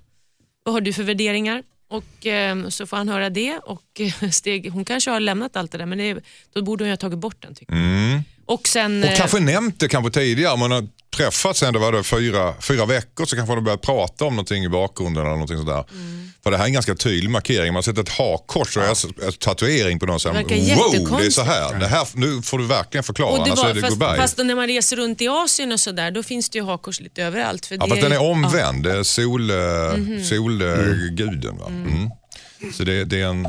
vad 0.64 0.74
har 0.74 0.82
du 0.82 0.94
för 0.94 1.04
värderingar? 1.04 1.64
Och 1.90 2.26
eh, 2.28 2.68
Så 2.70 2.86
får 2.88 2.98
han 2.98 3.10
höra 3.10 3.30
det. 3.30 3.58
Och 3.58 4.02
eh, 4.22 4.30
steg, 4.30 4.72
hon 4.72 4.86
kanske 4.86 5.12
har 5.12 5.20
lämnat 5.20 5.56
allt 5.56 5.72
det 5.72 5.78
där, 5.78 5.86
men 5.86 5.98
det, 5.98 6.18
då 6.54 6.62
borde 6.62 6.84
hon 6.84 6.88
ju 6.90 6.92
ha 6.92 6.98
tagit 6.98 7.20
bort 7.20 7.42
den. 7.42 7.56
Tycker 7.56 7.76
jag. 7.76 8.22
Och 8.46 8.68
sen... 8.68 8.86
Mm. 8.92 9.04
Och 9.04 9.10
eh, 9.10 9.18
kanske 9.18 9.40
nämnt 9.40 9.80
det 9.80 9.88
kanske 9.88 10.12
tidigare, 10.12 10.58
man 10.58 10.72
har 10.72 10.88
träffats 11.20 11.64
ändå 11.64 11.80
var 11.80 11.92
det 11.92 12.04
fyra, 12.04 12.54
fyra 12.62 12.86
veckor 12.86 13.26
så 13.26 13.36
kanske 13.36 13.54
har 13.54 13.62
börjat 13.62 13.82
prata 13.82 14.26
om 14.26 14.34
någonting 14.34 14.64
i 14.64 14.70
bakgrunden 14.70 15.24
eller 15.24 15.32
någonting 15.34 15.58
sådär. 15.58 15.86
Mm. 15.92 16.32
För 16.44 16.52
det 16.52 16.58
här 16.58 16.64
är 16.64 16.68
en 16.68 16.74
ganska 16.74 16.96
tydlig 16.96 17.30
markering. 17.30 17.68
Man 17.68 17.76
har 17.76 17.82
sett 17.82 17.98
ett 17.98 18.10
hakkors 18.10 18.78
och 18.78 18.84
en 18.84 18.96
en 19.28 19.34
tatuering 19.34 20.00
på 20.00 20.06
någon. 20.06 20.20
Här, 20.26 20.34
Verkar 20.34 21.10
wow, 21.10 21.20
det 21.20 21.26
är 21.26 21.30
så 21.30 21.42
här. 21.42 21.80
Det 21.80 21.88
här. 21.88 22.08
Nu 22.14 22.42
får 22.42 22.58
du 22.58 22.66
verkligen 22.66 23.04
förklara, 23.04 23.30
och 23.32 23.38
det 23.38 23.44
annars 23.44 23.60
är 23.60 23.64
var, 23.68 23.74
det 23.74 23.82
fast, 23.82 24.00
goodbye. 24.00 24.18
fast 24.18 24.38
när 24.38 24.56
man 24.56 24.68
reser 24.68 24.96
runt 24.98 25.22
i 25.22 25.28
Asien 25.28 25.72
och 25.72 25.80
sådär, 25.80 26.12
då 26.12 26.24
finns 26.24 26.50
det 26.50 26.58
ju 26.58 26.66
hakkors 26.66 27.00
lite 27.00 27.24
överallt. 27.24 27.66
För 27.66 27.76
ja, 27.76 27.84
det 27.84 27.90
fast 27.90 28.02
den 28.02 28.12
är 28.12 28.22
omvänd. 28.22 28.84
Det 28.84 28.92
är 28.92 29.04
sol, 29.04 29.52
Mhm. 29.98 30.24
solguden. 30.24 31.58
Va? 31.58 31.66
Mm. 31.68 32.10
Så 32.74 32.84
det, 32.84 33.04
det 33.06 33.22
är 33.22 33.26
en... 33.26 33.48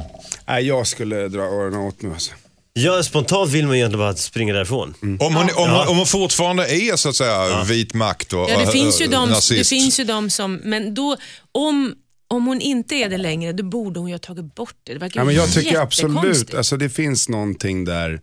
Nej, 0.49 0.67
jag 0.67 0.87
skulle 0.87 1.29
dra 1.29 1.43
öronen 1.43 1.81
åt 1.81 2.03
mig. 2.03 2.13
Alltså. 2.13 2.33
Ja, 2.73 3.03
spontant 3.03 3.51
vill 3.51 3.67
man 3.67 3.75
ju 3.77 3.79
egentligen 3.81 3.99
bara 4.07 4.17
springa 4.17 4.55
därifrån. 4.55 4.95
Om 5.03 5.19
hon, 5.19 5.37
om, 5.37 5.71
hon, 5.71 5.89
om 5.89 5.97
hon 5.97 6.07
fortfarande 6.07 6.67
är 6.69 6.97
så 6.97 7.09
att 7.09 7.17
säga 7.17 7.65
vit 7.65 7.95
makt 7.95 8.33
och 8.33 8.51
Ja, 8.51 8.59
det 8.59 8.67
finns 8.73 9.01
ju 9.01 9.07
de, 9.07 9.29
det 9.29 9.35
nazist. 9.35 9.71
finns 9.71 10.01
ju 10.01 10.05
de 10.05 10.31
som, 10.31 10.55
men 10.55 10.95
då, 10.95 11.17
om, 11.53 11.95
om 12.29 12.47
hon 12.47 12.61
inte 12.61 12.95
är 12.95 13.09
det 13.09 13.19
längre, 13.19 13.53
då 13.53 13.63
borde 13.65 14.01
hon 14.01 14.09
ju 14.09 14.15
ha 14.15 14.19
tagit 14.19 14.55
bort 14.55 14.75
det. 14.85 14.93
Det 14.93 14.99
verkar 14.99 15.21
Ja, 15.21 15.25
men 15.25 15.35
jag 15.35 15.53
tycker 15.53 15.81
absolut, 15.81 16.55
alltså, 16.55 16.77
det 16.77 16.89
finns 16.91 17.29
någonting 17.29 17.85
där, 17.85 18.21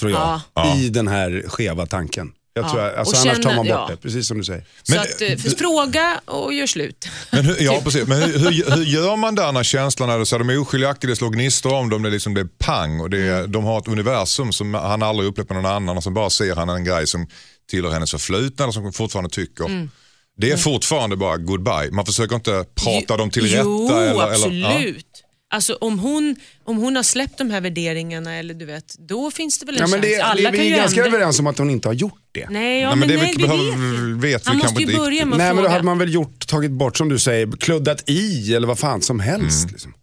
tror 0.00 0.10
jag, 0.12 0.40
Ja. 0.54 0.76
i 0.76 0.88
den 0.88 1.08
här 1.08 1.44
skeva 1.48 1.86
tanken. 1.86 2.32
Jag 2.54 2.64
Ja. 2.64 2.68
tror 2.70 2.82
jag, 2.82 2.94
alltså, 2.94 3.14
Och 3.16 3.20
annars 3.22 3.36
tar 3.36 3.42
känna- 3.42 3.56
man 3.56 3.66
bort 3.66 3.76
ja. 3.76 3.88
det, 3.90 3.96
precis 3.96 4.28
som 4.28 4.38
du 4.38 4.44
säger. 4.44 4.64
Så 4.82 4.92
Men- 4.94 5.00
att, 5.00 5.20
eh, 5.22 5.36
för 5.36 5.50
fråga 5.58 6.20
och 6.24 6.52
gör 6.54 6.66
slut. 6.66 7.08
Men 7.30 7.44
hur, 7.44 7.56
ja, 7.62 7.72
Typ. 7.74 7.84
precis. 7.84 8.06
Men 8.08 8.22
hur, 8.22 8.38
hur, 8.38 8.76
hur 8.76 8.84
gör 8.84 9.16
man 9.16 9.34
där 9.34 9.52
när 9.52 9.62
känslorna 9.62 10.12
är 10.12 10.24
så 10.24 10.34
här, 10.36 10.38
de 10.44 10.50
är 10.50 10.58
oskiljaktiga, 10.60 11.10
det 11.10 11.16
slår 11.16 11.30
gnistor 11.30 11.74
om 11.74 11.90
dem, 11.90 12.02
det 12.02 12.10
liksom 12.10 12.34
blir 12.34 12.44
pang 12.58 13.00
och 13.00 13.10
det, 13.10 13.18
Mm. 13.38 13.52
de 13.52 13.64
har 13.64 13.78
ett 13.78 13.88
universum 13.88 14.52
som 14.52 14.74
han 14.74 15.02
aldrig 15.02 15.28
upplevt 15.28 15.48
med 15.50 15.62
någon 15.62 15.72
annan 15.72 15.96
och 15.96 16.02
så 16.02 16.10
bara 16.10 16.30
ser 16.30 16.56
han 16.56 16.68
en 16.68 16.84
grej 16.84 17.06
som 17.06 17.26
tillhör 17.70 17.92
hennes 17.92 18.10
förflutna 18.10 18.64
eller 18.64 18.72
som 18.72 18.82
hon 18.82 18.92
fortfarande 18.92 19.30
tycker. 19.30 19.64
Mm. 19.64 19.90
Det 20.36 20.50
är 20.50 20.56
fortfarande 20.56 21.16
bara 21.16 21.36
goodbye. 21.36 21.90
Man 21.92 22.06
försöker 22.06 22.34
inte 22.36 22.64
prata 22.74 23.16
dem 23.16 23.30
till 23.30 23.54
jo, 23.54 23.88
rätta. 23.88 24.04
Eller, 24.04 24.22
absolut. 24.32 25.06
Ja. 25.52 25.56
Alltså 25.56 25.74
om 25.80 25.98
hon, 25.98 26.36
om 26.64 26.76
hon 26.76 26.96
har 26.96 27.02
släppt 27.02 27.38
de 27.38 27.50
här 27.50 27.60
värderingarna, 27.60 28.34
eller 28.34 28.54
du 28.54 28.64
vet, 28.64 28.94
då 28.98 29.30
finns 29.30 29.58
det 29.58 29.66
väl 29.66 29.74
en 29.74 29.80
Ja, 29.80 29.86
men 29.86 30.02
chans. 30.02 30.14
det, 30.16 30.20
Alla 30.22 30.34
det, 30.34 30.42
kan 30.42 30.52
vi 30.52 30.68
ju 30.68 30.74
är 30.74 30.78
ganska 30.78 31.04
ändra. 31.04 31.16
överens 31.16 31.38
om 31.40 31.46
att 31.46 31.58
hon 31.58 31.70
inte 31.70 31.88
har 31.88 31.92
gjort 31.94 32.18
det. 32.32 32.48
Nej, 32.50 32.80
ja, 32.80 32.88
Nej, 32.88 32.96
men 32.96 32.98
men 32.98 33.08
det 33.08 33.16
nej, 33.22 33.34
vi 33.36 33.42
behöver- 33.42 33.64
vet 33.64 34.24
vi. 34.24 34.28
vet 34.32 34.46
vi 34.46 34.48
Han 34.50 34.60
kanske 34.60 34.66
måste 34.68 34.80
ju 34.82 34.86
inte 34.86 34.98
börja 34.98 35.24
med 35.26 35.32
att 35.32 35.38
Nej 35.38 35.54
men 35.54 35.64
då 35.64 35.70
hade 35.70 35.84
man 35.84 35.98
väl 35.98 36.14
gjort, 36.14 36.46
tagit 36.46 36.70
bort 36.70 36.96
som 36.96 37.08
du 37.08 37.18
säger, 37.18 37.52
kluddat 37.60 38.08
i 38.10 38.54
eller 38.54 38.66
vad 38.66 38.78
fan 38.78 39.02
som 39.02 39.20
helst. 39.20 39.62
Mm. 39.62 39.72
Liksom. 39.72 39.94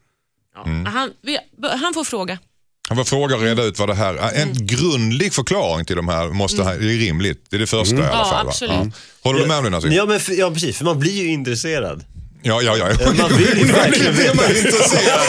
ja, 0.56 0.90
han, 0.92 1.12
vi, 1.22 1.38
han 1.82 1.94
får 1.94 2.04
fråga. 2.04 2.38
Han 2.88 2.98
får 2.98 3.04
fråga 3.04 3.36
och 3.36 3.42
reda 3.42 3.64
ut 3.64 3.80
vad 3.80 3.90
det 3.90 3.96
här 3.96 4.14
är. 4.14 4.34
En 4.36 4.50
Mm. 4.50 4.54
grundlig 4.68 5.34
förklaring 5.34 5.86
till 5.86 5.96
de 5.96 6.08
här 6.08 6.28
måste, 6.28 6.64
det 6.64 6.70
är 6.72 6.78
rimligt. 6.80 7.46
Det 7.50 7.56
är 7.56 7.60
det 7.60 7.68
första 7.68 7.96
i 7.96 7.98
alla 8.00 8.08
Ja, 8.08 8.26
fall. 8.26 8.46
va? 8.46 8.50
absolut. 8.52 8.94
Håller 9.24 9.40
du 9.40 9.48
med 9.48 9.58
om 9.58 9.64
det 9.64 9.70
Nassim? 9.70 9.92
Ja, 9.92 10.06
men, 10.06 10.20
för, 10.20 10.34
ja, 10.34 10.52
precis. 10.52 10.78
För 10.78 10.86
man 10.86 11.00
blir 11.00 11.14
ju 11.24 11.28
intresserad. 11.32 12.04
Ja, 12.42 12.62
ja, 12.62 12.78
ja. 12.78 12.88
Man 13.18 13.38
vill 13.38 13.58
ju 13.60 13.66
verkligen 13.74 14.16
Det 14.16 14.26
är 14.28 14.34
man 14.36 14.46
intresserad. 14.46 15.20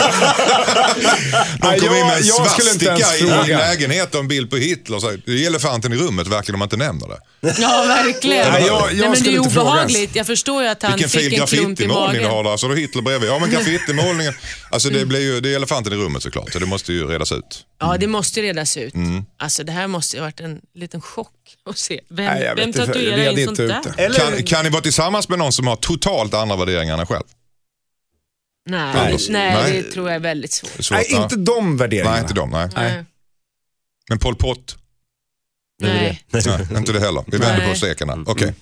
De 1.61 1.79
kommer 1.79 1.99
in 1.99 2.07
med 2.07 2.17
en 2.17 2.23
svastika 2.23 2.95
i 2.97 3.01
fråga. 3.19 3.57
lägenheten 3.57 4.17
och 4.17 4.19
en 4.23 4.27
bild 4.27 4.49
på 4.49 4.55
Hitler. 4.57 4.99
Så 4.99 5.11
det 5.25 5.31
är 5.43 5.47
elefanten 5.47 5.93
i 5.93 5.95
rummet, 5.95 6.27
verkligen 6.27 6.55
om 6.55 6.59
man 6.59 6.65
inte 6.65 6.77
nämner 6.77 7.07
det. 7.07 7.19
Ja, 7.61 7.83
verkligen. 7.87 8.51
Nej, 8.51 8.63
jag- 8.67 8.81
jag 8.93 8.97
Nej, 8.97 9.09
men 9.09 9.23
det 9.23 9.33
är 9.35 9.39
obehagligt. 9.39 10.15
Jag 10.15 10.27
förstår 10.27 10.63
ju 10.63 10.69
att 10.69 10.83
han 10.83 10.91
Vilken 10.91 11.09
fin 11.09 11.21
fick 11.21 11.39
en 11.39 11.47
klump 11.47 11.79
i 11.79 11.83
graffitimålning 11.83 12.21
du 12.21 12.27
har 12.27 12.35
magen. 12.35 12.51
där. 12.51 12.57
Så 12.57 12.67
då 12.67 12.73
Hitler 12.75 13.01
bredvid. 13.01 13.29
Ja 13.29 13.39
men 13.39 13.49
graffitimålningen. 13.51 14.33
Alltså 14.69 14.89
det, 14.89 15.05
blir 15.05 15.19
ju, 15.21 15.39
det 15.39 15.49
är 15.51 15.55
elefanten 15.55 15.93
i 15.93 15.95
rummet 15.95 16.23
såklart. 16.23 16.53
Så 16.53 16.59
det 16.59 16.65
måste 16.65 16.93
ju 16.93 17.07
redas 17.07 17.31
ut. 17.31 17.65
Ja, 17.79 17.97
det 17.99 18.07
måste 18.07 18.41
redas 18.41 18.77
ut. 18.77 18.93
Mm. 18.93 19.25
Alltså, 19.39 19.63
det 19.63 19.71
här 19.71 19.87
måste 19.87 20.15
ju 20.15 20.21
ha 20.21 20.27
varit 20.27 20.39
en 20.39 20.59
liten 20.75 21.01
chock 21.01 21.27
att 21.69 21.77
se. 21.77 21.99
Vem, 22.09 22.25
Nej, 22.25 22.43
jag 22.43 22.55
vet 22.55 22.61
vem 22.63 22.67
inte, 22.69 22.85
tatuerar 22.85 23.39
in 23.39 23.45
sånt 23.45 23.57
där? 23.57 23.81
det. 23.97 24.13
Kan, 24.17 24.43
kan 24.43 24.63
ni 24.65 24.69
vara 24.69 24.81
tillsammans 24.81 25.29
med 25.29 25.39
någon 25.39 25.51
som 25.53 25.67
har 25.67 25.75
totalt 25.75 26.33
andra 26.33 26.55
värderingar 26.55 26.97
än 27.01 27.07
en 27.07 27.07
själv? 27.15 27.23
Nej, 28.69 28.93
Nej. 28.93 29.17
nej, 29.29 29.53
Nej. 29.55 29.81
det 29.81 29.91
tror 29.91 30.07
jag 30.07 30.15
är 30.15 30.19
väldigt 30.19 30.51
svårt. 30.51 30.71
Svårt, 30.71 30.91
Nej, 30.97 31.05
ja. 31.09 31.23
inte 31.23 31.35
de 31.35 31.77
värderingarna. 31.77 32.11
Nej, 32.11 32.21
inte 32.21 32.33
de. 32.33 32.49
Nej. 32.49 32.69
Nej. 32.75 33.05
Men 34.09 34.19
Pol 34.19 34.35
Pot? 34.35 34.77
Nej. 35.81 36.23
Nej, 36.31 36.67
inte 36.77 36.91
det 36.93 36.99
heller. 36.99 37.23
Vi 37.27 37.37
vänder 37.37 37.61
på 37.61 37.67
Nej. 37.67 37.75
steken 37.77 38.09
här. 38.09 38.23
Okej, 38.27 38.53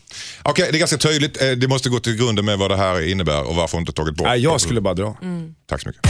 Okej, 0.43 0.67
det 0.71 0.77
är 0.77 0.79
ganska 0.79 0.97
tydligt. 0.97 1.41
Eh, 1.41 1.49
Det 1.51 1.67
måste 1.67 1.89
gå 1.89 1.99
till 1.99 2.15
grunden 2.15 2.45
med 2.45 2.57
vad 2.57 2.71
det 2.71 2.77
här 2.77 3.01
innebär 3.09 3.43
och 3.43 3.55
varför 3.55 3.77
inte 3.77 3.91
tagit 3.91 4.15
bort 4.15 4.27
Nej, 4.27 4.39
jag 4.39 4.61
skulle 4.61 4.81
bara 4.81 4.93
dra. 4.93 5.17
Tack 5.65 5.81
så 5.81 5.87
mycket. 5.89 6.01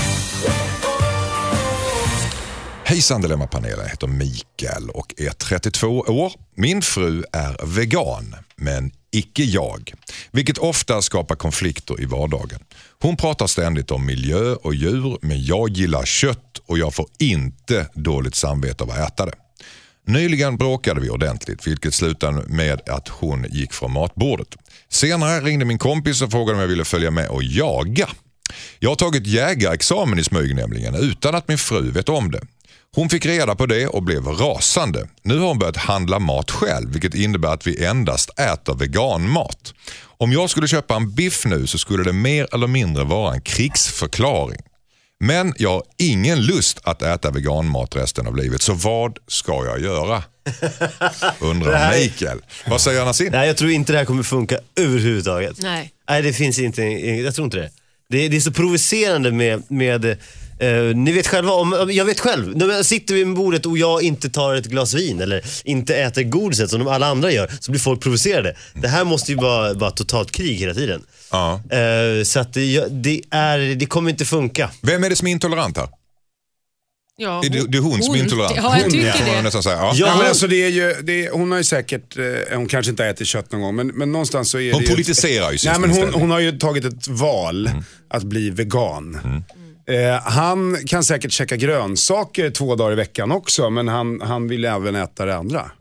Hejsan 2.83 3.21
Dilemmapanelen, 3.21 3.79
jag 3.79 3.89
heter 3.89 4.07
Mikael 4.07 4.89
och 4.89 5.13
är 5.17 5.29
32 5.29 5.87
år. 5.99 6.33
Min 6.55 6.81
fru 6.81 7.23
är 7.33 7.65
vegan, 7.65 8.35
men 8.55 8.91
icke 9.11 9.43
jag. 9.43 9.93
Vilket 10.31 10.57
ofta 10.57 11.01
skapar 11.01 11.35
konflikter 11.35 12.01
i 12.01 12.05
vardagen. 12.05 12.59
Hon 13.01 13.17
pratar 13.17 13.47
ständigt 13.47 13.91
om 13.91 14.05
miljö 14.05 14.53
och 14.53 14.75
djur, 14.75 15.17
men 15.21 15.43
jag 15.43 15.69
gillar 15.69 16.05
kött 16.05 16.61
och 16.65 16.77
jag 16.77 16.93
får 16.93 17.07
inte 17.19 17.87
dåligt 17.93 18.35
samvete 18.35 18.83
av 18.83 18.91
att 18.91 19.11
äta 19.11 19.25
det. 19.25 19.33
Nyligen 20.07 20.57
bråkade 20.57 21.01
vi 21.01 21.09
ordentligt 21.09 21.67
vilket 21.67 21.93
slutade 21.93 22.43
med 22.47 22.89
att 22.89 23.07
hon 23.07 23.45
gick 23.51 23.73
från 23.73 23.93
matbordet. 23.93 24.55
Senare 24.89 25.41
ringde 25.41 25.65
min 25.65 25.77
kompis 25.77 26.21
och 26.21 26.31
frågade 26.31 26.55
om 26.55 26.61
jag 26.61 26.67
ville 26.67 26.85
följa 26.85 27.11
med 27.11 27.29
och 27.29 27.43
jaga. 27.43 28.09
Jag 28.79 28.89
har 28.89 28.95
tagit 28.95 29.27
jägarexamen 29.27 30.19
i 30.19 30.23
smyg 30.23 30.55
nämligen 30.55 30.95
utan 30.95 31.35
att 31.35 31.47
min 31.47 31.57
fru 31.57 31.91
vet 31.91 32.09
om 32.09 32.31
det. 32.31 32.41
Hon 32.95 33.09
fick 33.09 33.25
reda 33.25 33.55
på 33.55 33.65
det 33.65 33.87
och 33.87 34.03
blev 34.03 34.25
rasande. 34.27 35.07
Nu 35.23 35.37
har 35.39 35.47
hon 35.47 35.59
börjat 35.59 35.77
handla 35.77 36.19
mat 36.19 36.51
själv 36.51 36.91
vilket 36.91 37.15
innebär 37.15 37.49
att 37.53 37.67
vi 37.67 37.85
endast 37.85 38.39
äter 38.39 38.75
veganmat. 38.75 39.73
Om 40.01 40.31
jag 40.31 40.49
skulle 40.49 40.67
köpa 40.67 40.95
en 40.95 41.15
biff 41.15 41.45
nu 41.45 41.67
så 41.67 41.77
skulle 41.77 42.03
det 42.03 42.13
mer 42.13 42.47
eller 42.53 42.67
mindre 42.67 43.03
vara 43.03 43.33
en 43.33 43.41
krigsförklaring. 43.41 44.59
Men 45.19 45.53
jag 45.57 45.69
har 45.69 45.83
ingen 45.97 46.41
lust 46.45 46.79
att 46.83 47.01
äta 47.01 47.31
veganmat 47.31 47.95
resten 47.95 48.27
av 48.27 48.35
livet, 48.35 48.61
så 48.61 48.73
vad 48.73 49.17
ska 49.27 49.65
jag 49.65 49.81
göra? 49.81 50.23
Undrar 51.39 51.73
här- 51.77 51.99
Mikael. 51.99 52.39
Vad 52.67 52.81
säger 52.81 53.05
Nassim? 53.05 53.31
Nej, 53.31 53.47
jag 53.47 53.57
tror 53.57 53.71
inte 53.71 53.91
det 53.91 53.97
här 53.97 54.05
kommer 54.05 54.23
funka 54.23 54.57
överhuvudtaget. 54.75 55.57
Nej. 55.61 55.91
Nej, 56.09 56.21
det 56.21 56.33
finns 56.33 56.59
inte. 56.59 56.81
Jag 56.83 57.35
tror 57.35 57.45
inte 57.45 57.57
det. 57.57 57.69
Det, 58.09 58.27
det 58.27 58.37
är 58.37 58.41
så 58.41 58.51
provocerande 58.51 59.31
med, 59.31 59.63
med 59.71 60.17
eh, 60.59 60.95
ni 60.95 61.11
vet 61.11 61.27
själva, 61.27 61.51
om, 61.51 61.89
jag 61.91 62.05
vet 62.05 62.19
själv, 62.19 62.57
när 62.57 62.83
sitter 62.83 63.13
vid 63.15 63.33
bordet 63.33 63.65
och 63.65 63.77
jag 63.77 64.01
inte 64.03 64.29
tar 64.29 64.55
ett 64.55 64.65
glas 64.65 64.93
vin 64.93 65.21
eller 65.21 65.45
inte 65.63 65.95
äter 65.95 66.23
godiset 66.23 66.69
som 66.69 66.79
de 66.79 66.87
alla 66.87 67.07
andra 67.07 67.31
gör, 67.31 67.51
så 67.59 67.71
blir 67.71 67.81
folk 67.81 68.01
provocerade. 68.01 68.55
Det 68.73 68.87
här 68.87 69.03
måste 69.03 69.31
ju 69.31 69.37
vara, 69.37 69.73
vara 69.73 69.91
totalt 69.91 70.31
krig 70.31 70.55
hela 70.57 70.73
tiden. 70.73 71.01
Ja. 71.31 71.61
Eh, 71.71 72.23
så 72.23 72.39
att 72.39 72.53
det, 72.53 72.85
det, 72.89 73.21
är, 73.31 73.75
det 73.75 73.85
kommer 73.85 74.09
inte 74.09 74.25
funka. 74.25 74.69
Vem 74.81 75.03
är 75.03 75.09
det 75.09 75.15
som 75.15 75.27
är 75.27 75.31
intolerant 75.31 75.77
här? 75.77 75.87
Ja, 77.21 77.43
Är 77.45 77.49
det, 77.49 77.67
det 77.67 77.77
är 77.77 77.81
hon, 77.81 78.03
som 78.03 78.15
är 78.15 78.19
intolerant? 78.19 78.53
Ja, 78.55 78.75
jag 78.77 78.83
hon, 78.83 78.91
tycker 78.91 79.11
får 79.11 79.25
man 79.25 79.35
det. 79.35 79.41
nästan 79.41 79.63
säga. 79.63 79.75
Ja. 79.75 79.91
Ja. 79.95 80.07
Ja, 80.07 80.17
men 80.17 80.27
alltså 80.27 80.47
det 80.47 80.55
är 80.63 80.69
ju, 80.69 80.95
det 81.03 81.25
är, 81.25 81.31
hon 81.31 81.51
har 81.51 81.57
ju 81.57 81.63
säkert, 81.63 82.17
eh, 82.17 82.23
hon 82.57 82.67
kanske 82.67 82.89
inte 82.89 83.03
har 83.03 83.09
ätit 83.09 83.27
kött 83.27 83.51
någon 83.51 83.61
gång, 83.61 83.75
men, 83.75 83.87
men 83.87 84.11
någonstans 84.11 84.49
så 84.51 84.59
är 84.59 84.73
Hon 84.73 84.81
det 84.81 84.87
ju- 84.87 84.93
politiserar 84.93 85.51
ju 85.51 85.57
sin 85.57 85.71
Nej, 85.71 85.79
men 85.79 85.89
hon, 85.91 86.13
hon 86.13 86.31
har 86.31 86.39
ju 86.39 86.51
tagit 86.57 86.85
ett 86.85 87.07
val 87.07 87.69
att 88.09 88.23
bli 88.23 88.49
vegan. 88.49 89.43
Eh, 89.89 90.21
han 90.23 90.77
kan 90.87 91.03
säkert 91.03 91.31
käka 91.31 91.55
grönsaker 91.55 92.49
två 92.49 92.75
dagar 92.75 92.91
i 92.91 92.95
veckan 92.95 93.31
också, 93.31 93.69
men 93.69 93.87
han, 93.87 94.21
han 94.21 94.47
vill 94.47 94.65
även 94.65 94.95
äta 94.95 95.25
det 95.25 95.35
andra. 95.35 95.71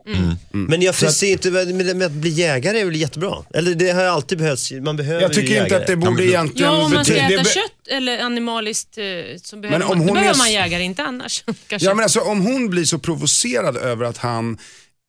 Men 0.51 0.81
jag 0.81 0.95
ser 0.95 1.27
inte, 1.27 1.51
med, 1.51 1.95
med 1.95 2.05
att 2.05 2.11
bli 2.11 2.29
jägare 2.29 2.79
är 2.79 2.85
väl 2.85 2.95
jättebra? 2.95 3.35
Eller 3.53 3.75
det 3.75 3.89
har 3.91 4.03
alltid 4.03 4.37
behövts, 4.37 4.71
man 4.71 4.97
behöver 4.97 5.21
Jag 5.21 5.33
tycker 5.33 5.55
ju 5.55 5.63
inte 5.63 5.77
att 5.77 5.87
det 5.87 5.95
borde 5.95 6.17
du- 6.23 6.27
egentligen... 6.29 6.73
Ja, 6.73 6.83
om 6.85 6.93
man 6.93 7.05
ska 7.05 7.13
det 7.13 7.19
äta 7.19 7.43
kött 7.43 7.87
eller 7.89 8.19
animaliskt 8.19 8.97
eh, 8.97 9.03
så 9.43 9.57
behöver, 9.57 9.79
Men 9.79 9.87
om 9.87 9.97
man, 9.97 10.07
då 10.07 10.13
hon 10.13 10.13
behöver 10.13 10.33
är 10.33 10.37
man 10.37 10.51
jägare, 10.51 10.83
inte 10.83 11.03
annars. 11.03 11.43
Ja 11.69 11.93
men 11.93 12.03
alltså 12.03 12.19
om 12.19 12.41
hon 12.41 12.69
blir 12.69 12.83
så 12.85 12.99
provocerad 12.99 13.77
över 13.77 14.05
att 14.05 14.17
han 14.17 14.57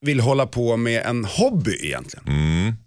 vill 0.03 0.21
hålla 0.21 0.47
på 0.47 0.77
med 0.77 1.03
en 1.07 1.25
hobby 1.25 1.79
egentligen. 1.83 2.25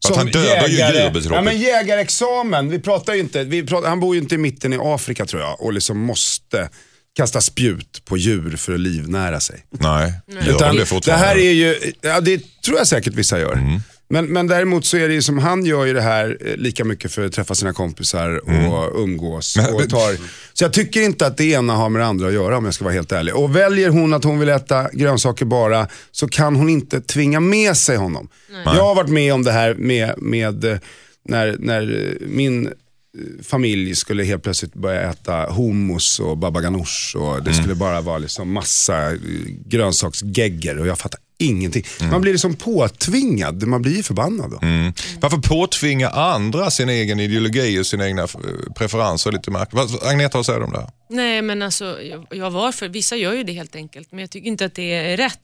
För 0.06 0.12
att 0.12 0.18
han 0.18 0.28
dödar 0.28 0.68
ju 0.68 0.76
djur 0.76 1.34
ja, 1.34 1.42
men 1.42 1.58
jägarexamen, 1.60 2.70
vi 2.70 2.80
pratar 2.80 3.14
inte, 3.14 3.44
vi 3.44 3.66
pratar, 3.66 3.90
han 3.90 4.00
bor 4.00 4.16
ju 4.16 4.22
inte 4.22 4.36
i 4.36 4.38
mitten 4.38 4.74
i 4.74 4.78
Afrika 4.82 5.26
tror 5.26 5.42
jag 5.42 5.62
och 5.62 5.74
liksom 5.74 6.00
måste 6.00 6.70
kasta 7.16 7.42
spjut 7.42 8.06
på 8.06 8.18
djur 8.18 8.58
för 8.58 8.74
att 8.74 8.80
livnära 8.80 9.40
sig. 9.40 9.66
Nej, 9.70 10.14
gör 10.28 10.50
Utan 10.50 10.76
de 10.76 10.86
det 10.86 11.06
det 11.06 11.14
här 11.14 11.36
är 11.36 11.52
ju, 11.52 11.94
ja 12.02 12.22
det 12.22 12.42
tror 12.66 12.78
jag 12.78 12.88
säkert 12.88 13.14
vissa 13.14 13.40
gör. 13.40 13.80
Men, 14.10 14.26
men 14.26 14.48
däremot 14.48 14.86
så 14.86 14.98
är 14.98 15.08
det 15.08 15.14
ju 15.14 15.22
som 15.22 15.38
han 15.38 15.66
gör 15.66 15.86
ju 15.86 15.94
det 15.94 16.02
här 16.02 16.38
eh, 16.46 16.56
lika 16.58 16.86
mycket 16.86 17.12
för 17.12 17.26
att 17.26 17.32
träffa 17.34 17.56
sina 17.56 17.74
kompisar 17.74 18.42
och 18.72 19.04
umgås. 19.04 19.58
Men- 19.58 19.74
och 19.74 19.90
tar, 19.90 20.18
så 20.54 20.64
jag 20.64 20.74
tycker 20.74 21.02
inte 21.02 21.28
att 21.28 21.38
det 21.38 21.46
ena 21.46 21.74
har 21.76 21.90
med 21.90 22.02
det 22.02 22.06
andra 22.06 22.28
att 22.28 22.34
göra 22.34 22.58
om 22.58 22.66
jag 22.66 22.74
ska 22.74 22.84
vara 22.84 22.94
helt 22.94 23.12
ärlig. 23.12 23.36
Och 23.36 23.56
väljer 23.56 23.90
hon 23.90 24.14
att 24.14 24.24
hon 24.24 24.40
vill 24.40 24.50
äta 24.50 24.90
grönsaker 24.94 25.46
bara 25.46 25.88
så 26.12 26.28
kan 26.28 26.56
hon 26.56 26.70
inte 26.70 27.02
tvinga 27.02 27.40
med 27.40 27.78
sig 27.78 27.98
honom. 27.98 28.30
Jag 28.66 28.84
har 28.84 28.96
varit 28.96 29.10
med 29.10 29.34
om 29.34 29.44
det 29.44 29.52
här 29.52 29.74
med, 29.74 30.14
med 30.18 30.66
eh, 30.66 30.78
när, 31.26 31.56
när 31.60 31.82
eh, 32.22 32.28
min 32.28 32.70
familj 33.44 33.96
skulle 33.96 34.24
helt 34.24 34.44
plötsligt 34.44 34.74
börja 34.74 35.02
äta 35.12 35.46
hummus 35.52 36.20
och 36.20 36.38
baba 36.38 36.62
ganoush 36.62 37.16
och 37.18 37.44
det 37.44 37.54
skulle 37.54 37.76
bara 37.76 38.02
vara 38.02 38.18
liksom 38.18 38.52
massa 38.54 39.12
grönsaksgegger 39.66 40.80
och 40.80 40.88
jag 40.88 41.00
fattar 41.00 41.20
ingenting. 41.40 41.84
Man 42.12 42.22
blir 42.22 42.32
liksom 42.32 42.56
påtvingad, 42.56 43.64
man 43.68 43.82
blir 43.82 44.04
förbannad 44.04 44.52
då. 44.52 44.60
Varför 45.20 45.38
påtvinga 45.38 46.10
andra 46.10 46.72
sin 46.72 46.90
egen 46.90 47.20
ideologi 47.20 47.80
och 47.80 47.86
sina 47.86 48.08
egna 48.08 48.22
eh, 48.22 48.30
preferenser? 48.76 49.32
Lite 49.32 49.52
märkligt. 49.52 50.04
Agneta, 50.04 50.38
vad 50.38 50.46
säger 50.46 50.60
du 50.60 50.66
om 50.66 50.72
det 50.72 50.80
här? 50.80 50.90
Nej 51.10 51.42
men 51.42 51.62
alltså, 51.62 52.02
jag, 52.02 52.28
jag 52.32 52.52
var 52.52 52.72
för, 52.72 52.88
vissa 52.88 53.16
gör 53.16 53.34
ju 53.34 53.44
det 53.44 53.54
helt 53.54 53.76
enkelt, 53.76 54.12
men 54.12 54.20
jag 54.20 54.30
tycker 54.30 54.48
inte 54.48 54.66
att 54.66 54.76
det 54.76 54.94
är 54.94 55.18
rätt. 55.18 55.40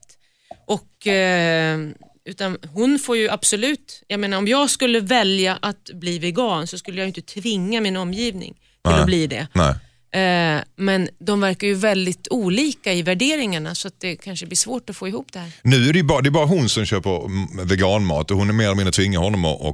Och, 0.68 1.08
eh, 1.08 1.80
utan 2.26 2.58
hon 2.74 3.00
får 3.00 3.18
ju 3.18 3.30
absolut, 3.30 4.04
jag 4.08 4.20
menar 4.20 4.38
om 4.38 4.48
jag 4.48 4.70
skulle 4.70 5.00
välja 5.00 5.58
att 5.62 5.90
bli 5.94 6.20
vegan 6.20 6.68
så 6.68 6.78
skulle 6.78 7.00
jag 7.00 7.08
inte 7.08 7.22
tvinga 7.22 7.82
min 7.82 7.98
omgivning 7.98 8.54
till 8.54 8.92
Nej. 8.92 9.00
att 9.00 9.06
bli 9.06 9.28
det. 9.28 9.48
Nej. 9.54 9.76
Eh, 10.12 10.62
men 10.76 11.10
de 11.20 11.42
verkar 11.42 11.68
ju 11.68 11.74
väldigt 11.74 12.28
olika 12.30 12.94
i 12.94 13.02
värderingarna 13.02 13.76
så 13.76 13.88
att 13.88 13.94
det 14.00 14.16
kanske 14.16 14.46
blir 14.46 14.58
svårt 14.58 14.90
att 14.90 14.96
få 14.98 15.08
ihop 15.08 15.28
det 15.34 15.40
här. 15.40 15.52
Nu 15.62 15.90
är 15.90 15.94
det, 15.94 16.00
ju 16.00 16.04
bara, 16.04 16.22
det 16.22 16.30
är 16.30 16.32
bara 16.32 16.46
hon 16.46 16.70
som 16.70 16.86
köper 16.86 17.26
mm, 17.26 17.68
veganmat 17.68 18.32
och 18.32 18.38
hon 18.38 18.50
är 18.50 18.54
mer 18.54 18.66
eller 18.66 18.76
mindre 18.76 18.92
tvingar 18.92 19.20
honom 19.20 19.46
att 19.46 19.60
och, 19.62 19.68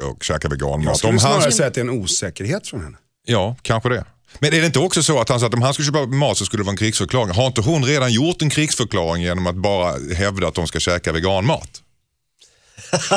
och, 0.00 0.10
och 0.10 0.22
käka 0.24 0.38
Jag 0.42 0.50
veganmat. 0.50 0.96
skulle 0.98 1.08
Om 1.10 1.18
han, 1.18 1.32
snarare 1.32 1.52
säga 1.52 1.66
att 1.68 1.74
det 1.74 1.80
är 1.80 1.84
en 1.84 1.90
osäkerhet 1.90 2.66
från 2.68 2.80
henne. 2.84 2.96
ja, 3.26 3.56
kanske 3.62 3.88
det. 3.88 4.04
Men 4.38 4.54
är 4.54 4.60
det 4.60 4.66
inte 4.66 4.78
också 4.78 5.02
så 5.02 5.20
att 5.20 5.28
han 5.28 5.40
sa 5.40 5.46
att 5.46 5.54
om 5.54 5.62
han 5.62 5.74
skulle 5.74 5.86
köpa 5.86 6.06
mat 6.06 6.38
så 6.38 6.44
skulle 6.44 6.60
det 6.62 6.64
vara 6.64 6.72
en 6.72 6.76
krigsförklaring? 6.76 7.34
Har 7.34 7.46
inte 7.46 7.60
hon 7.60 7.84
redan 7.84 8.12
gjort 8.12 8.42
en 8.42 8.50
krigsförklaring 8.50 9.22
genom 9.22 9.46
att 9.46 9.56
bara 9.56 10.14
hävda 10.14 10.48
att 10.48 10.54
de 10.54 10.66
ska 10.66 10.78
käka 10.80 11.12
veganmat? 11.12 11.82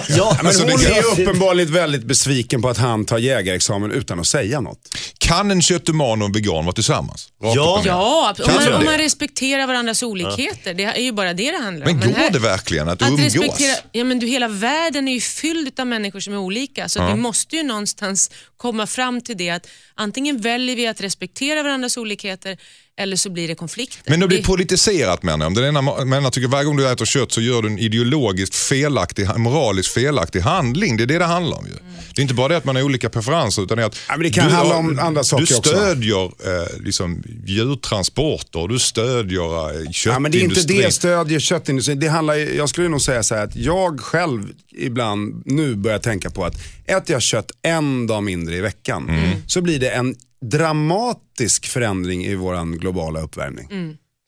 Ja, 0.09 0.33
Men 0.37 0.47
Alltså, 0.47 0.65
det 0.65 0.71
hon 0.71 0.81
är 0.81 1.21
uppenbarligen 1.21 1.73
väldigt 1.73 2.03
besviken 2.03 2.61
på 2.61 2.69
att 2.69 2.77
han 2.77 3.05
tar 3.05 3.17
jägarexamen 3.17 3.91
utan 3.91 4.19
att 4.19 4.27
säga 4.27 4.61
något. 4.61 4.79
Kan 5.17 5.51
en 5.51 5.61
köttuman 5.61 6.21
och 6.21 6.25
en 6.27 6.31
vegan 6.33 6.65
vara 6.65 6.73
tillsammans? 6.75 7.29
Ja. 7.41 7.81
Ja, 7.85 8.35
om 8.45 8.53
man, 8.53 8.73
om 8.73 8.85
man 8.85 8.97
respekterar 8.97 9.67
varandras 9.67 10.03
olikheter. 10.03 10.73
Det 10.73 10.83
är 10.83 11.01
ju 11.01 11.11
bara 11.11 11.33
det 11.33 11.51
det 11.51 11.57
handlar 11.57 11.87
om. 11.87 11.97
Men 11.97 12.07
går 12.09 12.15
här- 12.19 12.29
det 12.31 12.39
verkligen 12.39 12.89
att, 12.89 13.01
Att 13.01 13.07
umgås? 13.09 13.23
respektera, 13.23 13.75
ja 13.91 14.03
men 14.03 14.19
du 14.19 14.27
hela 14.27 14.47
världen 14.47 15.07
är 15.07 15.13
ju 15.13 15.21
fylld 15.21 15.79
av 15.79 15.87
människor 15.87 16.19
som 16.19 16.33
är 16.33 16.37
olika 16.37 16.89
så 16.89 17.07
vi 17.07 17.15
måste 17.15 17.55
ju 17.55 17.63
någonstans 17.63 18.31
komma 18.57 18.87
fram 18.87 19.21
till 19.21 19.37
det 19.37 19.49
att 19.49 19.67
antingen 19.95 20.41
väljer 20.41 20.75
vi 20.75 20.87
att 20.87 21.01
respektera 21.01 21.63
varandras 21.63 21.97
olikheter 21.97 22.57
eller 22.99 23.15
så 23.15 23.29
blir 23.29 23.47
det 23.47 23.55
konflikter. 23.55 24.11
Men 24.11 24.19
det 24.19 24.27
blir 24.27 24.43
politiserat 24.43 25.23
menar 25.23 25.45
jag. 25.45 25.47
Om 25.47 25.53
den 25.53 25.65
ena 25.65 26.05
menar 26.05 26.29
tycker 26.29 26.47
varje 26.47 26.65
gång 26.65 26.77
du 26.77 26.87
äter 26.91 27.05
kött 27.05 27.31
så 27.31 27.41
gör 27.41 27.61
du 27.61 27.67
en 27.67 27.79
ideologiskt 27.79 28.55
felaktig, 28.55 29.27
moraliskt 29.37 29.93
felaktig 29.93 30.39
handling. 30.39 30.97
Det 30.97 31.03
är 31.03 31.07
det 31.07 31.17
det 31.19 31.25
handlar 31.25 31.57
om 31.57 31.65
ju. 31.65 31.73
Det 32.15 32.21
är 32.21 32.21
inte 32.21 32.33
bara 32.33 32.47
det 32.47 32.57
att 32.57 32.65
man 32.65 32.75
har 32.75 32.83
olika 32.83 33.09
preferenser 33.09 33.61
utan 33.61 33.77
det 33.77 33.83
är 33.83 33.87
att 33.87 33.97
Ja, 34.07 34.13
men 34.17 34.23
det 34.23 34.29
kan 34.29 34.51
handla 34.51 34.75
om 34.75 34.99
andra 34.99 35.23
saker 35.23 35.45
du 35.45 35.53
stödjer 35.53 36.23
eh, 36.25 36.83
liksom, 36.83 37.23
djurtransporter, 37.45 38.67
du 38.67 38.79
stödjer 38.79 39.41
eh, 39.69 39.91
köttindustrin. 39.91 40.13
Ja, 40.13 40.19
men 40.19 40.31
det 40.31 40.37
är 40.37 40.43
inte 40.43 40.61
det 40.63 40.93
stödjer 40.93 41.39
köttindustrin. 41.39 41.99
Det 41.99 42.07
handlar, 42.07 42.35
ju- 42.35 42.55
jag 42.57 42.69
skulle 42.69 42.87
nog 42.89 43.01
säga 43.01 43.23
så 43.23 43.35
här 43.35 43.43
att 43.43 43.55
jag 43.55 43.99
själv 43.99 44.43
ibland 44.77 45.41
nu 45.45 45.75
börjar 45.75 45.99
tänka 45.99 46.29
på 46.29 46.45
att 46.45 46.55
äter 46.89 47.13
jag 47.13 47.21
kött 47.21 47.51
en 47.61 48.07
dag 48.07 48.23
mindre 48.23 48.55
i 48.55 48.61
veckan 48.61 49.09
Mm. 49.09 49.29
så 49.47 49.61
blir 49.61 49.79
det 49.79 49.89
en 49.89 50.15
dramatisk 50.41 51.65
förändring 51.67 52.25
i 52.25 52.35
vår 52.35 52.77
globala 52.77 53.21
uppvärmning. 53.21 53.67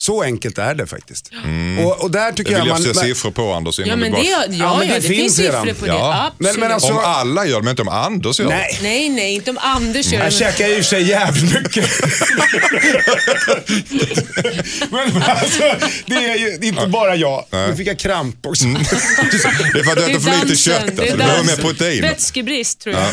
Så 0.01 0.21
enkelt 0.23 0.57
är 0.57 0.75
det 0.75 0.87
faktiskt. 0.87 1.31
Och, 1.85 2.03
och 2.03 2.11
där 2.11 2.31
tycker 2.31 2.51
Det 2.51 2.59
vill 2.59 2.67
jag 2.67 2.79
jag 2.79 2.85
man... 2.85 2.93
se 2.93 3.07
siffror 3.07 3.31
på 3.31 3.53
Anders. 3.53 3.79
innan 3.79 3.89
Ja 3.89 3.95
men 3.95 4.11
du 4.11 4.17
det, 4.17 4.23
bara- 4.23 4.55
ja, 4.55 4.65
ja, 4.65 4.77
men 4.79 4.87
det 4.87 4.93
det, 4.95 5.01
finns 5.01 5.17
finns 5.17 5.35
siffror 5.35 5.73
på 5.73 5.87
Ja. 5.87 5.93
det. 5.93 5.99
Men- 5.99 6.47
Absolut. 6.49 6.59
men 6.59 6.71
alltså- 6.71 6.91
Om 6.93 6.99
alla 7.03 7.45
gör 7.45 7.55
det, 7.57 7.63
men 7.63 7.69
inte 7.71 7.81
om 7.81 7.89
Anders 7.89 8.39
gör 8.39 8.47
det. 8.47 8.55
Nej. 8.55 8.79
Nej, 8.81 9.09
nej, 9.09 9.33
inte 9.33 9.49
om 9.51 9.57
Anders 9.61 10.05
gör 10.05 10.11
det. 10.11 10.15
Jag 10.17 10.23
men- 10.23 10.39
käkar 10.39 10.67
i 10.69 10.71
och 10.73 10.75
för 10.75 10.83
sig 10.83 11.03
jävligt 11.09 11.53
mycket. 11.53 11.89
men 14.91 15.13
men 15.13 15.21
alltså, 15.23 15.63
det 16.05 16.15
är 16.15 16.35
ju 16.37 16.57
det 16.57 16.67
inte 16.67 16.87
bara 16.87 17.15
jag. 17.15 17.45
Nu 17.51 17.75
fick 17.75 17.87
jag 17.87 17.99
kramp 17.99 18.45
också. 18.45 18.65
Det 19.73 19.79
är 19.79 19.83
för 19.83 19.91
att 19.91 19.97
du 19.97 20.03
äter 20.11 20.19
för 20.19 20.45
lite 20.45 20.55
kött. 20.57 20.81
Alltså. 20.83 21.05
Du 21.05 21.17
behöver 21.17 21.43
mer 21.43 21.55
protein. 21.57 22.01
Vätskebrist 22.01 22.79
tror 22.79 22.95
jag. 22.95 23.07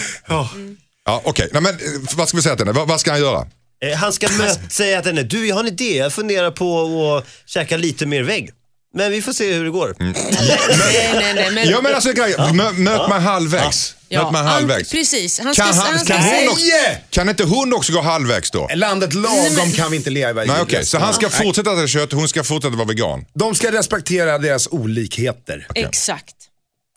Ja, 1.06 1.20
Okej, 1.24 1.48
Nej, 1.52 1.62
men 1.62 1.74
eh, 1.74 1.80
vad 2.16 2.28
ska 2.28 2.36
vi 2.36 2.42
säga 2.42 2.56
till 2.56 2.66
henne? 2.66 2.78
Vad, 2.78 2.88
vad 2.88 3.00
ska 3.00 3.10
han 3.10 3.20
göra? 3.20 3.46
Eh, 3.84 3.96
Han 3.98 4.12
ska 4.12 4.28
möta, 4.28 4.60
säga 4.70 5.02
till 5.02 5.10
henne, 5.10 5.22
du 5.22 5.46
jag 5.46 5.54
har 5.54 5.60
en 5.60 5.68
idé, 5.68 5.96
jag 5.96 6.12
funderar 6.12 6.50
på 6.50 7.16
att 7.16 7.26
käka 7.46 7.76
lite 7.76 8.06
mer 8.06 8.22
vägg. 8.22 8.50
Men 8.94 9.10
vi 9.12 9.22
får 9.22 9.32
se 9.32 9.52
hur 9.52 9.64
det 9.64 9.70
går. 9.70 9.96
Mm. 10.00 10.12
Nej, 10.30 11.10
nej, 11.14 11.34
nej. 11.34 11.50
Men, 11.50 11.68
Ja 11.70 11.80
men 11.82 11.94
alltså, 11.94 12.12
mö, 12.52 12.72
möt 12.72 13.08
mig 13.08 13.20
halvvägs. 13.20 13.94
Ja, 14.08 14.22
Möt 14.22 14.32
mig 14.32 14.42
han- 14.42 14.50
halvvägs. 14.50 14.90
precis. 14.90 15.40
Han 15.40 15.54
ska- 15.54 15.64
kan, 15.64 15.74
han 15.74 15.98
ska 15.98 16.14
kan, 16.14 16.22
säga- 16.22 16.40
hon 16.40 16.48
också, 16.48 16.64
kan 17.10 17.28
inte 17.28 17.44
hon 17.44 17.72
också 17.74 17.92
gå 17.92 18.00
halvvägs 18.00 18.50
då? 18.50 18.68
Landet 18.74 19.14
lagom 19.14 19.72
kan 19.72 19.90
vi 19.90 19.96
inte 19.96 20.10
leva 20.10 20.44
i. 20.44 20.46
Nej 20.46 20.60
okej, 20.62 20.86
så 20.86 20.98
han 20.98 21.14
ska 21.14 21.28
fortsätta 21.30 21.72
äta 21.72 21.86
kött, 21.86 22.12
hon 22.12 22.28
ska 22.28 22.44
fortsätta 22.44 22.76
vara 22.76 22.88
vegan. 22.88 23.24
De 23.34 23.54
ska 23.54 23.72
respektera 23.72 24.38
deras 24.38 24.66
olikheter. 24.70 25.66
Exakt. 25.74 26.34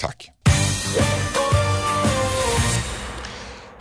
Tack. 0.02 0.28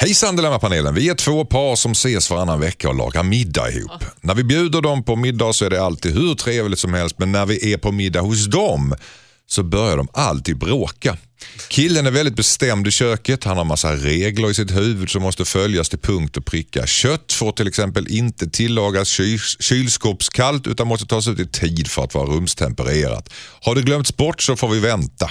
Hejsan 0.03 0.36
Dilemmapanelen, 0.36 0.94
vi 0.94 1.09
är 1.09 1.14
två 1.14 1.44
par 1.44 1.76
som 1.76 1.92
ses 1.92 2.30
varannan 2.30 2.61
vecka 2.61 2.88
och 2.88 2.94
lagar 2.94 3.22
middag 3.22 3.70
ihop. 3.70 4.05
När 4.20 4.34
vi 4.34 4.44
bjuder 4.44 4.80
dem 4.80 5.05
på 5.05 5.16
middag 5.16 5.53
så 5.53 5.64
är 5.64 5.70
det 5.70 5.82
alltid 5.82 6.14
hur 6.14 6.34
trevligt 6.34 6.78
som 6.78 6.94
helst 6.94 7.18
men 7.18 7.32
när 7.32 7.46
vi 7.46 7.72
är 7.72 7.78
på 7.78 7.92
middag 7.92 8.20
hos 8.20 8.46
dem 8.46 8.94
så 9.46 9.62
börjar 9.62 9.96
de 9.96 10.09
alltid 10.12 10.59
bråka. 10.59 11.16
Killen 11.68 12.07
är 12.07 12.11
väldigt 12.11 12.36
bestämd 12.36 12.86
i 12.86 12.91
köket, 12.91 13.45
han 13.45 13.57
har 13.57 13.64
massa 13.64 13.97
regler 13.97 14.51
i 14.51 14.55
sitt 14.55 14.70
huvud 14.70 15.11
som 15.11 15.22
måste 15.22 15.45
följas 15.45 15.88
till 15.88 15.99
punkt 15.99 16.36
och 16.36 16.45
pricka. 16.45 16.86
Kött 16.86 17.32
får 17.32 17.53
till 17.53 17.68
exempel 17.68 18.09
inte 18.09 18.51
tillagas 18.51 19.09
kyl 19.09 19.38
kylskåpskallt 19.38 20.66
utan 20.66 20.86
måste 20.86 21.07
tas 21.07 21.28
ut 21.28 21.41
i 21.41 21.47
tid 21.47 21.88
för 21.88 22.05
att 22.05 22.14
vara 22.14 22.26
rumstempererat. 22.26 23.32
Har 23.61 23.74
det 23.74 23.82
glömts 23.82 24.16
bort 24.16 24.43
så 24.43 24.57
får 24.57 24.68
vi 24.68 24.80
vänta. 24.80 25.30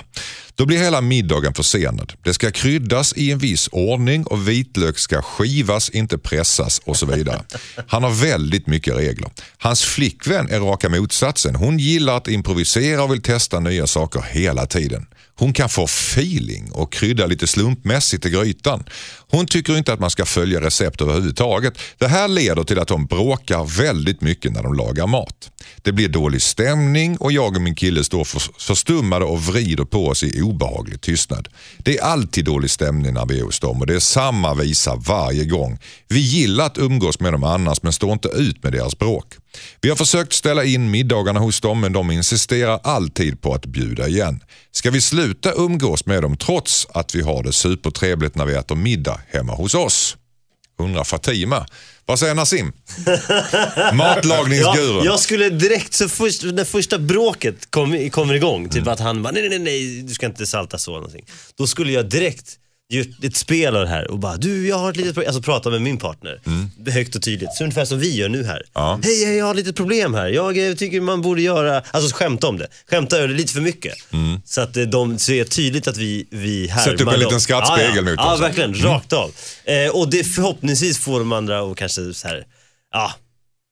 Då 0.55 0.65
blir 0.65 0.77
hela 0.77 1.01
middagen 1.01 1.53
försenad. 1.53 2.13
Det 2.23 2.33
ska 2.33 2.51
kryddas 2.51 3.13
i 3.13 3.31
en 3.31 3.37
viss 3.37 3.69
ordning 3.71 4.23
och 4.23 4.47
vitlök 4.47 4.97
ska 4.97 5.21
skivas, 5.21 5.89
inte 5.89 6.17
pressas 6.17 6.81
och 6.85 6.97
så 6.97 7.05
vidare. 7.05 7.41
Han 7.87 8.03
har 8.03 8.11
väldigt 8.11 8.67
mycket 8.67 8.95
regler. 8.95 9.29
Hans 9.57 9.83
flickvän 9.83 10.49
är 10.49 10.59
raka 10.59 10.89
motsatsen. 10.89 11.55
Hon 11.55 11.79
gillar 11.79 12.17
att 12.17 12.27
improvisera 12.27 13.03
och 13.03 13.13
vill 13.13 13.21
testa 13.21 13.59
nya 13.59 13.87
saker 13.87 14.21
hela 14.31 14.65
tiden. 14.65 15.05
Hon 15.39 15.53
kan 15.53 15.69
få 15.69 15.83
feeling 15.83 16.71
och 16.71 16.93
krydda 16.93 17.25
lite 17.25 17.47
slumpmässigt 17.47 18.25
i 18.25 18.29
grytan. 18.29 18.83
Hon 19.31 19.45
tycker 19.45 19.77
inte 19.77 19.93
att 19.93 19.99
man 19.99 20.09
ska 20.09 20.25
följa 20.25 20.61
recept 20.61 21.01
överhuvudtaget. 21.01 21.73
Det 21.97 22.07
här 22.07 22.27
leder 22.27 22.63
till 22.63 22.79
att 22.79 22.87
de 22.87 23.05
bråkar 23.05 23.77
väldigt 23.77 24.21
mycket 24.21 24.51
när 24.51 24.63
de 24.63 24.73
lagar 24.73 25.07
mat. 25.07 25.51
Det 25.81 25.91
blir 25.91 26.09
dålig 26.09 26.41
stämning 26.41 27.17
och 27.17 27.31
jag 27.31 27.55
och 27.55 27.61
min 27.61 27.75
kille 27.75 28.03
står 28.03 28.23
förstummade 28.59 29.25
och 29.25 29.43
vrider 29.43 29.85
på 29.85 30.07
oss 30.07 30.23
i 30.23 30.41
obehaglig 30.41 31.01
tystnad. 31.01 31.47
Det 31.77 31.97
är 31.97 32.03
alltid 32.03 32.45
dålig 32.45 32.69
stämning 32.69 33.13
när 33.13 33.25
vi 33.25 33.39
är 33.39 33.43
hos 33.43 33.59
dem 33.59 33.79
och 33.81 33.87
det 33.87 33.95
är 33.95 33.99
samma 33.99 34.53
visa 34.53 34.95
varje 34.95 35.45
gång. 35.45 35.79
Vi 36.07 36.19
gillar 36.19 36.65
att 36.65 36.77
umgås 36.77 37.19
med 37.19 37.33
dem 37.33 37.43
annars 37.43 37.83
men 37.83 37.93
står 37.93 38.11
inte 38.11 38.27
ut 38.27 38.63
med 38.63 38.71
deras 38.71 38.97
bråk. 38.97 39.33
Vi 39.81 39.89
har 39.89 39.95
försökt 39.95 40.33
ställa 40.33 40.63
in 40.63 40.91
middagarna 40.91 41.39
hos 41.39 41.61
dem 41.61 41.79
men 41.79 41.93
de 41.93 42.11
insisterar 42.11 42.79
alltid 42.83 43.41
på 43.41 43.53
att 43.53 43.65
bjuda 43.65 44.07
igen. 44.07 44.43
Ska 44.71 44.91
vi 44.91 45.01
sluta 45.01 45.51
umgås 45.51 46.05
med 46.05 46.21
dem 46.21 46.37
trots 46.37 46.87
att 46.93 47.15
vi 47.15 47.21
har 47.21 47.43
det 47.43 47.53
supertrevligt 47.53 48.35
när 48.35 48.45
vi 48.45 48.53
äter 48.53 48.75
middag 48.75 49.18
hemma 49.27 49.53
hos 49.55 49.75
oss? 49.75 50.17
Undrar 50.79 51.03
Fatima. 51.03 51.65
Vad 52.05 52.19
säger 52.19 52.35
Nassim? 52.35 52.73
Ja, 53.75 53.91
Matlagningsgurun. 53.93 55.05
jag 55.05 55.19
skulle 55.19 55.49
direkt, 55.49 55.93
så 55.93 56.09
först, 56.09 56.43
när 56.43 56.65
första 56.65 56.99
bråket 56.99 57.71
kom, 57.71 58.09
kommer 58.09 58.33
igång, 58.33 58.69
typ 58.69 58.87
att 58.87 58.99
han 58.99 59.23
bara 59.23 59.31
nej, 59.31 59.49
nej, 59.49 59.59
nej, 59.59 60.01
du 60.01 60.13
ska 60.13 60.25
inte 60.25 60.45
salta 60.45 60.77
så 60.77 60.91
någonting. 60.91 61.25
Då 61.57 61.67
skulle 61.67 61.91
jag 61.91 62.09
direkt 62.09 62.57
gjort 62.89 63.23
ett 63.23 63.35
spel 63.35 63.75
av 63.75 63.81
det 63.81 63.87
här 63.89 64.11
och 64.11 64.19
bara 64.19 64.37
du, 64.37 64.67
jag 64.67 64.77
har 64.77 64.89
ett 64.89 64.97
litet 64.97 65.13
problem, 65.13 65.27
alltså 65.29 65.41
prata 65.41 65.69
med 65.69 65.81
min 65.81 65.97
partner. 65.97 66.41
Högt 66.91 67.15
och 67.15 67.21
tydligt, 67.21 67.53
så 67.53 67.63
ungefär 67.63 67.85
som 67.85 67.99
vi 67.99 68.15
gör 68.15 68.29
nu 68.29 68.43
här. 68.43 68.61
Ja. 68.73 68.99
Hej, 69.03 69.25
hej, 69.25 69.35
jag 69.37 69.45
har 69.45 69.51
ett 69.51 69.57
litet 69.57 69.75
problem 69.75 70.13
här. 70.13 70.27
Jag 70.27 70.69
eh, 70.69 70.75
tycker 70.75 71.01
man 71.01 71.21
borde 71.21 71.41
göra, 71.41 71.81
alltså 71.91 72.15
skämta 72.15 72.47
om 72.47 72.57
det. 72.57 72.67
Skämta 72.89 73.17
över 73.17 73.27
det 73.27 73.33
lite 73.33 73.53
för 73.53 73.61
mycket. 73.61 73.93
Så 74.45 74.61
att 74.61 74.77
eh, 74.77 74.83
de 74.83 75.19
ser 75.19 75.43
tydligt 75.45 75.87
att 75.87 75.97
vi, 75.97 76.27
vi 76.29 76.67
härmar 76.67 76.83
Sätt 76.91 77.01
upp 77.01 77.13
en 77.13 77.19
liten 77.19 77.41
skrattspegel 77.41 77.89
ja, 77.95 77.95
ja. 77.95 78.01
mot 78.01 78.13
Ja, 78.17 78.33
oss. 78.33 78.41
verkligen. 78.41 78.73
Rakt 78.75 79.13
av. 79.13 79.31
Eh, 79.65 79.89
och 79.95 80.09
det 80.09 80.23
förhoppningsvis 80.23 80.97
får 80.99 81.19
de 81.19 81.31
andra 81.31 81.61
och 81.61 81.77
kanske 81.77 82.13
så 82.13 82.27
här, 82.27 82.43
ja, 82.93 83.13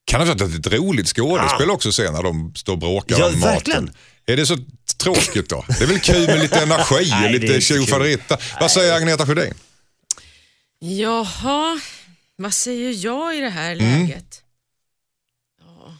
Kan 0.05 0.19
det 0.19 0.33
vara 0.33 0.49
ett 0.55 0.67
roligt 0.73 1.07
skådespel 1.07 1.69
också 1.69 1.91
sen 1.91 2.13
när 2.13 2.23
de 2.23 2.53
står 2.55 2.73
och 2.73 2.79
bråkar 2.79 3.19
Ja, 3.19 3.25
om 3.27 3.39
maten? 3.39 3.53
verkligen. 3.53 3.89
Är 4.25 4.37
det 4.37 4.45
så 4.45 4.57
tråkigt 4.97 5.49
då? 5.49 5.65
Det 5.67 5.83
är 5.83 5.87
väl 5.87 5.99
kul 5.99 6.27
med 6.27 6.39
lite 6.39 6.59
energi 6.59 7.13
och 7.25 7.31
lite 7.31 7.61
tjofaderittan. 7.61 8.37
Vad 8.59 8.71
säger 8.71 8.93
Agneta 8.95 9.25
Sjödin? 9.25 9.53
Jaha, 10.79 11.79
vad 12.35 12.53
säger 12.53 13.05
jag 13.05 13.37
i 13.37 13.39
det 13.41 13.49
här 13.49 13.71
Mm. 13.71 14.01
läget? 14.01 14.41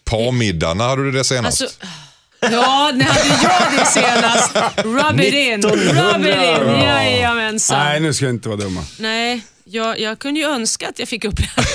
Parmiddag, 0.04 0.74
när 0.74 0.88
hade 0.88 1.04
du 1.04 1.12
det 1.12 1.24
senast? 1.24 1.62
Alltså, 1.62 1.78
ja, 2.42 2.92
när 2.96 3.06
hade 3.06 3.44
jag 3.44 3.80
det 3.80 3.86
senast? 3.92 4.52
Rub 4.78 5.20
it 5.22 5.34
in, 5.34 5.62
rub 5.64 6.22
it 6.22 6.36
in, 6.36 6.82
jajamensan. 6.84 7.80
Nej, 7.86 8.00
nu 8.00 8.14
ska 8.14 8.26
jag 8.26 8.34
inte 8.34 8.50
vara 8.50 8.60
dumma. 8.60 8.84
Nej, 9.00 9.42
jag, 9.64 10.00
jag 10.00 10.20
kunde 10.20 10.40
ju 10.40 10.46
önska 10.46 10.90
att 10.90 11.00
jag 11.00 11.08
fick 11.08 11.26
upp 11.26 11.36
det 11.38 11.44
här. 11.56 11.66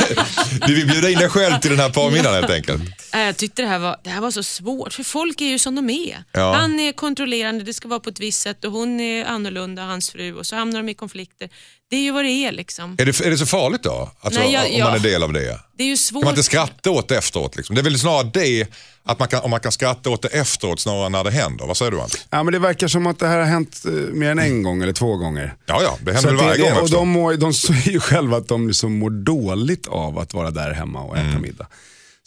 Du 0.66 0.74
vill 0.74 0.86
bjuda 0.86 1.10
in 1.10 1.18
dig 1.18 1.28
själv 1.28 1.58
till 1.60 1.70
den 1.70 1.80
här 1.80 1.90
parmiddagen 1.90 2.34
helt 2.34 2.50
enkelt. 2.54 2.82
Nej, 3.12 3.26
Jag 3.26 3.36
tyckte 3.36 3.62
det 3.62 3.68
här, 3.68 3.78
var, 3.78 3.96
det 4.04 4.10
här 4.10 4.20
var 4.20 4.30
så 4.30 4.42
svårt, 4.42 4.92
för 4.92 5.02
folk 5.04 5.40
är 5.40 5.46
ju 5.46 5.58
som 5.58 5.74
de 5.74 5.90
är. 5.90 6.24
Ja. 6.32 6.52
Han 6.54 6.80
är 6.80 6.92
kontrollerande, 6.92 7.64
det 7.64 7.72
ska 7.74 7.88
vara 7.88 8.00
på 8.00 8.10
ett 8.10 8.20
visst 8.20 8.40
sätt 8.40 8.64
och 8.64 8.72
hon 8.72 9.00
är 9.00 9.24
annorlunda, 9.24 9.82
hans 9.82 10.10
fru, 10.10 10.34
och 10.34 10.46
så 10.46 10.56
hamnar 10.56 10.82
de 10.82 10.88
i 10.88 10.94
konflikter. 10.94 11.48
Det 11.90 11.96
är 11.96 12.00
ju 12.00 12.10
vad 12.12 12.24
det 12.24 12.30
är 12.30 12.52
liksom. 12.52 12.96
Är 12.98 13.04
det, 13.06 13.20
är 13.20 13.30
det 13.30 13.38
så 13.38 13.46
farligt 13.46 13.82
då? 13.82 14.10
Alltså, 14.20 14.40
Nej, 14.40 14.52
jag- 14.52 14.66
om 14.66 14.72
jag- 14.78 14.86
man 14.86 14.94
är 14.94 14.98
del 14.98 15.22
av 15.22 15.32
det? 15.32 15.60
Det 15.76 15.82
är 15.84 15.88
ju 15.88 15.96
svårt. 15.96 16.22
Kan 16.22 16.26
man 16.26 16.32
inte 16.32 16.42
skratta 16.42 16.90
åt 16.90 17.08
det 17.08 17.16
efteråt? 17.16 17.56
Liksom? 17.56 17.74
Det 17.74 17.80
är 17.80 17.82
väl 17.82 17.98
snarare 17.98 18.30
det, 18.34 18.66
att 19.04 19.18
man 19.18 19.28
kan, 19.28 19.40
om 19.42 19.50
man 19.50 19.60
kan 19.60 19.72
skratta 19.72 20.10
åt 20.10 20.22
det 20.22 20.28
efteråt 20.28 20.80
snarare 20.80 21.06
än 21.06 21.12
när 21.12 21.24
det 21.24 21.30
händer. 21.30 21.66
Vad 21.66 21.76
säger 21.76 21.90
du 21.90 22.00
Ante? 22.00 22.18
Ja, 22.30 22.42
men 22.42 22.52
det 22.52 22.58
verkar 22.58 22.88
som 22.88 23.06
att 23.06 23.18
det 23.18 23.26
här 23.26 23.38
har 23.38 23.44
hänt 23.44 23.82
eh, 23.86 23.92
mer 23.92 24.30
än 24.30 24.38
en 24.38 24.62
gång 24.62 24.82
eller 24.82 24.92
två 24.92 25.16
gånger. 25.16 25.54
Ja, 25.66 25.82
ja, 25.82 25.98
det 26.02 26.12
händer 26.12 26.28
väl 26.30 26.38
varje 26.38 26.64
det, 26.64 26.70
gång 26.70 26.82
och 26.82 26.90
de, 26.90 27.08
mår, 27.08 27.34
de 27.34 27.54
säger 27.68 27.90
ju 27.90 28.00
själva 28.00 28.36
att 28.36 28.48
de 28.48 28.68
liksom 28.68 28.98
mår 28.98 29.10
dåligt 29.10 29.86
av 29.86 30.18
att 30.18 30.34
vara 30.34 30.50
där 30.50 30.70
hemma 30.70 31.02
och 31.02 31.18
äta 31.18 31.38
middag. 31.38 31.66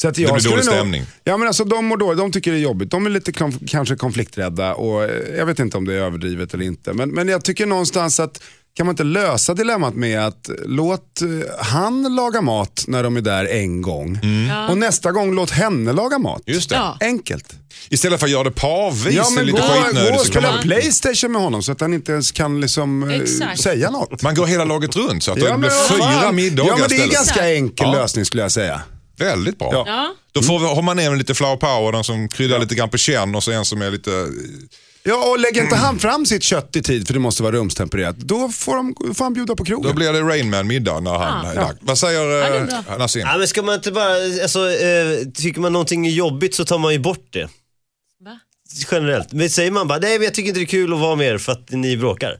Så 0.01 0.07
att 0.07 0.17
jag 0.17 0.29
Mm. 0.29 0.41
blir 0.41 0.49
dålig 0.51 0.65
nog- 0.65 0.73
stämning. 0.73 1.03
Ja, 1.23 1.37
men 1.37 1.47
alltså, 1.47 1.63
de 1.63 1.85
mår 1.85 1.97
dåligt, 1.97 2.17
de 2.19 2.31
tycker 2.31 2.51
det 2.51 2.57
är 2.57 2.61
jobbigt. 2.61 2.91
De 2.91 3.05
är 3.05 3.09
lite 3.09 3.31
konf- 3.31 3.67
kanske 3.67 3.95
konflikträdda 3.95 4.73
och 4.73 5.03
eh, 5.03 5.09
jag 5.37 5.45
vet 5.45 5.59
inte 5.59 5.77
om 5.77 5.85
det 5.85 5.93
är 5.93 5.97
överdrivet 5.97 6.53
eller 6.53 6.65
inte. 6.65 6.93
Men, 6.93 7.09
men 7.09 7.27
jag 7.27 7.43
tycker 7.43 7.65
någonstans 7.65 8.19
att 8.19 8.43
kan 8.77 8.85
man 8.85 8.93
inte 8.93 9.03
lösa 9.03 9.53
dilemmat 9.53 9.95
med 9.95 10.25
att 10.27 10.49
låt 10.65 11.21
eh, 11.21 11.27
han 11.65 12.15
laga 12.15 12.41
mat 12.41 12.85
när 12.87 13.03
de 13.03 13.17
är 13.17 13.21
där 13.21 13.45
en 13.45 13.81
gång 13.81 14.19
och 14.69 14.77
nästa 14.77 15.11
gång 15.11 15.35
låt 15.35 15.51
henne 15.51 15.93
laga 15.93 16.19
mat. 16.19 16.41
Mm. 16.47 16.55
Just 16.55 16.69
det. 16.69 16.75
Ja. 16.75 16.97
Enkelt. 17.01 17.53
Istället 17.89 18.19
för 18.19 18.27
att 18.27 18.31
göra 18.31 18.43
det 18.43 18.51
parvis, 18.51 19.15
Ja, 19.15 19.29
men 19.29 19.45
lite 19.45 19.61
gå, 19.61 20.09
gå 20.11 20.15
och 20.19 20.25
spela 20.25 20.51
man, 20.51 20.61
Playstation 20.61 21.31
med 21.31 21.41
honom 21.41 21.63
så 21.63 21.71
att 21.71 21.81
han 21.81 21.93
inte 21.93 22.11
ens 22.11 22.31
kan 22.31 22.61
liksom, 22.61 23.09
eh, 23.09 23.21
Exakt. 23.21 23.59
säga 23.61 23.89
något. 23.91 24.21
man 24.21 24.35
går 24.35 24.45
hela 24.45 24.65
laget 24.65 24.95
runt 24.95 25.23
så 25.23 25.31
att 25.31 25.39
det 25.39 25.45
Ja, 25.45 25.57
blir 25.57 25.69
men 25.69 25.77
vad 25.99 26.11
fyra 26.21 26.31
middagar 26.31 26.69
Ja 26.71 26.77
men 26.79 26.89
det 26.89 26.95
är 26.95 27.03
en 27.03 27.09
ganska 27.09 27.53
enkel 27.53 27.87
Ja. 27.87 27.93
lösning 27.93 28.25
skulle 28.25 28.41
jag 28.43 28.51
säga. 28.51 28.81
Väldigt 29.17 29.59
bra. 29.59 29.83
Ja. 29.87 30.13
Då 30.31 30.41
får 30.41 30.59
vi, 30.59 30.65
har 30.65 30.81
man 30.81 30.97
ner 30.97 31.15
lite 31.15 31.35
flower 31.35 31.57
power, 31.57 31.91
den 31.91 32.03
som 32.03 32.29
kryddar 32.29 32.59
lite 32.59 32.75
grann 32.75 32.89
på 32.89 32.97
känn 32.97 33.35
och 33.35 33.43
så 33.43 33.51
en 33.51 33.65
som 33.65 33.81
är 33.81 33.91
lite... 33.91 34.27
Ja 35.03 35.29
och 35.29 35.39
lägger 35.39 35.63
inte 35.63 35.75
han 35.75 35.99
fram 35.99 36.25
sitt 36.25 36.43
kött 36.43 36.75
i 36.75 36.81
tid 36.81 37.07
för 37.07 37.13
det 37.13 37.19
måste 37.19 37.43
vara 37.43 37.55
rumstempererat, 37.55 38.17
då 38.17 38.49
får, 38.49 38.75
de, 38.75 39.15
får 39.15 39.25
han 39.25 39.33
bjuda 39.33 39.55
på 39.55 39.65
krogen. 39.65 39.87
Då 39.87 39.93
blir 39.95 40.13
det 40.13 40.21
Rainman 40.21 40.67
middag 40.67 40.99
när 40.99 41.13
han 41.13 41.45
är 41.45 41.55
lagd. 41.55 41.77
Vad 41.81 41.97
säger 41.97 42.65
bra. 42.85 42.97
Nassim? 42.97 43.21
Ja, 43.21 43.37
men 43.37 43.47
ska 43.47 43.61
man 43.61 43.75
inte 43.75 43.91
bara, 43.91 44.13
alltså, 44.43 44.71
eh, 44.71 45.17
tycker 45.33 45.61
man 45.61 45.73
någonting 45.73 46.07
är 46.07 46.11
jobbigt 46.11 46.55
så 46.55 46.65
tar 46.65 46.77
man 46.77 46.93
ju 46.93 46.99
bort 46.99 47.27
det. 47.29 47.49
Va? 48.25 48.39
Generellt. 48.91 49.33
Men 49.33 49.49
säger 49.49 49.71
man 49.71 49.87
bara, 49.87 49.99
nej 49.99 50.17
men 50.17 50.23
jag 50.25 50.33
tycker 50.33 50.47
inte 50.47 50.59
det 50.59 50.63
är 50.63 50.67
kul 50.67 50.93
att 50.93 50.99
vara 50.99 51.15
med 51.15 51.27
er 51.27 51.37
för 51.37 51.51
att 51.51 51.71
ni 51.71 51.97
bråkar. 51.97 52.39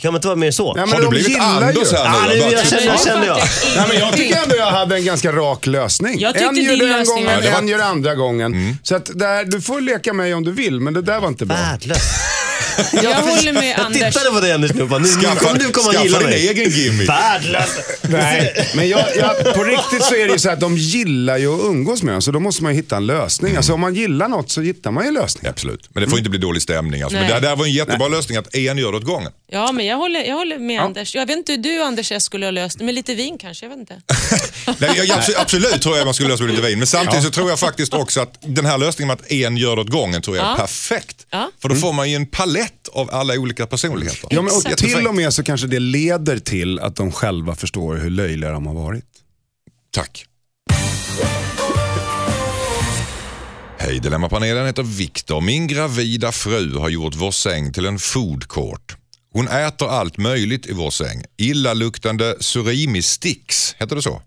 Kan 0.00 0.12
man 0.12 0.18
inte 0.18 0.28
vara 0.28 0.36
mer 0.36 0.50
så? 0.50 0.72
Ja, 0.76 0.86
men 0.86 0.92
Har 0.92 0.98
du 0.98 1.04
de 1.04 1.10
blivit 1.10 1.28
gillar 1.28 1.44
Anders 1.62 1.92
ju. 1.92 1.96
här 1.96 2.04
Ja, 2.04 2.20
nu? 2.28 2.34
nu, 2.34 2.40
Bara- 2.40 2.50
jag 2.52 2.66
känner, 2.66 2.96
känner 2.96 3.26
jag. 3.26 3.36
Nej, 3.76 3.84
men 3.88 3.98
jag 3.98 4.12
tycker 4.16 4.42
ändå 4.42 4.56
jag 4.56 4.70
hade 4.70 4.96
en 4.96 5.04
ganska 5.04 5.32
rak 5.32 5.66
lösning. 5.66 6.20
Jag 6.20 6.34
tyckte 6.34 6.48
en 6.48 6.56
gör 6.56 6.70
din 6.70 6.78
det 6.78 6.84
en 6.84 6.98
lösning 6.98 7.16
gång, 7.16 7.24
var- 7.24 7.32
Ja, 7.32 7.40
det 7.40 7.50
var- 7.50 7.58
en 7.58 7.68
gör 7.68 7.78
andra 7.78 8.14
gången. 8.14 8.76
Så 8.82 8.94
att 8.96 9.10
där, 9.14 9.44
du 9.44 9.60
får 9.60 9.80
leka 9.80 10.12
mig 10.12 10.34
om 10.34 10.44
du 10.44 10.52
vill, 10.52 10.80
men 10.80 10.94
det 10.94 11.02
där 11.02 11.20
var 11.20 11.28
inte 11.28 11.46
bra. 11.46 11.56
Värdelöst. 11.56 12.02
Jag 12.92 13.14
håller 13.14 13.52
med 13.52 13.70
Jag 13.78 13.80
Anders. 13.80 14.14
tittade 14.14 14.30
på 14.34 14.40
dig 14.40 14.52
Anders 14.52 14.72
nu 14.74 14.82
och 14.82 14.88
bara, 14.88 14.98
nu, 14.98 15.08
nu 15.16 15.22
Skaffa, 15.22 15.36
kommer 15.44 15.58
du 15.58 15.70
komma 15.70 15.86
och 15.88 15.92
skaffa 15.92 16.04
gilla 16.04 16.18
din 16.18 16.28
mig. 16.28 16.48
egen 16.48 16.70
gimmick. 16.70 17.08
Nej, 18.02 18.68
men 18.74 18.88
jag, 18.88 19.04
jag, 19.16 19.54
på 19.54 19.64
riktigt 19.64 20.02
så 20.04 20.14
är 20.14 20.26
det 20.26 20.32
ju 20.32 20.38
så 20.38 20.50
att 20.50 20.60
de 20.60 20.76
gillar 20.76 21.36
ju 21.36 21.54
att 21.54 21.60
umgås 21.64 22.02
med 22.02 22.14
dem, 22.14 22.22
så 22.22 22.30
då 22.30 22.40
måste 22.40 22.62
man 22.62 22.72
ju 22.74 22.76
hitta 22.82 22.96
en 22.96 23.06
lösning. 23.06 23.56
Alltså 23.56 23.72
om 23.72 23.80
man 23.80 23.94
gillar 23.94 24.28
något 24.28 24.50
så 24.50 24.60
hittar 24.60 24.90
man 24.90 25.04
ju 25.04 25.08
en 25.08 25.14
lösning. 25.14 25.50
Absolut, 25.50 25.88
men 25.94 26.02
det 26.04 26.08
får 26.10 26.18
inte 26.18 26.30
bli 26.30 26.38
dålig 26.38 26.62
stämning. 26.62 27.02
Alltså. 27.02 27.18
Men 27.18 27.26
Nej. 27.30 27.40
det 27.40 27.46
där 27.48 27.56
var 27.56 27.64
en 27.64 27.72
jättebra 27.72 28.08
lösning 28.08 28.38
att 28.38 28.54
en 28.54 28.78
gör 28.78 28.92
det 28.92 28.98
åt 28.98 29.04
gången. 29.04 29.32
Ja, 29.50 29.72
men 29.72 29.86
jag 29.86 29.96
håller, 29.96 30.20
jag 30.24 30.34
håller 30.36 30.58
med 30.58 30.80
Anders. 30.82 31.14
Jag 31.14 31.26
vet 31.26 31.36
inte 31.36 31.52
hur 31.52 31.58
du 31.58 31.82
Anders 31.82 32.12
S 32.12 32.24
skulle 32.24 32.46
ha 32.46 32.50
löst 32.50 32.78
det, 32.78 32.84
med 32.84 32.94
lite 32.94 33.14
vin 33.14 33.38
kanske. 33.40 33.64
Jag 33.66 33.70
vet 33.70 33.78
inte. 33.78 33.94
Nej, 34.78 34.90
jag, 34.96 35.06
jag, 35.06 35.18
absolut- 35.18 35.38
absolut 35.40 35.82
tror 35.82 35.96
jag 35.96 36.04
man 36.04 36.14
skulle 36.14 36.28
lösa 36.28 36.42
med 36.44 36.54
lite 36.54 36.66
vin. 36.68 36.78
Men 36.78 36.86
samtidigt 36.86 37.24
så 37.24 37.30
tror 37.30 37.50
jag 37.50 37.58
faktiskt 37.58 37.94
också 37.94 38.20
att 38.20 38.34
den 38.40 38.66
här 38.66 38.78
lösningen 38.78 39.06
med 39.08 39.14
att 39.24 39.32
en 39.32 39.56
gör 39.56 39.76
det 39.76 39.82
åt 39.82 39.90
gången 39.90 40.22
tror 40.22 40.36
jag 40.36 40.46
är 40.46 40.50
Ja. 40.50 40.56
perfekt. 40.56 41.16
Ja. 41.30 41.50
För 41.62 41.68
då 41.68 41.74
får 41.74 41.92
man 41.92 42.10
ju 42.10 42.16
en 42.16 42.26
palett 42.26 42.61
av 42.92 43.10
alla 43.12 43.34
olika 43.34 43.66
personligheter. 43.66 44.28
Ja, 44.30 44.42
men 44.42 44.52
och 44.54 44.78
till 44.78 45.06
och 45.06 45.14
med 45.14 45.34
så 45.34 45.42
kanske 45.42 45.66
det 45.66 45.78
leder 45.78 46.38
till 46.38 46.78
att 46.78 46.96
de 46.96 47.12
själva 47.12 47.54
förstår 47.54 47.96
hur 47.96 48.10
löjliga 48.10 48.50
de 48.50 48.66
har 48.66 48.74
varit. 48.74 49.04
Tack. 49.90 50.26
Hej 53.78 54.00
Dilemmapanelen 54.00 54.66
heter 54.66 54.82
Viktor. 54.82 55.40
Min 55.40 55.66
gravida 55.66 56.32
fru 56.32 56.78
har 56.78 56.88
gjort 56.88 57.14
vår 57.14 57.30
säng 57.30 57.72
till 57.72 57.86
en 57.86 57.98
food 57.98 58.48
court. 58.48 58.96
Hon 59.32 59.48
äter 59.48 59.88
allt 59.88 60.18
möjligt 60.18 60.66
i 60.66 60.72
vår 60.72 60.90
säng. 60.90 61.24
Illaluktande 61.36 62.36
surimi 62.40 63.02
sticks, 63.02 63.74
heter 63.78 63.96
det 63.96 64.02
så? 64.02 64.22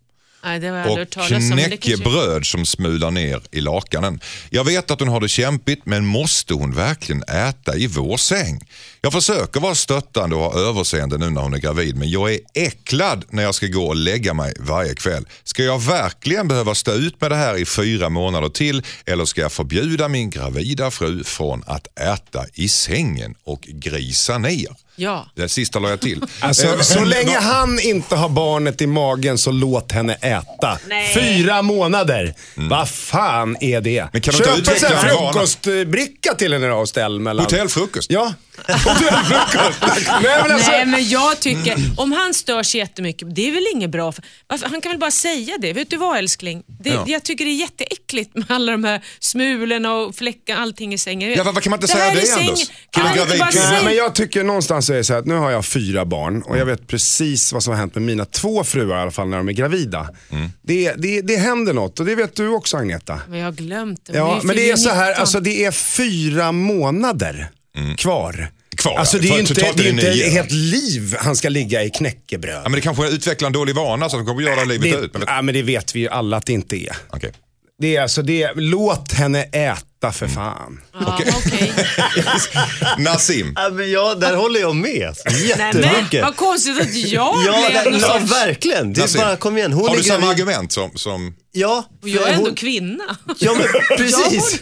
Nej, 0.46 0.60
det 0.60 0.68
jag 0.68 1.00
och 1.02 1.12
knäckebröd 1.12 2.46
som 2.46 2.66
smular 2.66 3.12
ner 3.12 3.41
i 3.52 3.62
lakanen. 3.62 4.20
Jag 4.50 4.64
vet 4.64 4.91
att 4.91 5.00
hon 5.00 5.10
har 5.10 5.20
det 5.20 5.28
kämpigt 5.28 5.86
men 5.86 6.06
måste 6.06 6.54
hon 6.54 6.74
verkligen 6.74 7.24
äta 7.24 7.76
i 7.76 7.88
vår 7.88 8.18
säng? 8.18 8.62
Jag 9.02 9.14
försöker 9.14 9.60
vara 9.60 9.76
stöttande 9.76 10.36
och 10.36 10.41
ha 10.41 10.60
överseende 10.60 11.18
nu 11.18 11.30
när 11.30 11.41
hon 11.41 11.54
är 11.54 11.58
gravid 11.58 11.96
men 11.96 12.10
jag 12.10 12.34
är 12.34 12.39
äcklad 12.54 13.26
när 13.30 13.43
jag 13.43 13.56
ska 13.56 13.68
gå 13.68 13.88
och 13.88 13.96
lägga 13.96 14.34
mig 14.34 14.54
varje 14.60 14.96
kväll. 14.96 15.26
Ska 15.43 15.64
jag 15.64 15.82
verkligen 15.82 16.48
behöva 16.48 16.76
stå 16.76 16.91
ut 16.91 17.22
med 17.22 17.32
det 17.32 17.36
här 17.36 17.58
i 17.58 17.66
fyra 17.66 18.10
månader 18.10 18.50
till 18.50 18.84
eller 19.06 19.26
ska 19.26 19.41
jag 19.41 19.52
förbjuda 19.52 20.08
min 20.08 20.30
gravida 20.30 20.91
fru 20.91 21.24
från 21.24 21.64
att 21.68 22.00
äta 22.00 22.46
i 22.54 22.68
sängen 22.68 23.36
och 23.43 23.62
grisa 23.62 24.38
ner? 24.38 24.85
Ja. 24.96 25.26
Det 25.36 25.50
sista 25.50 25.80
la 25.80 25.89
jag 25.89 26.02
till. 26.02 26.22
Alltså, 26.39 26.68
Eh, 26.68 26.80
så 26.82 27.06
länge 27.06 27.39
han 27.39 27.80
inte 27.80 28.16
har 28.16 28.30
barnet 28.30 28.82
i 28.82 28.88
magen 28.88 29.38
så 29.38 29.52
låt 29.52 29.91
henne 29.91 30.14
äta. 30.14 30.80
Nej. 30.88 31.14
Fyra 31.14 31.62
månader. 31.62 32.34
Vad 32.56 32.89
fan 32.89 33.58
är 33.62 33.82
det? 33.82 33.98
Mm. 33.98 34.10
Men 34.14 34.22
kan 34.22 34.34
du 34.34 34.56
inte 34.56 34.80
Köp 34.80 34.91
en 34.91 35.00
frukostbricka 35.00 36.34
till 36.34 36.54
henne 36.54 36.68
då 36.68 36.76
och 36.76 36.89
ställ 36.89 37.20
mellan... 37.20 37.46
Hotellfrukost. 37.46 38.12
Ja. 38.12 38.34
Nej 38.68 40.41
men 40.41 40.51
alltså. 40.51 40.72
Nej, 40.72 40.86
men 40.86 41.10
jag 41.10 41.39
tycker, 41.39 41.76
om 41.97 42.12
han 42.12 42.34
stör 42.34 42.64
sig 42.64 42.80
jättemycket, 42.80 43.36
det 43.36 43.47
är 43.47 43.51
väl 43.51 43.66
inget 43.74 43.89
bra. 43.89 44.12
För, 44.12 44.24
han 44.70 44.82
kan 44.82 44.91
väl 44.91 44.99
bara 44.99 45.12
säga 45.12 45.58
det. 45.60 45.74
Vet 45.74 45.89
du 45.89 45.97
vad 45.97 46.18
älskling? 46.18 46.64
Det, 46.68 46.89
Ja. 46.89 47.03
Jag 47.08 47.24
tycker 47.24 47.45
det 47.45 47.51
är 47.51 47.56
jätteäckligt 47.56 48.36
med 48.36 48.45
alla 48.51 48.72
de 48.72 48.84
här 48.84 49.01
smulorna 49.20 49.93
och 49.93 50.16
fläckar, 50.16 50.56
allting 50.56 50.93
i 50.93 50.97
sängen. 50.97 51.34
Ja, 51.34 51.43
vad 51.43 51.64
kan 51.64 51.70
man 51.70 51.78
inte 51.78 51.88
säga 51.88 52.03
här 52.03 52.16
det, 52.16 52.22
sängen. 52.22 52.49
Anders? 52.49 52.72
Kan 52.89 53.03
man 53.03 53.12
inte 53.20 53.38
bara 53.38 53.51
kvinna? 53.51 53.64
Nej, 53.64 53.70
säga 53.70 53.84
men 53.84 53.95
jag 53.95 54.16
tycker 54.16 54.43
någonstans 54.43 54.89
är 54.89 54.93
det 54.95 55.03
så 55.03 55.14
här 55.14 55.20
att 55.20 55.26
nu 55.26 55.36
har 55.36 55.51
jag 55.51 55.66
fyra 55.66 56.06
barn 56.06 56.41
och 56.41 56.58
jag 56.58 56.66
vet 56.66 56.88
precis 56.88 57.53
vad 57.53 57.64
som 57.64 57.74
har 57.74 57.80
hänt 57.80 57.95
med 57.95 58.03
mina 58.03 58.26
två 58.26 58.64
fruar 58.64 58.97
i 58.97 59.01
alla 59.01 59.12
fall 59.12 59.28
när 59.28 59.38
de 59.38 59.47
är 59.49 59.53
gravida. 59.53 60.10
Mm. 60.32 60.49
Det, 60.62 60.93
det, 60.97 61.22
det 61.22 61.36
händer 61.38 61.74
något 61.74 61.99
och 61.99 62.06
det 62.06 62.16
vet 62.16 62.36
du 62.36 62.47
också 62.49 62.78
Agneta. 62.78 63.22
Men 63.30 63.39
jag 63.39 63.45
har 63.45 63.51
glömt 63.51 64.06
det. 64.06 64.18
Ja, 64.18 64.39
men 64.43 64.56
det 64.56 64.70
är 64.72 64.76
så 64.76 64.89
här, 64.89 65.08
19. 65.08 65.22
alltså 65.22 65.39
det 65.39 65.66
är 65.66 65.72
fyra 65.72 66.51
månader. 66.51 67.49
Mm. 67.76 67.96
Kvar, 67.98 68.52
Alltså 68.98 69.18
ja. 69.18 69.22
det 69.22 69.28
är 69.30 69.34
ju 69.34 69.40
inte, 69.40 69.54
det 69.54 69.62
är 69.62 69.88
inte 69.90 70.08
ett 70.08 70.34
helt 70.34 70.52
liv 70.52 71.16
han 71.20 71.36
ska 71.36 71.50
ligga 71.50 71.84
i 71.84 71.90
knäckebröd. 71.90 72.56
Ja, 72.56 72.62
men 72.64 72.72
det 72.72 72.82
kanske 72.82 73.08
utvecklar 73.08 73.48
en 73.48 73.54
dålig 73.54 73.76
vana 73.76 74.10
så 74.10 74.16
att 74.18 74.26
de 74.26 74.28
kommer 74.28 74.42
göra 74.42 74.64
livet 74.64 74.92
det, 74.92 74.98
ut. 74.98 75.14
Men 75.14 75.22
det, 75.22 75.28
ja, 75.30 75.42
men 75.42 75.54
det 75.56 75.62
vet 75.62 75.96
vi 75.96 76.00
ju 76.00 76.10
alla 76.10 76.38
att 76.38 76.46
det 76.46 76.54
inte 76.54 76.76
är. 76.76 76.96
Okej. 77.10 77.32
Det 77.80 77.96
är 77.96 78.02
alltså 78.02 78.22
det, 78.22 78.52
låt 78.56 79.12
henne 79.14 79.44
äta 79.44 80.12
för 80.12 80.28
fan. 80.28 80.82
Ja, 80.94 81.20
okej. 81.46 81.74
Nassim, 82.98 83.54
Ja, 83.56 83.70
men 83.70 83.92
ja, 83.92 84.16
där 84.16 84.36
håller 84.36 84.60
jag 84.60 84.76
med. 84.76 85.16
Nej, 85.26 85.54
men 85.58 85.82
Jättemycket. 85.82 86.24
vad 86.24 86.36
konstigt 86.36 86.82
att 86.82 86.96
jag 86.96 87.36
Ja, 87.46 87.68
blev 87.70 87.84
det, 87.84 87.90
någon 87.90 88.00
ja, 88.02 88.20
verkligen. 88.46 88.94
Det 88.94 89.00
är 89.00 89.02
Nassim. 89.04 89.22
bara, 89.22 89.36
kom 89.36 89.58
igen. 89.58 89.74
Hon 89.74 89.88
har 89.90 89.96
du 89.98 90.04
samma 90.04 90.28
argument 90.30 90.72
som... 90.72 90.92
som 90.96 91.36
Ja, 91.52 91.86
Och 92.02 92.10
jag 92.10 92.24
är 92.24 92.28
hon- 92.36 92.36
ändå 92.46 92.56
kvinna. 92.56 93.18
Ja, 93.40 93.54
men 93.58 93.68
precis. 93.98 94.60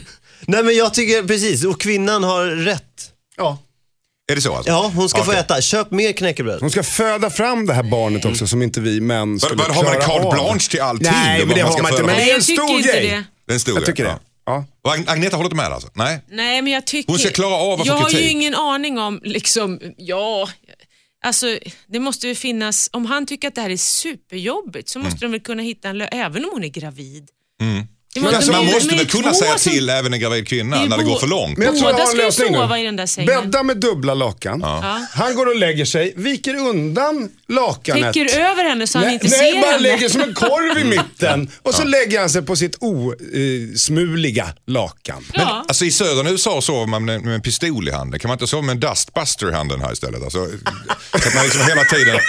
Nej, 0.48 0.64
men 0.64 0.76
jag 0.76 0.94
tycker 0.94 1.24
precis. 1.24 1.66
Och 1.66 1.82
kvinnan 1.82 2.24
har 2.24 2.46
rätt. 2.46 3.12
Ja. 3.38 3.58
är 4.32 4.36
det 4.36 4.42
så 4.42 4.56
alltså? 4.56 4.72
Ja, 4.72 4.92
hon 4.96 5.10
ska 5.10 5.24
få 5.24 5.32
Okej. 5.32 5.40
äta. 5.40 5.62
Köp 5.62 5.92
mer 5.92 6.12
knäckebröd. 6.14 6.62
Hon 6.62 6.72
ska 6.72 6.84
föda 6.84 7.30
fram 7.30 7.66
det 7.66 7.74
här 7.74 7.84
barnet 7.84 8.26
också 8.26 8.48
som 8.48 8.62
inte 8.62 8.82
vi 8.82 9.02
män 9.02 9.40
skulle 9.40 9.56
Vad- 9.56 9.68
vad- 9.68 9.76
har 9.78 9.84
man 9.84 9.94
klara 9.94 10.08
carte 10.08 10.28
av. 10.28 10.34
blanche 10.34 10.70
till 10.70 10.82
allting 10.82 11.12
Nej, 11.12 11.40
då, 11.40 11.46
men 11.46 11.56
det 11.56 11.64
vad 11.64 11.72
har 11.72 11.78
ska 11.78 11.84
man 11.84 11.92
inte. 11.92 12.02
föda? 12.02 12.08
Men 12.08 12.16
det 12.16 12.22
Nej, 12.22 12.30
är 12.30 12.34
en 12.34 12.40
jag 12.40 12.46
tycker 12.46 12.64
stor 12.64 12.78
inte 12.78 12.92
grej. 12.92 13.08
det. 13.10 13.24
Det 13.46 13.52
är 13.52 13.54
en 13.54 13.60
stor 13.60 13.76
Jag 13.76 13.86
tycker 13.86 14.04
grej, 14.04 14.14
det. 14.14 14.20
Ja. 14.46 14.66
Och 14.84 14.92
Ag- 14.92 15.04
Agneta 15.08 15.38
håller 15.38 15.46
inte 15.48 15.56
med 15.56 15.66
alltså? 15.66 15.90
Nej? 15.94 16.20
Nej, 16.32 16.62
men 16.62 16.74
jag 16.74 16.88
tycker... 16.88 17.12
Hon 17.12 17.20
ska 17.20 17.30
klara 17.30 17.54
av 17.56 17.74
att 17.74 17.80
få 17.80 17.94
Jag 17.94 17.94
har 17.98 18.10
ju 18.10 18.16
kritik. 18.16 18.32
ingen 18.32 18.56
aning 18.56 19.00
om, 19.00 19.20
liksom, 19.24 19.80
ja... 19.98 20.50
Alltså, 21.26 21.58
det 21.88 22.00
måste 22.00 22.28
ju 22.28 22.36
finnas, 22.36 22.90
om 22.94 23.06
han 23.06 23.26
tycker 23.26 23.48
att 23.48 23.56
det 23.56 23.62
här 23.62 23.70
är 23.70 23.78
superjobbigt 23.78 24.90
så 24.90 25.00
Mm. 25.00 25.10
måste 25.12 25.26
de 25.26 25.32
väl 25.32 25.40
kunna 25.40 25.64
hitta 25.64 25.90
en 25.90 26.02
lö- 26.02 26.08
även 26.12 26.46
om 26.46 26.50
hon 26.54 26.64
är 26.64 26.68
gravid. 26.68 27.28
Men 28.16 28.36
alltså, 28.36 28.52
man 28.52 28.66
måste 28.66 28.96
väl 28.96 29.08
kunna 29.08 29.34
säga 29.34 29.58
som- 29.58 29.72
till 29.72 29.90
även 29.90 30.14
en 30.14 30.20
gravid 30.20 30.48
kvinna 30.48 30.86
när 30.86 30.98
det 30.98 31.04
går 31.04 31.20
för 31.20 31.28
långt. 31.28 31.58
Men 31.58 31.68
jag 31.68 31.76
tror 31.78 31.90
jag 31.90 31.96
Båda 31.96 32.04
har 32.04 32.08
en 32.08 32.08
ska 32.08 32.18
ju 32.18 32.26
lösning 32.26 32.54
sova 32.56 32.76
nu. 32.76 32.82
i 32.82 32.86
den 32.86 32.96
där 32.96 33.06
sängen. 33.06 33.28
Bädda 33.28 33.64
med 33.64 33.78
dubbla 33.78 34.14
lakan. 34.14 34.62
Han 35.14 35.36
går 35.36 35.46
och 35.46 35.56
lägger 35.56 35.86
sig, 35.86 36.14
viker 36.16 36.56
undan 36.56 37.30
lakanet. 37.54 38.14
Täcker 38.14 38.40
över 38.40 38.64
henne 38.70 38.88
så 38.88 38.98
han 38.98 39.06
nej, 39.06 39.14
inte 39.14 39.28
nej, 39.28 39.52
ser 39.54 39.62
bara 39.62 39.72
henne. 39.72 39.84
lägger 39.84 40.10
som 40.10 40.22
en 40.22 40.34
korv 40.34 40.80
i 40.80 40.84
mitten. 40.98 41.50
Och 41.62 41.76
så 41.76 41.84
lägger 41.84 42.20
han 42.20 42.30
sig 42.30 42.42
på 42.42 42.56
sitt 42.56 42.76
osmuliga 43.74 44.48
lakan. 44.68 45.24
Men 45.34 45.42
Ja. 45.42 45.66
alltså, 45.68 45.86
i 45.86 45.92
södern 45.92 46.28
USA 46.28 46.62
sover 46.62 46.86
man 46.88 47.06
med, 47.06 47.22
med 47.22 47.36
en 47.36 47.42
pistol 47.42 47.88
i 47.88 47.92
handen. 47.92 48.20
Kan 48.20 48.30
man 48.30 48.36
inte 48.36 48.48
sova 48.48 48.62
med 48.64 48.74
en 48.74 48.80
dustbuster 48.80 49.50
i 49.50 49.54
handen 49.54 49.82
här 49.82 49.94
istället? 49.94 50.24
Alltså, 50.24 50.48
så 51.12 51.28
att 51.28 51.36
man 51.36 51.44
liksom 51.44 51.62
hela 51.68 51.84
tiden, 51.84 52.20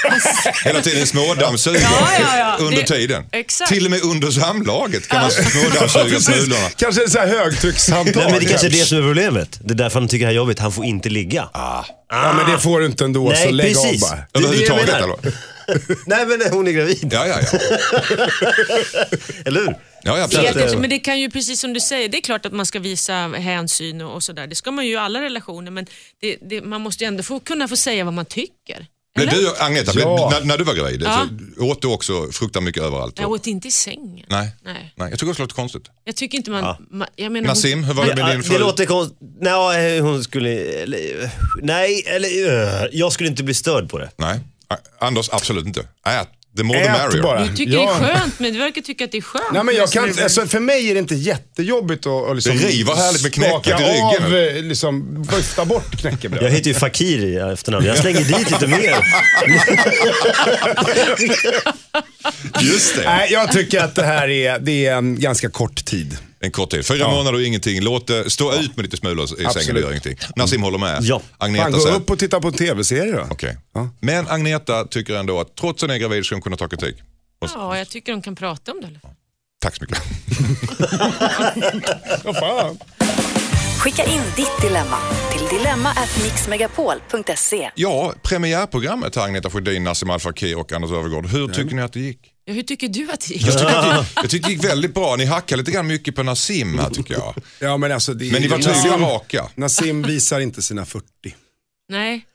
hela 0.64 0.80
tiden 0.80 1.06
smådammsuger 1.06 1.80
Ja, 1.80 2.08
ja, 2.20 2.38
ja. 2.38 2.56
under 2.64 2.80
Det- 2.80 2.86
tiden. 2.86 3.24
exakt. 3.32 3.70
Till 3.72 3.84
och 3.84 3.90
med 3.90 4.02
under 4.02 4.30
samlaget 4.30 5.08
kan 5.08 5.20
man 5.20 5.30
smådammsuga 5.30 6.20
smulorna. 6.20 6.68
Kanske 6.76 7.02
en 7.02 7.10
sån 7.10 7.20
här 7.20 7.28
högtryckshandtag. 7.28 8.16
Nej, 8.22 8.30
men 8.30 8.40
det 8.40 8.46
kanske 8.46 8.66
är 8.66 8.70
det 8.70 8.84
som 8.86 8.98
är 8.98 9.02
problemet. 9.02 9.58
Det 9.64 9.72
är 9.74 9.76
därför 9.76 10.00
han 10.00 10.08
tycker 10.08 10.24
det 10.24 10.26
här 10.26 10.32
är 10.32 10.36
jobbigt. 10.36 10.58
Han 10.58 10.72
får 10.72 10.84
inte 10.84 11.08
ligga. 11.08 11.48
Ja, 11.52 12.32
men 12.36 12.50
det 12.52 12.58
får 12.58 12.80
du 12.80 12.86
inte 12.86 13.04
ändå, 13.04 13.28
Nej, 13.28 13.46
så 13.46 13.50
lägg 13.50 13.74
precis. 13.74 14.02
av 14.02 14.08
bara. 14.10 14.20
Det 14.32 14.38
är 14.58 14.86
det 14.86 15.13
Nej, 16.06 16.26
men 16.26 16.40
hon 16.52 16.68
är 16.68 16.72
gravid. 16.72 17.08
Ja, 17.12 17.26
ja, 17.26 17.38
ja. 17.52 17.58
Eller 19.44 19.60
hur? 19.60 19.76
ja, 20.02 20.18
ja 20.18 20.24
absolut. 20.24 20.56
inte, 20.56 20.76
men 20.76 20.90
det 20.90 20.98
kan 20.98 21.20
ju 21.20 21.30
precis 21.30 21.60
som 21.60 21.72
du 21.72 21.80
säger, 21.80 22.08
det 22.08 22.18
är 22.18 22.22
klart 22.22 22.46
att 22.46 22.52
man 22.52 22.66
ska 22.66 22.78
visa 22.78 23.12
hänsyn 23.28 24.00
och, 24.00 24.14
och 24.14 24.22
sådär. 24.22 24.46
Det 24.46 24.54
ska 24.54 24.70
man 24.70 24.86
ju 24.86 24.92
i 24.92 24.96
alla 24.96 25.22
relationer 25.22 25.70
men 25.70 25.86
det, 26.20 26.36
det, 26.48 26.62
man 26.62 26.80
måste 26.80 27.04
ju 27.04 27.08
ändå 27.08 27.22
få, 27.22 27.40
kunna 27.40 27.68
få 27.68 27.76
säga 27.76 28.04
vad 28.04 28.14
man 28.14 28.24
tycker. 28.24 28.86
Men 29.16 29.28
Eller? 29.28 29.40
du 29.42 29.52
Agneta, 29.58 29.92
Ja. 30.00 30.30
när, 30.32 30.44
när 30.46 30.58
du 30.58 30.64
var 30.64 30.74
gravid, 30.74 31.02
Ja. 31.04 31.28
så 31.56 31.64
åt 31.64 31.82
du 31.82 31.88
också 31.88 32.12
fruktansvärt 32.32 32.62
mycket 32.62 32.82
överallt? 32.82 33.18
Jag 33.18 33.30
åt 33.30 33.46
inte 33.46 33.68
i 33.68 33.70
sängen. 33.70 34.26
Nej. 34.28 34.50
Nej. 34.64 34.92
Nej, 34.96 35.10
jag 35.10 35.18
tycker 35.18 35.30
också 35.30 35.42
det 35.42 35.44
låter 35.44 35.54
konstigt. 35.54 35.82
Jag 36.04 36.16
tycker 36.16 36.38
inte 36.38 36.50
man... 36.50 36.86
man 36.90 37.08
jag 37.16 37.32
menar, 37.32 37.48
Nassim, 37.48 37.84
hur 37.84 37.94
var 37.94 38.04
det 38.06 38.14
med 38.14 38.18
Ja, 38.18 38.28
din 38.28 38.36
det 38.40 38.46
fru? 38.48 38.58
låter 38.58 38.86
konstigt. 38.86 39.18
Nej, 39.40 39.98
hon 40.00 40.24
skulle... 40.24 40.50
Eller, 40.82 41.30
nej, 41.62 42.02
eller 42.06 42.28
jag 42.96 43.12
skulle 43.12 43.28
inte 43.28 43.42
bli 43.42 43.54
störd 43.54 43.90
på 43.90 43.98
det. 43.98 44.10
Nej, 44.16 44.40
Anders 45.00 45.28
absolut 45.32 45.66
inte. 45.66 45.80
Ät, 45.80 46.28
the 46.56 46.62
more 46.62 46.84
the 46.84 46.90
merrier. 46.90 47.22
bara. 47.22 47.44
Du 47.44 47.56
tycker 47.56 47.72
Ja. 47.72 47.80
det 48.00 48.06
är 48.06 48.14
skönt, 48.14 48.38
men 48.40 48.52
du 48.52 48.58
verkar 48.58 48.80
tycka 48.82 49.04
att 49.04 49.12
det 49.12 49.18
är 49.18 49.22
skönt. 49.22 49.44
Nej, 49.52 49.64
men 49.64 49.74
jag 49.76 49.90
kan, 49.92 50.04
alltså, 50.22 50.46
för 50.46 50.60
mig 50.60 50.90
är 50.90 50.94
det 50.94 51.00
inte 51.00 51.14
jättejobbigt 51.14 52.06
att, 52.06 52.28
att 52.30 52.36
liksom 52.36 52.58
Det 52.58 52.66
river 52.68 52.94
härligt 52.94 53.36
med 53.36 53.48
skaka 53.48 53.70
i 53.70 53.74
ryggen. 53.92 54.24
av, 54.24 54.36
eh, 54.36 54.62
liksom, 54.62 55.22
vifta 55.36 55.64
bort 55.64 55.86
Jag 55.90 56.00
knäckebröd. 56.00 56.52
heter 56.52 56.68
ju 56.68 56.74
Fakir 56.74 57.24
i 57.24 57.36
efternamn. 57.52 57.86
Jag 57.86 57.98
slänger 57.98 58.20
dit 58.20 58.50
lite 58.50 58.66
mer. 58.66 58.96
Just 62.62 62.96
det. 62.96 63.02
Nej, 63.04 63.32
jag 63.32 63.52
tycker 63.52 63.80
att 63.80 63.94
det 63.94 64.02
här 64.04 64.28
är, 64.28 64.58
det 64.58 64.86
är 64.86 64.94
en 64.96 65.20
ganska 65.20 65.50
kort 65.50 65.84
tid. 65.84 66.18
En 66.45 66.51
kort 66.51 66.70
tid. 66.70 66.86
Fyra 66.86 67.09
månader 67.09 67.32
och 67.34 67.42
ingenting. 67.42 67.80
Låt 67.80 68.07
det 68.07 68.30
stå 68.30 68.55
ut 68.55 68.76
med 68.76 68.84
lite 68.84 68.97
smulor 68.97 69.24
i 69.24 69.28
sängen, 69.28 69.47
Absolut. 69.47 69.82
gör 69.82 69.90
ingenting. 69.90 70.16
Nassim 70.36 70.62
håller 70.62 70.78
med. 70.78 70.99
Ja. 71.03 71.20
Agneta 71.38 71.70
Fan, 71.70 71.80
gå 71.80 71.88
upp 71.88 72.11
och 72.11 72.18
titta 72.18 72.40
på 72.40 72.49
en 72.49 72.55
tv-serie 72.55 73.12
då. 73.12 73.26
Okej. 73.30 73.59
Ja. 73.74 73.88
Men 74.01 74.28
Agneta 74.28 74.84
tycker 74.84 75.14
ändå 75.14 75.40
att 75.40 75.57
trots 75.57 75.82
att 75.82 75.88
hon 75.88 75.95
är 75.95 75.99
gravid 75.99 76.24
ska 76.24 76.34
hon 76.34 76.42
kunna 76.42 76.57
ta 76.57 76.68
kritik. 76.68 76.97
Ja, 77.55 77.78
jag 77.78 77.88
tycker 77.88 78.12
de 78.12 78.22
kan 78.22 78.36
prata 78.36 78.72
om 78.72 78.80
det 78.80 79.01
fall. 79.01 79.11
Tack 79.61 79.76
så 79.76 79.82
mycket. 79.82 79.99
Fan. 82.40 82.78
Skicka 83.78 84.05
in 84.05 84.20
ditt 84.36 84.61
dilemma 84.62 84.97
till 85.32 85.59
dilemma@mixmegapol.se. 85.59 87.70
Ja, 87.74 88.14
premiärprogrammet 88.22 89.16
här 89.16 89.24
Agneta 89.24 89.51
Sjödin, 89.51 89.84
Nassim 89.84 90.11
Al 90.11 90.20
Fakir 90.20 90.59
och 90.59 90.72
Anders 90.72 90.90
Öfvergård. 90.90 91.26
Hur 91.26 91.49
tycker 91.49 91.74
ni 91.76 91.82
att 91.82 91.92
det 91.92 92.01
gick? 92.01 92.34
Ja, 92.45 92.53
hur 92.53 92.62
tycker 92.62 92.88
du 92.88 93.11
att 93.12 93.20
det 93.20 93.34
gick? 93.34 93.47
Jag 93.47 93.59
tycker, 93.59 93.82
det, 93.82 94.07
jag 94.16 94.30
tycker 94.30 94.49
det 94.49 94.53
gick 94.55 94.64
väldigt 94.64 94.95
bra. 94.95 95.16
Ni 95.16 95.24
hackar 95.24 95.57
lite 95.57 95.70
grann 95.70 95.86
mycket 95.86 96.14
på 96.14 96.22
Nassim 96.22 96.78
här 96.78 96.90
tycker 96.90 97.14
jag. 97.14 97.34
Ja, 97.61 97.76
men, 97.76 97.92
alltså, 97.92 98.14
det, 98.14 98.32
Men 98.32 98.42
ni 98.42 98.49
var 98.49 98.59
tydliga 98.59 98.95
och 98.95 99.01
raka. 99.01 99.49
Nassim 99.55 100.03
visar 100.03 100.40
inte 100.40 100.62
sina 100.62 100.84
40. 100.84 101.07
Nej. 101.88 102.26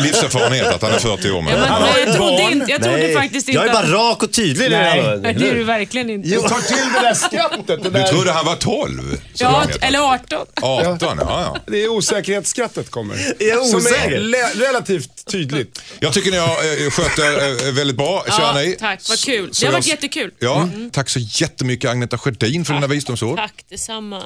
Livserfarenhet 0.00 0.66
att 0.66 0.82
han 0.82 0.90
är 0.92 0.98
40 0.98 1.30
år. 1.30 1.34
Ja, 1.36 1.40
Men. 1.42 1.60
men, 1.60 2.06
jag 2.06 2.14
trodde, 2.16 2.42
barn. 2.42 2.52
inte, 2.52 2.70
jag 2.72 2.82
trodde 2.82 2.98
Nej, 2.98 3.14
faktiskt 3.14 3.48
inte 3.48 3.60
jag 3.60 3.68
är 3.68 3.72
bara 3.72 4.10
rak 4.10 4.22
och 4.22 4.32
tydlig. 4.32 4.70
Nej. 4.70 5.02
Det 5.22 5.28
är 5.28 5.54
du 5.54 5.64
verkligen 5.64 6.10
inte. 6.10 6.28
Du 6.28 6.40
tar 6.40 6.60
till 6.60 6.76
det 6.94 7.00
där 7.00 7.14
skrattet. 7.14 7.66
Det, 7.66 7.76
Du 7.76 7.90
där, 7.90 8.06
trodde 8.06 8.32
han 8.32 8.46
var 8.46 8.56
12? 8.56 9.20
sa 9.34 9.44
Ja, 9.44 9.66
eller 9.80 9.98
18. 9.98 10.46
18, 10.62 10.98
ja, 11.20 11.26
ja. 11.28 11.56
det 11.66 11.84
är 11.84 11.88
osäkerhetsskrattet 11.88 12.90
kommer. 12.90 13.14
Är 13.42 13.48
jag 13.48 13.66
Som 13.66 13.78
osäker? 13.80 14.12
är 14.12 14.58
relativt 14.66 15.26
tydligt. 15.26 15.82
Jag 16.00 16.12
tycker 16.12 16.30
ni 16.30 16.36
har 16.36 16.48
eh, 16.84 16.90
skött 16.90 17.18
er 17.18 17.66
eh, 17.66 17.72
väldigt 17.72 17.96
bra, 17.96 18.24
Ja, 18.28 18.52
ni. 18.56 18.76
tack, 18.80 19.00
vad 19.08 19.18
kul. 19.18 19.54
Så 19.54 19.60
Det 19.60 19.66
har 19.66 19.72
jag- 19.72 19.78
varit 19.78 19.86
jättekul. 19.86 20.30
Ja, 20.38 20.68
tack 20.92 21.08
så 21.08 21.18
jättemycket 21.20 21.90
Agneta 21.90 22.18
Sjödin 22.18 22.64
för 22.64 22.74
dina 22.74 22.86
visdomsord. 22.86 23.36
Tack 23.36 23.64
detsamma. 23.70 24.22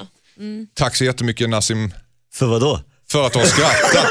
Tack 0.73 0.95
så 0.95 1.03
jättemycket 1.05 1.49
Nassim 1.49 1.93
För 2.33 2.45
vad 2.45 2.61
då? 2.61 2.81
För 3.11 3.25
att 3.25 3.33
du 3.33 3.39
har 3.39 3.45
skrattat. 3.45 4.05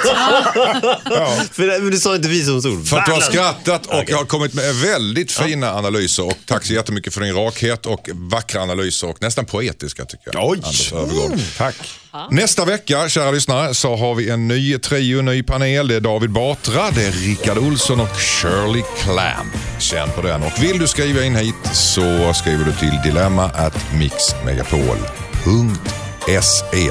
För, 1.53 1.81
men 1.81 1.91
du 1.91 1.99
sa 1.99 2.15
inte 2.15 2.29
visdomsord. 2.29 2.87
För 2.87 2.97
att 2.97 3.07
du 3.07 3.13
har 3.13 3.21
skrattat 3.21 3.87
och 3.87 4.11
har 4.11 4.25
kommit 4.25 4.55
med 4.55 4.75
väldigt 4.75 5.33
fina 5.33 5.75
analyser. 5.75 6.27
Och 6.27 6.33
tack 6.47 6.65
så 6.65 6.73
jättemycket 6.73 7.15
för 7.15 7.21
din 7.21 7.35
rakhet 7.35 7.87
och 7.87 8.09
vackra 8.13 8.63
analyser 8.63 9.09
och 9.09 9.23
nästan 9.23 9.45
poetiska 9.45 10.05
tycker 10.05 10.31
jag. 10.33 10.49
Oj. 10.49 10.57
Anders 10.63 10.93
Öfvergård. 10.93 11.39
Tack. 11.57 11.75
Nästa 12.31 12.65
vecka, 12.65 13.09
kära 13.09 13.31
lyssnare, 13.31 13.75
så 13.75 13.97
har 13.97 14.15
vi 14.15 14.31
en 14.31 14.49
ny 14.49 14.79
trio, 14.79 15.23
ny 15.23 15.43
panel. 15.43 15.89
Det 15.89 15.95
är 15.95 16.01
David 16.01 16.31
Batra, 16.31 16.91
det 16.91 17.05
är 17.05 17.13
Rickard 17.13 17.59
Olsson 17.59 18.01
och 18.01 18.17
Shirley 18.17 18.83
Clamp. 18.99 19.55
Känn 19.79 20.11
på 20.11 20.23
den. 20.23 20.43
Och 20.43 20.63
vill 20.63 20.79
du 20.79 20.87
skriva 20.87 21.25
in 21.25 21.37
hit 21.37 21.55
så 21.73 22.33
skriver 22.35 22.65
du 22.65 22.73
till 22.73 22.99
dilemma 23.05 23.45
at 23.45 23.93
mixmegapol.se. 23.93 26.08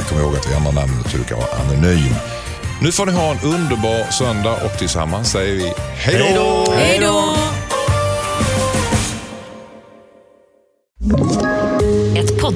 Kom 0.09 0.19
ihåg 0.19 0.35
att 0.35 0.49
vi 0.49 0.53
ändrar 0.53 0.71
namnet 0.71 1.11
så 1.11 1.17
du 1.17 1.23
kan 1.23 1.37
vara 1.37 1.49
anonym. 1.49 2.13
Nu 2.81 2.91
får 2.91 3.05
ni 3.05 3.11
ha 3.11 3.31
en 3.31 3.39
underbar 3.43 4.11
söndag 4.11 4.57
och 4.65 4.79
tillsammans 4.79 5.31
säger 5.31 5.55
vi 5.55 5.73
hej 5.95 6.33
då! 6.35 6.65
Hej 6.75 6.99
då! 6.99 7.35